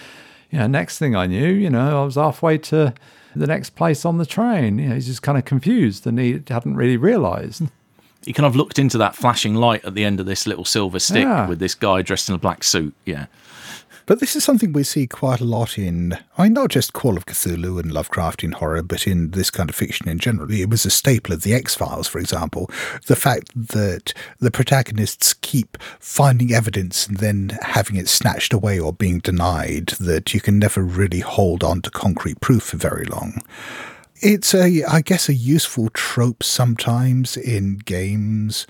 you 0.51 0.59
know, 0.59 0.67
next 0.67 0.97
thing 0.97 1.15
I 1.15 1.25
knew, 1.27 1.51
you 1.51 1.69
know, 1.69 2.01
I 2.01 2.05
was 2.05 2.15
halfway 2.15 2.57
to 2.59 2.93
the 3.35 3.47
next 3.47 3.71
place 3.71 4.05
on 4.05 4.17
the 4.17 4.25
train. 4.25 4.79
You 4.79 4.89
know, 4.89 4.95
he's 4.95 5.07
just 5.07 5.21
kind 5.21 5.37
of 5.37 5.45
confused 5.45 6.07
and 6.07 6.17
he 6.17 6.41
hadn't 6.47 6.75
really 6.75 6.97
realized. 6.97 7.63
He 8.25 8.33
kind 8.33 8.47
of 8.47 8.55
looked 8.55 8.79
into 8.79 8.97
that 8.97 9.15
flashing 9.15 9.53
light 9.53 9.85
at 9.85 9.93
the 9.93 10.03
end 10.03 10.19
of 10.19 10.25
this 10.25 10.47
little 10.47 10.65
silver 10.65 10.97
stick 10.97 11.23
Yeah. 11.23 11.47
with 11.47 11.59
this 11.59 11.75
guy 11.75 12.01
dressed 12.01 12.29
in 12.29 12.35
a 12.35 12.39
black 12.39 12.63
suit. 12.63 12.95
Yeah. 13.05 13.27
But 14.07 14.19
this 14.19 14.35
is 14.35 14.43
something 14.43 14.71
we 14.71 14.83
see 14.83 15.07
quite 15.07 15.41
a 15.41 15.45
lot 15.45 15.79
in, 15.79 16.17
I 16.37 16.43
mean, 16.43 16.53
not 16.53 16.69
just 16.69 16.93
Call 16.93 17.17
of 17.17 17.25
Cthulhu 17.25 17.79
and 17.79 17.91
Lovecraftian 17.91 18.53
horror, 18.53 18.83
but 18.83 19.07
in 19.07 19.31
this 19.31 19.49
kind 19.49 19.67
of 19.67 19.75
fiction 19.75 20.07
in 20.07 20.19
general. 20.19 20.51
It 20.51 20.69
was 20.69 20.85
a 20.85 20.91
staple 20.91 21.33
of 21.33 21.41
the 21.41 21.55
X 21.55 21.73
Files, 21.73 22.07
for 22.07 22.19
example. 22.19 22.69
The 23.07 23.15
fact 23.15 23.49
that 23.55 24.13
the 24.39 24.51
protagonists 24.51 25.33
keep 25.33 25.77
finding 25.99 26.53
evidence 26.53 27.07
and 27.07 27.17
then 27.17 27.57
having 27.63 27.95
it 27.95 28.07
snatched 28.07 28.53
away 28.53 28.79
or 28.79 28.93
being 28.93 29.19
denied, 29.19 29.87
that 29.99 30.35
you 30.35 30.39
can 30.39 30.59
never 30.59 30.83
really 30.83 31.21
hold 31.21 31.63
on 31.63 31.81
to 31.81 31.89
concrete 31.89 32.39
proof 32.41 32.63
for 32.63 32.77
very 32.77 33.05
long. 33.05 33.41
It's 34.21 34.53
a, 34.53 34.83
I 34.83 35.01
guess, 35.01 35.29
a 35.29 35.33
useful 35.33 35.89
trope 35.89 36.43
sometimes 36.43 37.37
in 37.37 37.77
games, 37.79 38.67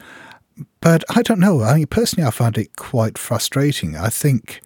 but 0.79 1.03
I 1.09 1.21
don't 1.21 1.39
know. 1.39 1.61
I 1.61 1.75
mean, 1.75 1.88
personally, 1.88 2.25
I 2.25 2.31
find 2.31 2.57
it 2.57 2.75
quite 2.77 3.17
frustrating. 3.17 3.97
I 3.97 4.09
think 4.09 4.61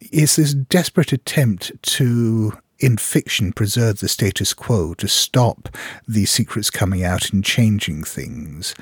it's 0.00 0.36
this 0.36 0.54
desperate 0.54 1.12
attempt 1.12 1.72
to, 1.82 2.52
in 2.78 2.96
fiction, 2.96 3.52
preserve 3.52 4.00
the 4.00 4.08
status 4.08 4.54
quo, 4.54 4.94
to 4.94 5.08
stop 5.08 5.68
these 6.06 6.30
secrets 6.30 6.70
coming 6.70 7.04
out 7.04 7.32
and 7.32 7.44
changing 7.44 8.04
things. 8.04 8.74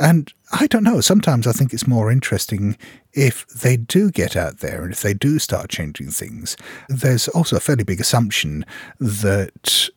And 0.00 0.32
I 0.52 0.68
don't 0.68 0.84
know, 0.84 1.00
sometimes 1.00 1.46
I 1.46 1.52
think 1.52 1.72
it's 1.72 1.86
more 1.86 2.10
interesting 2.10 2.76
if 3.12 3.46
they 3.48 3.76
do 3.76 4.10
get 4.10 4.36
out 4.36 4.58
there 4.58 4.84
and 4.84 4.92
if 4.92 5.02
they 5.02 5.14
do 5.14 5.38
start 5.40 5.70
changing 5.70 6.10
things. 6.10 6.56
There's 6.88 7.26
also 7.28 7.56
a 7.56 7.60
fairly 7.60 7.84
big 7.84 8.00
assumption 8.00 8.64
that 9.00 9.88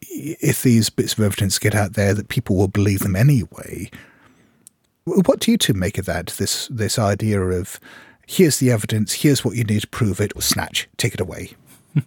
if 0.00 0.62
these 0.62 0.90
bits 0.90 1.14
of 1.14 1.20
evidence 1.20 1.58
get 1.58 1.74
out 1.74 1.94
there, 1.94 2.12
that 2.14 2.28
people 2.28 2.56
will 2.56 2.68
believe 2.68 3.00
them 3.00 3.16
anyway. 3.16 3.90
What 5.04 5.40
do 5.40 5.50
you 5.50 5.58
two 5.58 5.72
make 5.72 5.98
of 5.98 6.06
that? 6.06 6.26
This 6.38 6.68
this 6.68 6.98
idea 6.98 7.40
of 7.40 7.78
here's 8.26 8.58
the 8.58 8.70
evidence, 8.70 9.14
here's 9.14 9.44
what 9.44 9.56
you 9.56 9.64
need 9.64 9.80
to 9.80 9.86
prove 9.86 10.20
it, 10.20 10.32
or 10.36 10.42
snatch, 10.42 10.88
take 10.96 11.14
it 11.14 11.20
away. 11.20 11.52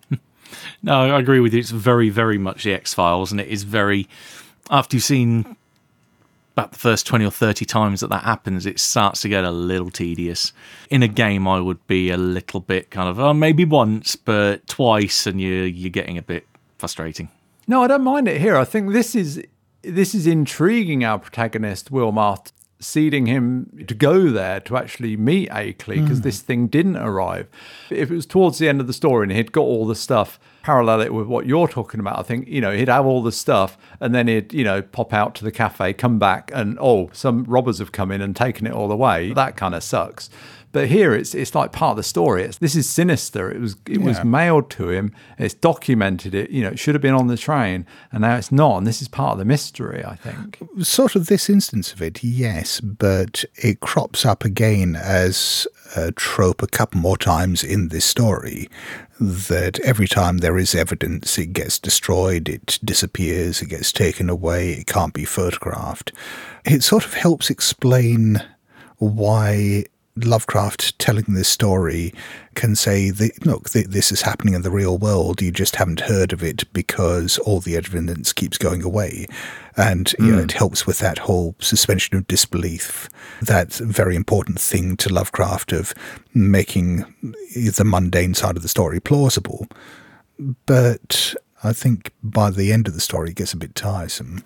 No, 0.82 1.16
I 1.16 1.20
agree 1.20 1.40
with 1.40 1.54
you. 1.54 1.60
It's 1.60 1.72
very, 1.72 2.10
very 2.10 2.38
much 2.38 2.64
the 2.64 2.74
X 2.74 2.94
Files, 2.94 3.32
and 3.32 3.40
it 3.40 3.48
is 3.48 3.64
very. 3.64 4.08
After 4.70 4.96
you've 4.96 5.04
seen 5.04 5.56
about 6.54 6.72
the 6.72 6.78
first 6.78 7.06
20 7.08 7.26
or 7.26 7.32
30 7.32 7.66
times 7.66 8.02
that 8.02 8.10
that 8.10 8.24
happens, 8.24 8.66
it 8.66 8.80
starts 8.80 9.22
to 9.22 9.30
get 9.30 9.44
a 9.44 9.52
little 9.52 9.90
tedious. 9.90 10.54
In 10.90 11.04
a 11.04 11.08
game, 11.08 11.48
I 11.48 11.60
would 11.60 11.86
be 11.88 12.12
a 12.12 12.18
little 12.18 12.60
bit 12.60 12.92
kind 12.92 13.10
of, 13.10 13.20
oh, 13.20 13.34
maybe 13.34 13.66
once, 13.66 14.16
but 14.16 14.68
twice, 14.68 15.26
and 15.26 15.40
you're, 15.40 15.66
you're 15.66 15.90
getting 15.90 16.18
a 16.18 16.22
bit 16.22 16.46
frustrating. 16.78 17.30
No, 17.68 17.84
I 17.84 17.88
don't 17.88 18.04
mind 18.04 18.28
it 18.28 18.42
here. 18.42 18.56
I 18.56 18.66
think 18.66 18.94
this 18.94 19.16
is 19.16 19.44
this 19.82 20.14
is 20.14 20.28
intriguing 20.28 21.06
our 21.06 21.20
protagonist 21.20 21.92
Wilmarth, 21.92 22.52
seeding 22.80 23.26
him 23.26 23.86
to 23.88 23.94
go 23.94 24.30
there 24.30 24.62
to 24.62 24.78
actually 24.78 25.18
meet 25.18 25.50
Akeley 25.50 26.02
because 26.02 26.22
mm. 26.22 26.24
this 26.24 26.40
thing 26.40 26.68
didn't 26.68 26.96
arrive. 26.96 27.48
If 27.90 28.10
it 28.10 28.16
was 28.16 28.26
towards 28.26 28.58
the 28.58 28.70
end 28.70 28.80
of 28.80 28.88
the 28.88 28.94
story 28.94 29.24
and 29.24 29.32
he'd 29.32 29.52
got 29.52 29.62
all 29.62 29.86
the 29.86 29.96
stuff, 29.96 30.40
parallel 30.64 31.02
it 31.02 31.14
with 31.14 31.28
what 31.28 31.46
you're 31.46 31.68
talking 31.68 32.00
about, 32.00 32.18
I 32.18 32.24
think 32.24 32.48
you 32.48 32.62
know 32.62 32.72
he'd 32.72 32.88
have 32.88 33.06
all 33.06 33.22
the 33.22 33.34
stuff 33.34 33.78
and 34.00 34.16
then 34.16 34.28
he'd 34.28 34.54
you 34.54 34.64
know 34.64 34.82
pop 34.82 35.14
out 35.14 35.36
to 35.36 35.44
the 35.44 35.52
cafe, 35.52 35.94
come 35.94 36.20
back, 36.20 36.52
and 36.54 36.78
oh, 36.80 37.10
some 37.12 37.44
robbers 37.44 37.80
have 37.80 37.92
come 37.92 38.12
in 38.12 38.22
and 38.22 38.36
taken 38.36 38.66
it 38.66 38.74
all 38.74 38.92
away. 38.92 39.34
That 39.34 39.58
kind 39.58 39.76
of 39.76 39.84
sucks. 39.84 40.30
But 40.72 40.88
here 40.88 41.16
it's 41.16 41.34
it's 41.34 41.56
like 41.56 41.72
part 41.72 41.92
of 41.92 41.98
the 41.98 42.04
story. 42.04 42.44
It's, 42.44 42.58
this 42.58 42.76
is 42.76 42.88
sinister. 42.88 43.52
It 43.52 43.60
was 43.60 43.76
it 43.88 44.02
was 44.02 44.24
mailed 44.24 44.70
to 44.72 44.90
him. 44.90 45.14
It's 45.38 45.54
documented 45.54 46.36
it. 46.36 46.52
You 46.52 46.64
know, 46.64 46.70
it 46.70 46.80
should 46.80 46.94
have 46.96 47.02
been 47.02 47.16
on 47.16 47.28
the 47.28 47.38
train, 47.38 47.88
and 48.12 48.22
now 48.22 48.36
it's 48.36 48.52
not. 48.52 48.78
And 48.78 48.88
this 48.88 49.02
is 49.02 49.08
part 49.08 49.34
of 49.34 49.40
the 49.40 49.46
mystery. 49.46 50.04
I 50.06 50.16
think. 50.16 50.60
Sort 50.82 51.16
of 51.16 51.26
this 51.26 51.50
instance 51.50 51.92
of 51.92 52.02
it, 52.02 52.24
yes, 52.24 52.82
but 52.82 53.46
it 53.56 53.80
crops 53.80 54.26
up 54.26 54.46
again 54.46 54.96
as 54.96 55.68
a 55.96 56.12
trope 56.12 56.62
a 56.62 56.68
couple 56.68 57.00
more 57.00 57.18
times 57.18 57.64
in 57.64 57.90
this 57.90 58.06
story. 58.06 58.70
That 59.20 59.80
every 59.82 60.08
time 60.08 60.38
there 60.38 60.58
is 60.58 60.76
evidence, 60.76 61.38
it 61.38 61.48
gets 61.48 61.78
destroyed, 61.80 62.48
it 62.48 62.80
disappears, 62.86 63.62
it 63.62 63.68
gets 63.70 63.92
taken 63.92 64.30
away, 64.30 64.74
it 64.74 64.88
can't 64.88 65.14
be 65.14 65.26
photographed. 65.26 66.14
It 66.64 66.84
sort 66.84 67.06
of 67.06 67.16
helps 67.16 67.50
explain 67.50 68.42
why 68.98 69.86
Lovecraft 70.26 70.98
telling 71.00 71.26
this 71.28 71.48
story 71.48 72.14
can 72.56 72.76
say 72.76 73.10
that 73.10 73.46
look, 73.46 73.70
th- 73.70 73.88
this 73.88 74.12
is 74.12 74.22
happening 74.22 74.54
in 74.54 74.62
the 74.62 74.72
real 74.72 74.98
world. 74.98 75.42
You 75.42 75.52
just 75.52 75.76
haven't 75.78 76.02
heard 76.02 76.34
of 76.34 76.44
it 76.44 76.72
because 76.74 77.38
all 77.40 77.60
the 77.60 77.76
evidence 77.76 78.34
keeps 78.34 78.58
going 78.58 78.84
away, 78.84 79.28
and 79.78 80.14
you 80.20 80.32
know, 80.32 80.40
it 80.40 80.52
hmm. 80.52 80.58
helps 80.58 80.86
with 80.86 81.00
that 81.00 81.20
whole 81.20 81.56
suspension 81.60 82.18
of 82.18 82.28
disbelief. 82.28 83.10
That 83.42 83.74
very 83.74 84.16
important 84.16 84.60
thing 84.60 84.98
to 84.98 85.14
Lovecraft 85.14 85.72
of 85.72 85.94
making 86.34 87.06
the 87.54 87.84
mundane 87.86 88.34
side 88.34 88.58
of 88.58 88.62
the 88.62 88.70
story 88.70 89.00
plausible. 89.00 89.68
But 90.66 91.36
I 91.64 91.74
think 91.74 92.12
by 92.24 92.50
the 92.50 92.72
end 92.72 92.88
of 92.88 92.94
the 92.94 93.02
story, 93.02 93.32
it 93.32 93.36
gets 93.36 93.54
a 93.54 93.58
bit 93.58 93.76
tiresome. 93.76 94.44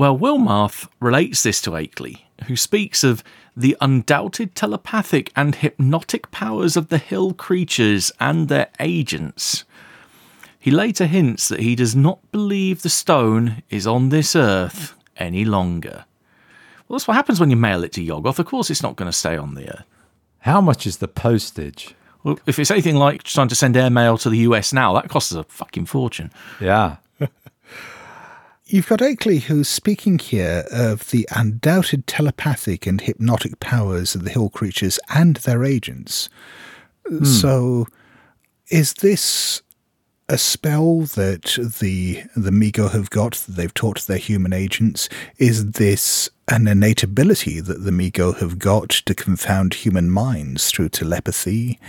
Well, 0.00 0.16
Wilmarth 0.16 0.88
relates 0.98 1.42
this 1.42 1.60
to 1.60 1.72
Akeley, 1.72 2.22
who 2.46 2.56
speaks 2.56 3.04
of 3.04 3.22
the 3.54 3.76
undoubted 3.82 4.54
telepathic 4.54 5.30
and 5.36 5.54
hypnotic 5.54 6.30
powers 6.30 6.74
of 6.74 6.88
the 6.88 6.96
hill 6.96 7.34
creatures 7.34 8.10
and 8.18 8.48
their 8.48 8.68
agents. 8.80 9.64
He 10.58 10.70
later 10.70 11.04
hints 11.04 11.48
that 11.48 11.60
he 11.60 11.74
does 11.74 11.94
not 11.94 12.18
believe 12.32 12.80
the 12.80 12.88
stone 12.88 13.62
is 13.68 13.86
on 13.86 14.08
this 14.08 14.34
earth 14.34 14.94
any 15.18 15.44
longer. 15.44 16.06
Well, 16.88 16.96
that's 16.96 17.06
what 17.06 17.12
happens 17.12 17.38
when 17.38 17.50
you 17.50 17.56
mail 17.56 17.84
it 17.84 17.92
to 17.92 18.02
Yuggoth. 18.02 18.38
Of 18.38 18.46
course, 18.46 18.70
it's 18.70 18.82
not 18.82 18.96
going 18.96 19.10
to 19.10 19.12
stay 19.14 19.36
on 19.36 19.54
the 19.54 19.68
earth. 19.68 19.84
How 20.38 20.62
much 20.62 20.86
is 20.86 20.96
the 20.96 21.08
postage? 21.08 21.94
Well, 22.24 22.38
if 22.46 22.58
it's 22.58 22.70
anything 22.70 22.96
like 22.96 23.22
trying 23.22 23.48
to 23.48 23.54
send 23.54 23.76
airmail 23.76 24.16
to 24.16 24.30
the 24.30 24.38
US 24.38 24.72
now, 24.72 24.94
that 24.94 25.10
costs 25.10 25.30
us 25.30 25.38
a 25.40 25.44
fucking 25.44 25.84
fortune. 25.84 26.32
Yeah. 26.58 26.96
You've 28.72 28.86
got 28.86 29.00
Akeley 29.00 29.42
who's 29.42 29.68
speaking 29.68 30.20
here 30.20 30.64
of 30.70 31.10
the 31.10 31.28
undoubted 31.34 32.06
telepathic 32.06 32.86
and 32.86 33.00
hypnotic 33.00 33.58
powers 33.58 34.14
of 34.14 34.22
the 34.22 34.30
hill 34.30 34.48
creatures 34.48 35.00
and 35.08 35.34
their 35.38 35.64
agents. 35.64 36.28
Hmm. 37.04 37.24
So, 37.24 37.88
is 38.68 38.94
this 38.94 39.62
a 40.28 40.38
spell 40.38 41.00
that 41.00 41.58
the 41.80 42.22
the 42.36 42.52
Mi-Go 42.52 42.86
have 42.86 43.10
got 43.10 43.32
that 43.32 43.56
they've 43.56 43.74
taught 43.74 44.02
their 44.02 44.18
human 44.18 44.52
agents? 44.52 45.08
Is 45.38 45.72
this 45.72 46.30
an 46.46 46.68
innate 46.68 47.02
ability 47.02 47.58
that 47.58 47.82
the 47.82 47.90
Mi-Go 47.90 48.34
have 48.34 48.60
got 48.60 48.90
to 48.90 49.16
confound 49.16 49.74
human 49.74 50.10
minds 50.10 50.70
through 50.70 50.90
telepathy? 50.90 51.80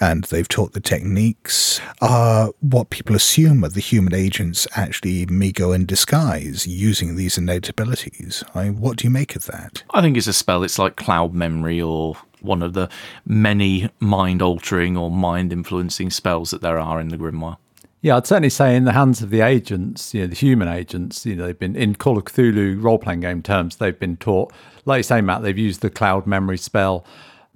And 0.00 0.24
they've 0.24 0.48
taught 0.48 0.72
the 0.72 0.80
techniques. 0.80 1.80
Are 2.00 2.52
what 2.60 2.90
people 2.90 3.14
assume 3.14 3.64
are 3.64 3.68
the 3.68 3.80
human 3.80 4.14
agents 4.14 4.66
actually 4.74 5.26
Mi-Go 5.26 5.72
in 5.72 5.86
disguise 5.86 6.66
using 6.66 7.16
these 7.16 7.38
innate 7.38 7.68
abilities? 7.68 8.42
I 8.54 8.64
mean, 8.64 8.80
what 8.80 8.96
do 8.96 9.04
you 9.04 9.10
make 9.10 9.36
of 9.36 9.46
that? 9.46 9.84
I 9.90 10.00
think 10.00 10.16
it's 10.16 10.26
a 10.26 10.32
spell. 10.32 10.64
It's 10.64 10.78
like 10.78 10.96
cloud 10.96 11.32
memory 11.32 11.80
or 11.80 12.16
one 12.40 12.62
of 12.62 12.74
the 12.74 12.88
many 13.24 13.88
mind 14.00 14.42
altering 14.42 14.96
or 14.96 15.10
mind 15.10 15.52
influencing 15.52 16.10
spells 16.10 16.50
that 16.50 16.60
there 16.60 16.78
are 16.78 17.00
in 17.00 17.08
the 17.08 17.16
Grimoire. 17.16 17.56
Yeah, 18.02 18.18
I'd 18.18 18.26
certainly 18.26 18.50
say 18.50 18.76
in 18.76 18.84
the 18.84 18.92
hands 18.92 19.22
of 19.22 19.30
the 19.30 19.40
agents, 19.40 20.12
you 20.12 20.20
know, 20.20 20.26
the 20.26 20.34
human 20.34 20.68
agents, 20.68 21.24
you 21.24 21.34
know, 21.34 21.46
they've 21.46 21.58
been 21.58 21.74
in 21.74 21.94
Call 21.94 22.18
of 22.18 22.24
Cthulhu 22.24 22.82
role 22.82 22.98
playing 22.98 23.20
game 23.20 23.42
terms, 23.42 23.76
they've 23.76 23.98
been 23.98 24.18
taught, 24.18 24.52
like 24.84 24.98
you 24.98 25.02
say, 25.04 25.22
Matt, 25.22 25.40
they've 25.42 25.56
used 25.56 25.80
the 25.80 25.88
cloud 25.88 26.26
memory 26.26 26.58
spell. 26.58 27.06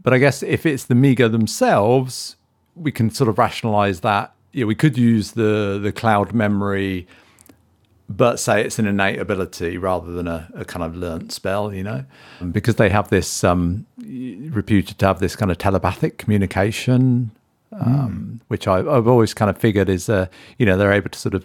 But 0.08 0.14
I 0.14 0.18
guess 0.20 0.42
if 0.42 0.64
it's 0.64 0.84
the 0.84 0.94
Mi-Go 0.94 1.28
themselves, 1.28 2.36
we 2.74 2.90
can 2.90 3.10
sort 3.10 3.28
of 3.28 3.36
rationalize 3.36 4.00
that. 4.00 4.32
Yeah, 4.54 4.64
we 4.64 4.74
could 4.74 4.96
use 4.96 5.32
the 5.32 5.78
the 5.82 5.92
cloud 5.92 6.32
memory, 6.32 7.06
but 8.08 8.40
say 8.40 8.64
it's 8.64 8.78
an 8.78 8.86
innate 8.86 9.18
ability 9.18 9.76
rather 9.76 10.10
than 10.10 10.26
a, 10.26 10.48
a 10.54 10.64
kind 10.64 10.82
of 10.82 10.96
learnt 10.96 11.30
spell, 11.30 11.74
you 11.74 11.82
know, 11.82 12.06
because 12.52 12.76
they 12.76 12.88
have 12.88 13.10
this 13.10 13.44
um, 13.44 13.84
reputed 13.98 14.98
to 15.00 15.06
have 15.08 15.18
this 15.18 15.36
kind 15.36 15.50
of 15.50 15.58
telepathic 15.58 16.16
communication 16.16 17.30
um, 17.72 18.40
which 18.48 18.66
I, 18.66 18.78
I've 18.78 19.08
always 19.08 19.34
kind 19.34 19.50
of 19.50 19.58
figured 19.58 19.90
is, 19.90 20.08
uh, 20.08 20.28
you 20.58 20.64
know, 20.64 20.78
they're 20.78 20.90
able 20.90 21.10
to 21.10 21.18
sort 21.18 21.34
of 21.34 21.44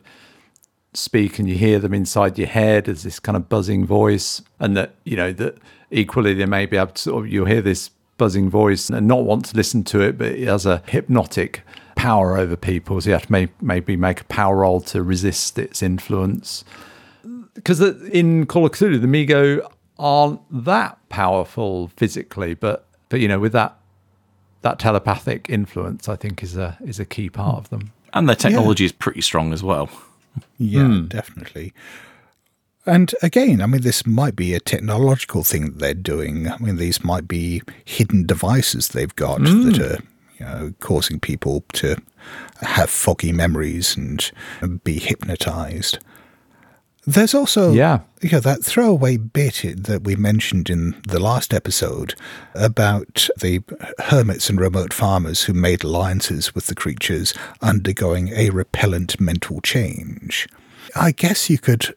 speak 0.93 1.37
and 1.37 1.49
you 1.49 1.55
hear 1.55 1.79
them 1.79 1.93
inside 1.93 2.37
your 2.37 2.47
head 2.47 2.87
as 2.87 3.03
this 3.03 3.19
kind 3.19 3.35
of 3.35 3.49
buzzing 3.49 3.85
voice, 3.85 4.41
and 4.57 4.77
that 4.77 4.95
you 5.03 5.17
know 5.17 5.33
that 5.33 5.57
equally 5.91 6.33
they 6.33 6.45
may 6.45 6.65
be 6.65 6.77
able 6.77 6.93
to 6.93 7.01
sort 7.01 7.25
of 7.25 7.29
you'll 7.29 7.45
hear 7.45 7.61
this 7.61 7.89
buzzing 8.17 8.49
voice 8.49 8.89
and 8.89 9.07
not 9.07 9.23
want 9.23 9.45
to 9.45 9.57
listen 9.57 9.83
to 9.85 10.01
it, 10.01 10.17
but 10.17 10.27
it 10.27 10.47
has 10.47 10.65
a 10.65 10.83
hypnotic 10.87 11.61
power 11.95 12.37
over 12.37 12.55
people, 12.55 12.99
so 12.99 13.09
you 13.09 13.13
have 13.13 13.25
to 13.25 13.31
may, 13.31 13.47
maybe 13.61 13.95
make 13.95 14.21
a 14.21 14.25
power 14.25 14.57
roll 14.57 14.81
to 14.81 15.01
resist 15.01 15.57
its 15.57 15.81
influence. 15.81 16.63
Because 17.53 17.81
in 17.81 18.45
Call 18.45 18.65
of 18.65 18.71
Cthulhu, 18.71 18.99
the 18.99 19.07
Mi-Go 19.07 19.69
aren't 19.99 20.41
that 20.65 20.97
powerful 21.09 21.89
physically, 21.95 22.53
but 22.55 22.85
but 23.09 23.19
you 23.19 23.27
know 23.27 23.39
with 23.39 23.53
that 23.53 23.77
that 24.63 24.79
telepathic 24.79 25.49
influence, 25.49 26.09
I 26.09 26.15
think, 26.15 26.41
is 26.41 26.57
a 26.57 26.77
is 26.83 26.99
a 26.99 27.05
key 27.05 27.29
part 27.29 27.57
of 27.57 27.69
them. 27.69 27.91
And 28.13 28.27
their 28.27 28.35
technology 28.35 28.85
is 28.85 28.91
pretty 28.91 29.21
strong 29.21 29.53
as 29.53 29.63
well. 29.63 29.89
Yeah, 30.57 30.87
hmm. 30.87 31.05
definitely. 31.07 31.73
And 32.85 33.13
again, 33.21 33.61
I 33.61 33.65
mean, 33.65 33.81
this 33.81 34.05
might 34.05 34.35
be 34.35 34.53
a 34.53 34.59
technological 34.59 35.43
thing 35.43 35.65
that 35.65 35.79
they're 35.79 35.93
doing. 35.93 36.49
I 36.49 36.57
mean, 36.57 36.75
these 36.75 37.03
might 37.03 37.27
be 37.27 37.61
hidden 37.85 38.25
devices 38.25 38.89
they've 38.89 39.15
got 39.15 39.39
hmm. 39.39 39.69
that 39.69 39.79
are, 39.79 40.03
you 40.37 40.45
know, 40.45 40.73
causing 40.79 41.19
people 41.19 41.63
to 41.73 41.95
have 42.61 42.89
foggy 42.89 43.31
memories 43.31 43.95
and 43.95 44.31
be 44.83 44.99
hypnotized. 44.99 45.99
There's 47.05 47.33
also 47.33 47.73
Yeah. 47.73 47.99
yeah 48.21 48.39
that 48.39 48.63
throwaway 48.63 49.17
bit 49.17 49.63
that 49.75 50.03
we 50.03 50.15
mentioned 50.15 50.69
in 50.69 50.95
the 51.05 51.19
last 51.19 51.53
episode 51.53 52.15
about 52.55 53.27
the 53.41 53.61
hermits 53.99 54.49
and 54.49 54.59
remote 54.59 54.93
farmers 54.93 55.43
who 55.43 55.53
made 55.53 55.83
alliances 55.83 56.55
with 56.55 56.67
the 56.67 56.75
creatures 56.75 57.33
undergoing 57.61 58.29
a 58.29 58.51
repellent 58.51 59.19
mental 59.19 59.59
change. 59.61 60.47
I 60.95 61.11
guess 61.11 61.49
you 61.49 61.57
could 61.57 61.93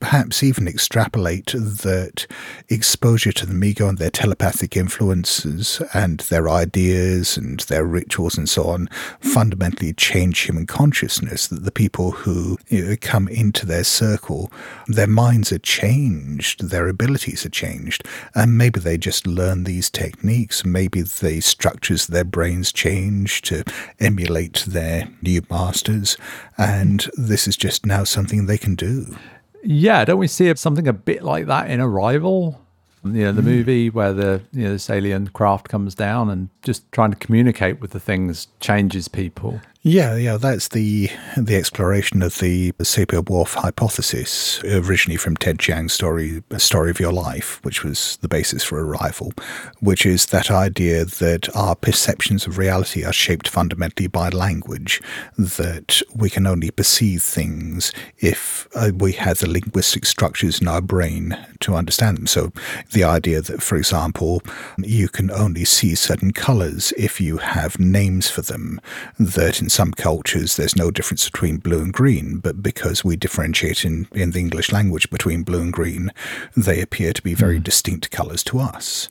perhaps 0.00 0.42
even 0.42 0.66
extrapolate 0.66 1.52
that 1.52 2.26
exposure 2.68 3.32
to 3.32 3.46
the 3.46 3.54
Mi-Go 3.54 3.88
and 3.88 3.98
their 3.98 4.10
telepathic 4.10 4.76
influences 4.76 5.82
and 5.94 6.20
their 6.20 6.48
ideas 6.48 7.36
and 7.36 7.60
their 7.60 7.84
rituals 7.84 8.36
and 8.36 8.48
so 8.48 8.64
on 8.64 8.88
fundamentally 9.20 9.92
change 9.92 10.40
human 10.40 10.66
consciousness. 10.66 11.46
That 11.46 11.64
the 11.64 11.70
people 11.70 12.10
who 12.12 12.58
you 12.68 12.84
know, 12.84 12.96
come 13.00 13.28
into 13.28 13.66
their 13.66 13.84
circle, 13.84 14.50
their 14.86 15.06
minds 15.06 15.52
are 15.52 15.58
changed, 15.58 16.68
their 16.68 16.88
abilities 16.88 17.44
are 17.44 17.50
changed, 17.50 18.04
and 18.34 18.56
maybe 18.56 18.80
they 18.80 18.96
just 18.98 19.26
learn 19.26 19.64
these 19.64 19.90
techniques. 19.90 20.64
Maybe 20.64 21.02
the 21.02 21.40
structures 21.40 22.08
of 22.08 22.14
their 22.14 22.24
brains 22.24 22.72
change 22.72 23.42
to 23.42 23.64
emulate 23.98 24.64
their 24.66 25.08
new 25.22 25.42
masters, 25.50 26.16
and 26.56 27.08
this 27.16 27.46
is 27.46 27.56
just 27.56 27.84
now 27.84 28.04
something 28.04 28.46
they 28.46 28.58
can 28.58 28.74
do. 28.74 29.16
Yeah, 29.62 30.04
don't 30.04 30.18
we 30.18 30.26
see 30.26 30.52
something 30.56 30.88
a 30.88 30.92
bit 30.92 31.22
like 31.22 31.46
that 31.46 31.70
in 31.70 31.80
Arrival? 31.80 32.60
You 33.04 33.24
know, 33.24 33.32
the 33.32 33.42
hmm. 33.42 33.48
movie 33.48 33.90
where 33.90 34.12
the 34.12 34.42
you 34.52 34.64
know 34.64 34.72
this 34.72 34.90
alien 34.90 35.28
craft 35.28 35.68
comes 35.68 35.94
down 35.94 36.28
and 36.28 36.50
just 36.62 36.90
trying 36.92 37.10
to 37.10 37.16
communicate 37.16 37.80
with 37.80 37.92
the 37.92 38.00
things 38.00 38.48
changes 38.60 39.08
people. 39.08 39.60
Yeah, 39.82 40.16
yeah, 40.16 40.36
that's 40.36 40.68
the 40.68 41.08
the 41.38 41.56
exploration 41.56 42.20
of 42.20 42.36
the 42.38 42.72
Sapir 42.72 43.24
Whorf 43.24 43.54
hypothesis, 43.54 44.62
originally 44.62 45.16
from 45.16 45.38
Ted 45.38 45.58
Chiang's 45.58 45.94
story, 45.94 46.42
A 46.50 46.60
Story 46.60 46.90
of 46.90 47.00
Your 47.00 47.14
Life, 47.14 47.64
which 47.64 47.82
was 47.82 48.18
the 48.20 48.28
basis 48.28 48.62
for 48.62 48.84
Arrival, 48.84 49.32
which 49.80 50.04
is 50.04 50.26
that 50.26 50.50
idea 50.50 51.06
that 51.06 51.48
our 51.56 51.74
perceptions 51.74 52.46
of 52.46 52.58
reality 52.58 53.06
are 53.06 53.12
shaped 53.12 53.48
fundamentally 53.48 54.06
by 54.06 54.28
language, 54.28 55.00
that 55.38 56.02
we 56.14 56.28
can 56.28 56.46
only 56.46 56.70
perceive 56.70 57.22
things 57.22 57.90
if 58.18 58.68
uh, 58.74 58.90
we 58.94 59.12
have 59.12 59.38
the 59.38 59.48
linguistic 59.48 60.04
structures 60.04 60.60
in 60.60 60.68
our 60.68 60.82
brain 60.82 61.38
to 61.60 61.74
understand 61.74 62.18
them. 62.18 62.26
So 62.26 62.52
the 62.92 63.04
idea 63.04 63.40
that, 63.40 63.62
for 63.62 63.76
example, 63.76 64.42
you 64.76 65.08
can 65.08 65.30
only 65.30 65.64
see 65.64 65.94
certain 65.94 66.34
colors 66.34 66.92
if 66.98 67.18
you 67.18 67.38
have 67.38 67.80
names 67.80 68.28
for 68.28 68.42
them, 68.42 68.78
that 69.18 69.62
in 69.62 69.69
some 69.70 69.92
cultures 69.92 70.56
there's 70.56 70.76
no 70.76 70.90
difference 70.90 71.28
between 71.30 71.58
blue 71.58 71.82
and 71.82 71.92
green, 71.92 72.38
but 72.38 72.62
because 72.62 73.04
we 73.04 73.16
differentiate 73.16 73.84
in, 73.84 74.08
in 74.12 74.32
the 74.32 74.40
English 74.40 74.72
language 74.72 75.08
between 75.10 75.42
blue 75.42 75.62
and 75.62 75.72
green, 75.72 76.10
they 76.56 76.80
appear 76.80 77.12
to 77.12 77.22
be 77.22 77.34
very 77.34 77.56
hmm. 77.56 77.62
distinct 77.62 78.10
colors 78.10 78.42
to 78.44 78.58
us. 78.58 79.08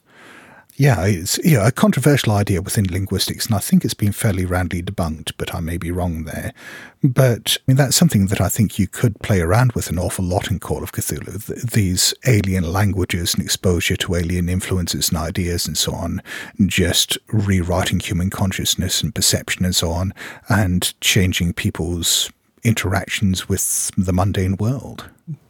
Yeah, 0.79 1.05
it's 1.07 1.37
yeah, 1.43 1.67
a 1.67 1.73
controversial 1.73 2.31
idea 2.31 2.61
within 2.61 2.85
linguistics, 2.89 3.47
and 3.47 3.53
I 3.53 3.59
think 3.59 3.83
it's 3.83 3.93
been 3.93 4.13
fairly 4.13 4.45
roundly 4.45 4.81
debunked, 4.81 5.33
but 5.35 5.53
I 5.53 5.59
may 5.59 5.75
be 5.75 5.91
wrong 5.91 6.23
there. 6.23 6.53
But 7.03 7.57
I 7.57 7.61
mean, 7.67 7.75
that's 7.75 7.97
something 7.97 8.27
that 8.27 8.39
I 8.39 8.47
think 8.47 8.79
you 8.79 8.87
could 8.87 9.19
play 9.19 9.41
around 9.41 9.73
with 9.73 9.89
an 9.89 9.99
awful 9.99 10.23
lot 10.23 10.49
in 10.49 10.57
Call 10.57 10.81
of 10.81 10.93
Cthulhu. 10.93 11.45
Th- 11.47 11.63
these 11.63 12.13
alien 12.25 12.71
languages 12.71 13.33
and 13.33 13.43
exposure 13.43 13.97
to 13.97 14.15
alien 14.15 14.47
influences 14.47 15.09
and 15.09 15.17
ideas 15.17 15.67
and 15.67 15.77
so 15.77 15.91
on, 15.91 16.21
and 16.57 16.69
just 16.69 17.17
rewriting 17.27 17.99
human 17.99 18.29
consciousness 18.29 19.03
and 19.03 19.13
perception 19.13 19.65
and 19.65 19.75
so 19.75 19.91
on, 19.91 20.13
and 20.47 20.93
changing 21.01 21.51
people's 21.51 22.31
interactions 22.63 23.49
with 23.49 23.91
the 23.97 24.13
mundane 24.13 24.55
world. 24.55 25.09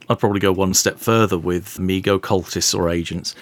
I'd 0.10 0.20
probably 0.20 0.40
go 0.40 0.52
one 0.52 0.74
step 0.74 0.98
further 0.98 1.38
with 1.38 1.80
Mi-Go 1.80 2.20
cultists 2.20 2.78
or 2.78 2.90
agents. 2.90 3.36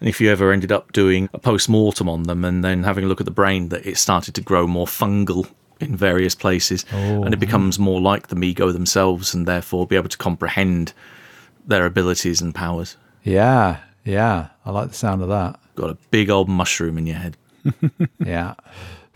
And 0.00 0.08
if 0.08 0.20
you 0.20 0.30
ever 0.30 0.52
ended 0.52 0.72
up 0.72 0.92
doing 0.92 1.28
a 1.34 1.38
post 1.38 1.68
mortem 1.68 2.08
on 2.08 2.24
them 2.24 2.44
and 2.44 2.64
then 2.64 2.82
having 2.82 3.04
a 3.04 3.06
look 3.06 3.20
at 3.20 3.26
the 3.26 3.30
brain, 3.30 3.68
that 3.68 3.86
it 3.86 3.98
started 3.98 4.34
to 4.34 4.40
grow 4.40 4.66
more 4.66 4.86
fungal 4.86 5.50
in 5.80 5.96
various 5.96 6.34
places 6.34 6.86
and 6.90 7.26
it 7.26 7.36
oh. 7.36 7.40
becomes 7.40 7.78
more 7.78 8.00
like 8.00 8.28
the 8.28 8.36
Mi-Go 8.36 8.72
themselves 8.72 9.34
and 9.34 9.46
therefore 9.46 9.86
be 9.86 9.96
able 9.96 10.08
to 10.08 10.16
comprehend 10.16 10.94
their 11.66 11.84
abilities 11.84 12.40
and 12.40 12.54
powers. 12.54 12.96
Yeah, 13.22 13.80
yeah, 14.04 14.48
I 14.64 14.70
like 14.70 14.88
the 14.88 14.94
sound 14.94 15.22
of 15.22 15.28
that. 15.28 15.58
Got 15.74 15.90
a 15.90 15.98
big 16.10 16.30
old 16.30 16.48
mushroom 16.48 16.98
in 16.98 17.06
your 17.06 17.16
head. 17.16 17.36
Yeah, 18.24 18.54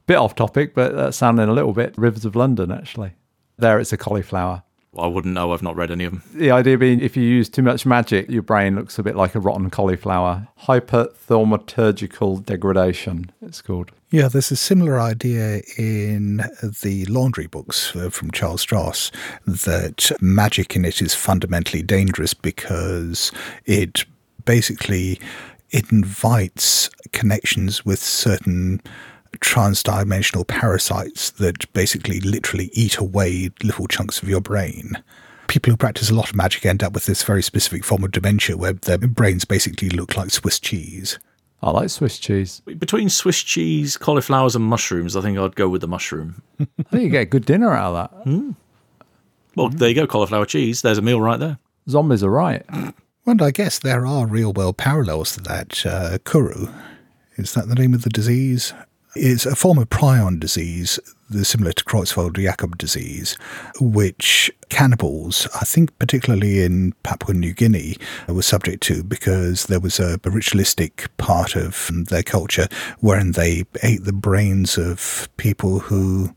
bit 0.07 0.17
off 0.17 0.35
topic, 0.35 0.75
but 0.75 0.95
that's 0.95 1.17
sounding 1.17 1.49
a 1.49 1.53
little 1.53 1.73
bit 1.73 1.95
Rivers 1.97 2.25
of 2.25 2.35
London 2.35 2.71
actually. 2.71 3.13
There, 3.59 3.79
it's 3.79 3.93
a 3.93 3.97
cauliflower. 3.97 4.63
I 4.97 5.07
wouldn't 5.07 5.35
know, 5.35 5.53
I've 5.53 5.63
not 5.63 5.77
read 5.77 5.91
any 5.91 6.05
of 6.05 6.13
them. 6.13 6.23
The 6.35 6.51
idea 6.51 6.79
being 6.79 7.01
if 7.01 7.17
you 7.17 7.23
use 7.23 7.49
too 7.49 7.63
much 7.63 7.85
magic, 7.85 8.31
your 8.31 8.43
brain 8.43 8.75
looks 8.77 8.99
a 8.99 9.03
bit 9.03 9.17
like 9.17 9.35
a 9.35 9.41
rotten 9.41 9.71
cauliflower. 9.71 10.49
Hyperthaumaturgical 10.63 12.45
degradation, 12.45 13.31
it's 13.43 13.61
called. 13.61 13.93
Yeah, 14.11 14.29
there's 14.29 14.51
a 14.51 14.57
similar 14.57 14.99
idea 14.99 15.61
in 15.77 16.39
the 16.83 17.05
laundry 17.07 17.47
books 17.47 17.95
uh, 17.95 18.09
from 18.09 18.31
Charles 18.31 18.65
Stross 18.65 19.11
that 19.47 20.11
magic 20.23 20.75
in 20.75 20.87
it 20.87 21.03
is 21.03 21.15
fundamentally 21.15 21.83
dangerous 21.83 22.33
because 22.33 23.31
it 23.67 24.07
basically 24.47 25.21
it 25.71 25.93
invites 25.93 26.89
connections 27.13 27.85
with 27.85 27.99
certain 27.99 28.81
transdimensional 29.41 30.47
parasites 30.47 31.31
that 31.33 31.73
basically 31.73 32.21
literally 32.21 32.71
eat 32.73 32.99
away 32.99 33.51
little 33.63 33.87
chunks 33.87 34.23
of 34.23 34.29
your 34.29 34.41
brain. 34.41 34.93
People 35.47 35.71
who 35.71 35.77
practice 35.77 36.11
a 36.11 36.15
lot 36.15 36.29
of 36.29 36.37
magic 36.37 36.67
end 36.67 36.83
up 36.83 36.93
with 36.93 37.07
this 37.07 37.23
very 37.23 37.43
specific 37.43 37.85
form 37.85 38.05
of 38.05 38.11
dementia 38.11 38.57
where 38.57 38.75
their 38.75 38.99
brains 38.99 39.45
basically 39.45 39.89
look 39.89 40.17
like 40.17 40.31
Swiss 40.31 40.61
cheese. 40.61 41.19
I 41.63 41.71
like 41.71 41.91
Swiss 41.91 42.19
cheese. 42.19 42.61
Between 42.79 43.09
Swiss 43.09 43.43
cheese, 43.43 43.97
cauliflowers, 43.97 44.55
and 44.55 44.65
mushrooms, 44.65 45.17
I 45.17 45.23
think 45.23 45.39
I'd 45.39 45.57
go 45.57 45.69
with 45.69 45.81
the 45.81 45.89
mushroom. 45.89 46.43
I 46.61 46.83
think 46.91 47.03
you 47.05 47.09
get 47.09 47.23
a 47.23 47.27
good 47.27 47.47
dinner 47.47 47.73
out 47.73 47.95
of 47.95 48.11
that. 48.25 48.55
Well, 49.57 49.69
there 49.71 49.89
you 49.89 49.95
go, 49.95 50.07
cauliflower 50.07 50.47
cheese. 50.47 50.83
There's 50.83 50.99
a 50.99 51.03
meal 51.03 51.21
right 51.21 51.41
there. 51.41 51.59
Zombies 51.89 52.23
are 52.23 52.31
right. 52.31 52.65
Well, 53.25 53.43
I 53.43 53.51
guess 53.51 53.81
there 53.81 54.07
are 54.07 54.27
real 54.27 54.53
world 54.53 54.77
parallels 54.77 55.33
to 55.33 55.41
that. 55.43 55.85
Uh, 55.85 56.19
Kuru, 56.25 56.69
is 57.37 57.55
that 57.55 57.69
the 57.69 57.75
name 57.75 57.93
of 57.93 58.03
the 58.03 58.11
disease? 58.11 58.73
It's 59.15 59.47
a 59.47 59.57
form 59.57 59.79
of 59.79 59.89
prion 59.89 60.39
disease, 60.39 61.01
similar 61.43 61.73
to 61.73 61.85
Creutzfeldt-Jakob 61.85 62.77
disease, 62.77 63.39
which 63.81 64.51
cannibals, 64.69 65.49
I 65.55 65.65
think 65.65 65.99
particularly 65.99 66.63
in 66.63 66.93
Papua 67.03 67.35
New 67.35 67.55
Guinea, 67.55 67.97
were 68.29 68.43
subject 68.43 68.83
to 68.85 69.03
because 69.03 69.67
there 69.67 69.81
was 69.81 69.99
a 69.99 70.21
ritualistic 70.25 71.09
part 71.17 71.57
of 71.57 71.91
their 71.93 72.23
culture 72.23 72.69
wherein 73.01 73.33
they 73.33 73.65
ate 73.83 74.05
the 74.05 74.13
brains 74.13 74.77
of 74.77 75.29
people 75.39 75.81
who 75.81 76.35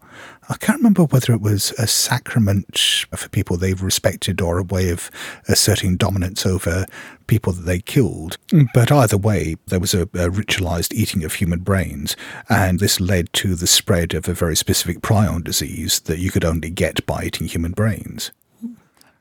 I 0.52 0.58
can't 0.58 0.80
remember 0.80 1.06
whether 1.06 1.32
it 1.32 1.39
was 1.39 1.72
a 1.80 1.88
sacrament 1.88 3.06
for 3.16 3.30
people 3.30 3.56
they 3.56 3.74
respected 3.74 4.41
or 4.41 4.58
a 4.58 4.64
way 4.64 4.89
of 4.89 5.10
asserting 5.47 5.95
dominance 5.95 6.45
over 6.45 6.86
people 7.28 7.54
that 7.54 7.62
they 7.62 7.80
killed. 7.80 8.38
Mm. 8.49 8.68
But 8.74 8.91
either 8.91 9.16
way, 9.16 9.56
there 9.68 9.80
was 9.80 9.93
a, 9.93 10.02
a 10.02 10.30
ritualized 10.30 10.91
eating 10.93 11.24
of 11.24 11.36
human 11.36 11.60
brains, 11.60 12.18
and 12.49 12.82
this 12.82 12.99
led 12.99 13.32
to 13.34 13.56
the 13.56 13.66
spread 13.66 14.14
of 14.14 14.28
a 14.28 14.34
very 14.34 14.58
specific 14.58 14.99
prion 14.99 15.41
disease 15.41 16.02
that 16.02 16.20
you 16.20 16.30
could 16.32 16.43
only 16.43 16.70
get 16.70 17.06
by 17.06 17.24
eating 17.24 17.47
human 17.47 17.72
brains. 17.72 18.32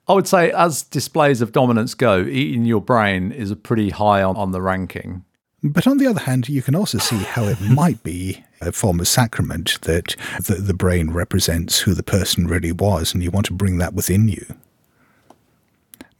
I 0.08 0.14
would 0.14 0.26
say, 0.26 0.50
as 0.50 0.82
displays 0.82 1.40
of 1.40 1.52
dominance 1.52 1.94
go, 1.94 2.22
eating 2.22 2.64
your 2.64 2.80
brain 2.80 3.30
is 3.30 3.52
a 3.52 3.56
pretty 3.56 3.90
high 3.90 4.24
on, 4.24 4.36
on 4.36 4.50
the 4.50 4.60
ranking. 4.60 5.24
But 5.62 5.86
on 5.86 5.98
the 5.98 6.06
other 6.06 6.20
hand, 6.20 6.48
you 6.48 6.62
can 6.62 6.74
also 6.74 6.98
see 6.98 7.18
how 7.18 7.44
it 7.44 7.60
might 7.70 8.02
be 8.02 8.42
a 8.60 8.72
form 8.72 9.00
of 9.00 9.08
sacrament 9.08 9.80
that 9.82 10.16
the, 10.42 10.54
the 10.54 10.74
brain 10.74 11.10
represents 11.10 11.80
who 11.80 11.94
the 11.94 12.02
person 12.02 12.46
really 12.46 12.72
was, 12.72 13.12
and 13.12 13.22
you 13.22 13.30
want 13.30 13.46
to 13.46 13.52
bring 13.52 13.78
that 13.78 13.94
within 13.94 14.28
you. 14.28 14.44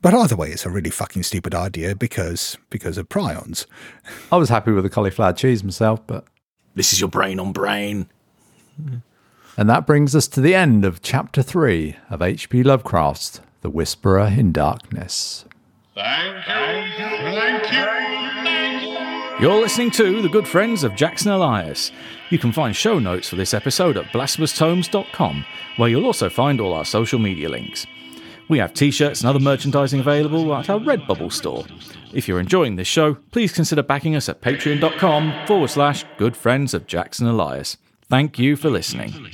But 0.02 0.14
either 0.14 0.36
way, 0.36 0.50
it's 0.50 0.64
a 0.64 0.70
really 0.70 0.90
fucking 0.90 1.24
stupid 1.24 1.54
idea 1.54 1.94
because 1.94 2.56
because 2.70 2.96
of 2.96 3.08
prions. 3.08 3.66
I 4.32 4.36
was 4.36 4.48
happy 4.48 4.72
with 4.72 4.84
the 4.84 4.90
cauliflower 4.90 5.32
cheese 5.32 5.62
myself, 5.62 6.06
but. 6.06 6.24
This 6.74 6.92
is 6.92 7.00
your 7.00 7.10
brain 7.10 7.40
on 7.40 7.52
brain. 7.52 8.06
And 9.56 9.68
that 9.68 9.86
brings 9.86 10.14
us 10.14 10.28
to 10.28 10.40
the 10.40 10.54
end 10.54 10.84
of 10.84 11.02
chapter 11.02 11.42
three 11.42 11.96
of 12.08 12.22
H.P. 12.22 12.62
Lovecraft's 12.62 13.40
The 13.60 13.68
Whisperer 13.68 14.28
in 14.28 14.52
Darkness. 14.52 15.44
Thank 15.94 16.46
you. 16.46 17.04
Thank 17.34 17.72
you. 17.72 18.09
You're 19.40 19.58
listening 19.58 19.90
to 19.92 20.20
The 20.20 20.28
Good 20.28 20.46
Friends 20.46 20.84
of 20.84 20.94
Jackson 20.94 21.32
Elias. 21.32 21.92
You 22.28 22.38
can 22.38 22.52
find 22.52 22.76
show 22.76 22.98
notes 22.98 23.30
for 23.30 23.36
this 23.36 23.54
episode 23.54 23.96
at 23.96 24.12
blasphemoustomes.com, 24.12 25.46
where 25.78 25.88
you'll 25.88 26.04
also 26.04 26.28
find 26.28 26.60
all 26.60 26.74
our 26.74 26.84
social 26.84 27.18
media 27.18 27.48
links. 27.48 27.86
We 28.50 28.58
have 28.58 28.74
t 28.74 28.90
shirts 28.90 29.22
and 29.22 29.30
other 29.30 29.38
merchandising 29.38 30.00
available 30.00 30.54
at 30.54 30.68
our 30.68 30.78
Redbubble 30.78 31.32
store. 31.32 31.64
If 32.12 32.28
you're 32.28 32.38
enjoying 32.38 32.76
this 32.76 32.86
show, 32.86 33.14
please 33.14 33.50
consider 33.50 33.82
backing 33.82 34.14
us 34.14 34.28
at 34.28 34.42
patreon.com 34.42 35.46
forward 35.46 35.70
slash 35.70 36.04
good 36.18 36.36
friends 36.36 36.74
of 36.74 36.86
Jackson 36.86 37.26
Elias. 37.26 37.78
Thank 38.10 38.38
you 38.38 38.56
for 38.56 38.68
listening. 38.68 39.26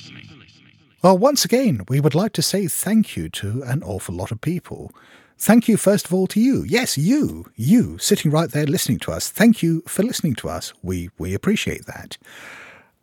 Well, 1.03 1.19
once 1.19 1.45
again, 1.45 1.81
we 1.89 1.99
would 1.99 2.15
like 2.15 2.33
to 2.35 2.43
say 2.43 2.69
thank 2.69 3.17
you 3.17 3.29
to 3.31 3.65
an 3.65 3.83
awful 3.83 4.15
lot 4.15 4.31
of 4.31 4.41
people. 4.41 4.93
Thank 5.39 5.69
you, 5.69 5.77
first 5.77 6.07
of 6.07 6.15
all, 6.15 6.27
to 6.29 6.41
you. 6.41 6.65
Yes, 6.65 6.97
you, 6.97 7.51
you, 7.57 7.99
sitting 7.99 8.31
right 8.31 8.51
there 8.51 8.67
listening 8.67 8.99
to 9.01 9.13
us. 9.13 9.29
Thank 9.29 9.63
you 9.63 9.83
for 9.87 10.03
listening 10.03 10.35
to 10.37 10.49
us. 10.49 10.73
We, 10.83 11.11
we 11.19 11.35
appreciate 11.35 11.85
that. 11.87 12.17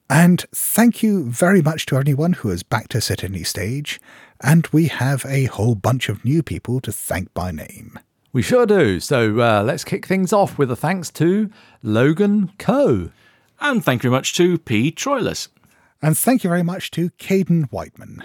And 0.10 0.44
thank 0.52 1.04
you 1.04 1.26
very 1.26 1.62
much 1.62 1.86
to 1.88 1.98
anyone 1.98 2.34
who 2.34 2.50
has 2.50 2.64
backed 2.64 2.96
us 2.96 3.12
at 3.12 3.24
any 3.24 3.44
stage. 3.44 4.02
And 4.42 4.68
we 4.72 4.88
have 4.88 5.26
a 5.28 5.46
whole 5.46 5.76
bunch 5.76 6.10
of 6.10 6.26
new 6.26 6.44
people 6.44 6.82
to 6.82 6.92
thank 6.92 7.34
by 7.34 7.52
name. 7.52 8.00
We 8.34 8.42
sure 8.42 8.66
do. 8.66 9.00
So 9.00 9.40
uh, 9.40 9.64
let's 9.64 9.84
kick 9.84 10.08
things 10.08 10.34
off 10.34 10.58
with 10.58 10.72
a 10.72 10.76
thanks 10.76 11.12
to 11.12 11.52
Logan 11.84 12.52
Coe. 12.58 13.12
And 13.62 13.86
thank 13.86 14.04
you 14.04 14.10
very 14.10 14.18
much 14.18 14.34
to 14.36 14.58
P. 14.58 14.92
Troilus. 14.92 15.50
And 16.02 16.18
thank 16.18 16.44
you 16.44 16.50
very 16.50 16.64
much 16.64 16.90
to 16.92 17.12
Caden 17.12 17.72
Whiteman. 17.72 18.24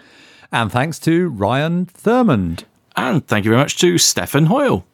And 0.50 0.72
thanks 0.72 0.98
to 1.00 1.28
Ryan 1.28 1.86
Thurmond. 1.86 2.64
And 2.99 3.24
thank 3.28 3.44
you 3.44 3.53
very 3.53 3.62
much 3.62 3.78
to 3.78 3.96
Stefan 3.96 4.46
Hoyle. 4.46 4.84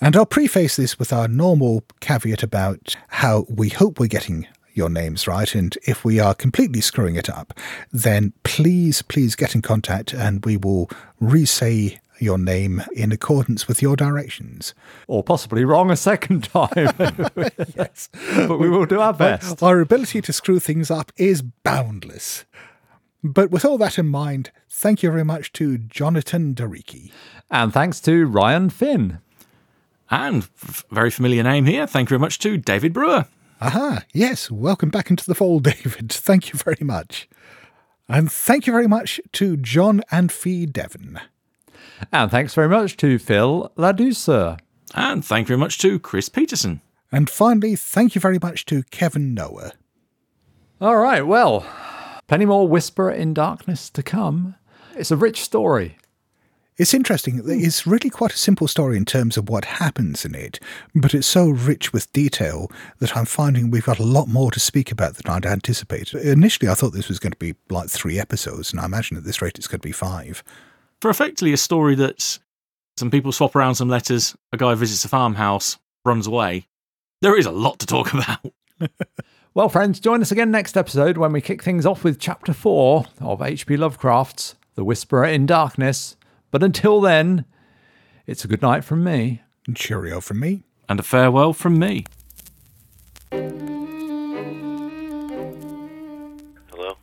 And 0.00 0.16
I'll 0.16 0.24
preface 0.24 0.76
this 0.76 0.98
with 0.98 1.12
our 1.12 1.28
normal 1.28 1.84
caveat 2.00 2.42
about 2.42 2.96
how 3.08 3.44
we 3.50 3.68
hope 3.68 4.00
we're 4.00 4.06
getting 4.06 4.46
your 4.72 4.88
names 4.88 5.28
right. 5.28 5.54
And 5.54 5.76
if 5.86 6.06
we 6.06 6.18
are 6.18 6.34
completely 6.34 6.80
screwing 6.80 7.16
it 7.16 7.28
up, 7.28 7.52
then 7.92 8.32
please, 8.44 9.02
please 9.02 9.36
get 9.36 9.54
in 9.54 9.60
contact 9.60 10.14
and 10.14 10.42
we 10.46 10.56
will 10.56 10.88
re 11.20 11.44
say 11.44 12.00
your 12.18 12.38
name 12.38 12.82
in 12.94 13.12
accordance 13.12 13.68
with 13.68 13.82
your 13.82 13.94
directions. 13.94 14.72
Or 15.06 15.22
possibly 15.22 15.66
wrong 15.66 15.90
a 15.90 15.96
second 15.96 16.44
time. 16.44 16.70
yes. 17.76 18.08
But 18.36 18.58
we 18.58 18.70
will 18.70 18.86
do 18.86 19.00
our 19.00 19.12
best. 19.12 19.62
Our 19.62 19.80
ability 19.80 20.22
to 20.22 20.32
screw 20.32 20.60
things 20.60 20.90
up 20.90 21.12
is 21.18 21.42
boundless. 21.42 22.46
But 23.24 23.50
with 23.50 23.64
all 23.64 23.78
that 23.78 23.98
in 23.98 24.06
mind, 24.06 24.50
thank 24.68 25.02
you 25.02 25.10
very 25.10 25.24
much 25.24 25.50
to 25.54 25.78
Jonathan 25.78 26.54
Dariki. 26.54 27.10
And 27.50 27.72
thanks 27.72 27.98
to 28.02 28.26
Ryan 28.26 28.68
Finn. 28.68 29.18
And 30.10 30.42
f- 30.42 30.84
very 30.90 31.10
familiar 31.10 31.42
name 31.42 31.64
here. 31.64 31.86
Thank 31.86 32.06
you 32.06 32.10
very 32.10 32.20
much 32.20 32.38
to 32.40 32.58
David 32.58 32.92
Brewer. 32.92 33.24
Aha, 33.62 34.02
yes, 34.12 34.50
welcome 34.50 34.90
back 34.90 35.08
into 35.08 35.24
the 35.24 35.34
fold, 35.34 35.64
David. 35.64 36.12
Thank 36.12 36.52
you 36.52 36.58
very 36.58 36.76
much. 36.82 37.26
And 38.08 38.30
thank 38.30 38.66
you 38.66 38.74
very 38.74 38.86
much 38.86 39.18
to 39.32 39.56
John 39.56 40.02
and 40.10 40.30
Fee 40.30 40.66
Devon. 40.66 41.18
And 42.12 42.30
thanks 42.30 42.52
very 42.52 42.68
much 42.68 42.98
to 42.98 43.18
Phil 43.18 43.72
Ladusa. 43.78 44.58
And 44.94 45.24
thank 45.24 45.46
you 45.46 45.56
very 45.56 45.60
much 45.60 45.78
to 45.78 45.98
Chris 45.98 46.28
Peterson. 46.28 46.82
And 47.10 47.30
finally, 47.30 47.74
thank 47.74 48.14
you 48.14 48.20
very 48.20 48.38
much 48.38 48.66
to 48.66 48.82
Kevin 48.90 49.32
Noah. 49.32 49.72
All 50.80 50.96
right, 50.96 51.26
well, 51.26 51.64
plenty 52.26 52.44
more 52.44 52.68
Whisper 52.68 53.10
in 53.10 53.34
Darkness 53.34 53.90
to 53.90 54.02
come. 54.02 54.54
It's 54.96 55.10
a 55.10 55.16
rich 55.16 55.42
story. 55.42 55.96
It's 56.76 56.92
interesting. 56.92 57.40
It's 57.46 57.86
really 57.86 58.10
quite 58.10 58.32
a 58.32 58.36
simple 58.36 58.66
story 58.66 58.96
in 58.96 59.04
terms 59.04 59.36
of 59.36 59.48
what 59.48 59.64
happens 59.64 60.24
in 60.24 60.34
it, 60.34 60.58
but 60.92 61.14
it's 61.14 61.26
so 61.26 61.48
rich 61.48 61.92
with 61.92 62.12
detail 62.12 62.68
that 62.98 63.16
I'm 63.16 63.26
finding 63.26 63.70
we've 63.70 63.84
got 63.84 64.00
a 64.00 64.04
lot 64.04 64.26
more 64.26 64.50
to 64.50 64.58
speak 64.58 64.90
about 64.90 65.14
than 65.14 65.32
I'd 65.32 65.46
anticipated. 65.46 66.20
Initially, 66.26 66.68
I 66.68 66.74
thought 66.74 66.92
this 66.92 67.08
was 67.08 67.20
going 67.20 67.32
to 67.32 67.38
be 67.38 67.54
like 67.70 67.90
three 67.90 68.18
episodes, 68.18 68.72
and 68.72 68.80
I 68.80 68.86
imagine 68.86 69.16
at 69.16 69.22
this 69.22 69.40
rate 69.40 69.56
it's 69.56 69.68
going 69.68 69.80
to 69.80 69.86
be 69.86 69.92
five. 69.92 70.42
For 71.00 71.10
effectively 71.10 71.52
a 71.52 71.56
story 71.56 71.94
that 71.94 72.40
some 72.96 73.10
people 73.10 73.30
swap 73.30 73.54
around 73.54 73.76
some 73.76 73.88
letters, 73.88 74.34
a 74.52 74.56
guy 74.56 74.74
visits 74.74 75.04
a 75.04 75.08
farmhouse, 75.08 75.78
runs 76.04 76.26
away, 76.26 76.66
there 77.22 77.38
is 77.38 77.46
a 77.46 77.52
lot 77.52 77.78
to 77.78 77.86
talk 77.86 78.12
about. 78.14 78.52
Well, 79.56 79.68
friends, 79.68 80.00
join 80.00 80.20
us 80.20 80.32
again 80.32 80.50
next 80.50 80.76
episode 80.76 81.16
when 81.16 81.30
we 81.30 81.40
kick 81.40 81.62
things 81.62 81.86
off 81.86 82.02
with 82.02 82.18
Chapter 82.18 82.52
4 82.52 83.04
of 83.20 83.40
H.P. 83.40 83.76
Lovecraft's 83.76 84.56
The 84.74 84.82
Whisperer 84.82 85.26
in 85.26 85.46
Darkness. 85.46 86.16
But 86.50 86.64
until 86.64 87.00
then, 87.00 87.44
it's 88.26 88.44
a 88.44 88.48
good 88.48 88.62
night 88.62 88.82
from 88.82 89.04
me. 89.04 89.42
And 89.68 89.76
cheerio 89.76 90.20
from 90.20 90.40
me. 90.40 90.64
And 90.88 90.98
a 90.98 91.04
farewell 91.04 91.52
from 91.52 91.78
me. 91.78 92.04
Hello? 96.72 96.96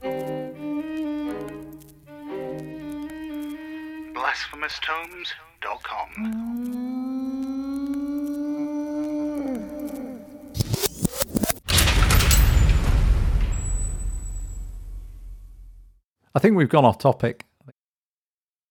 BlasphemousTomes.com. 4.13 7.00
I 16.33 16.39
think 16.39 16.55
we've 16.55 16.69
gone 16.69 16.85
off 16.85 16.97
topic. 16.97 17.45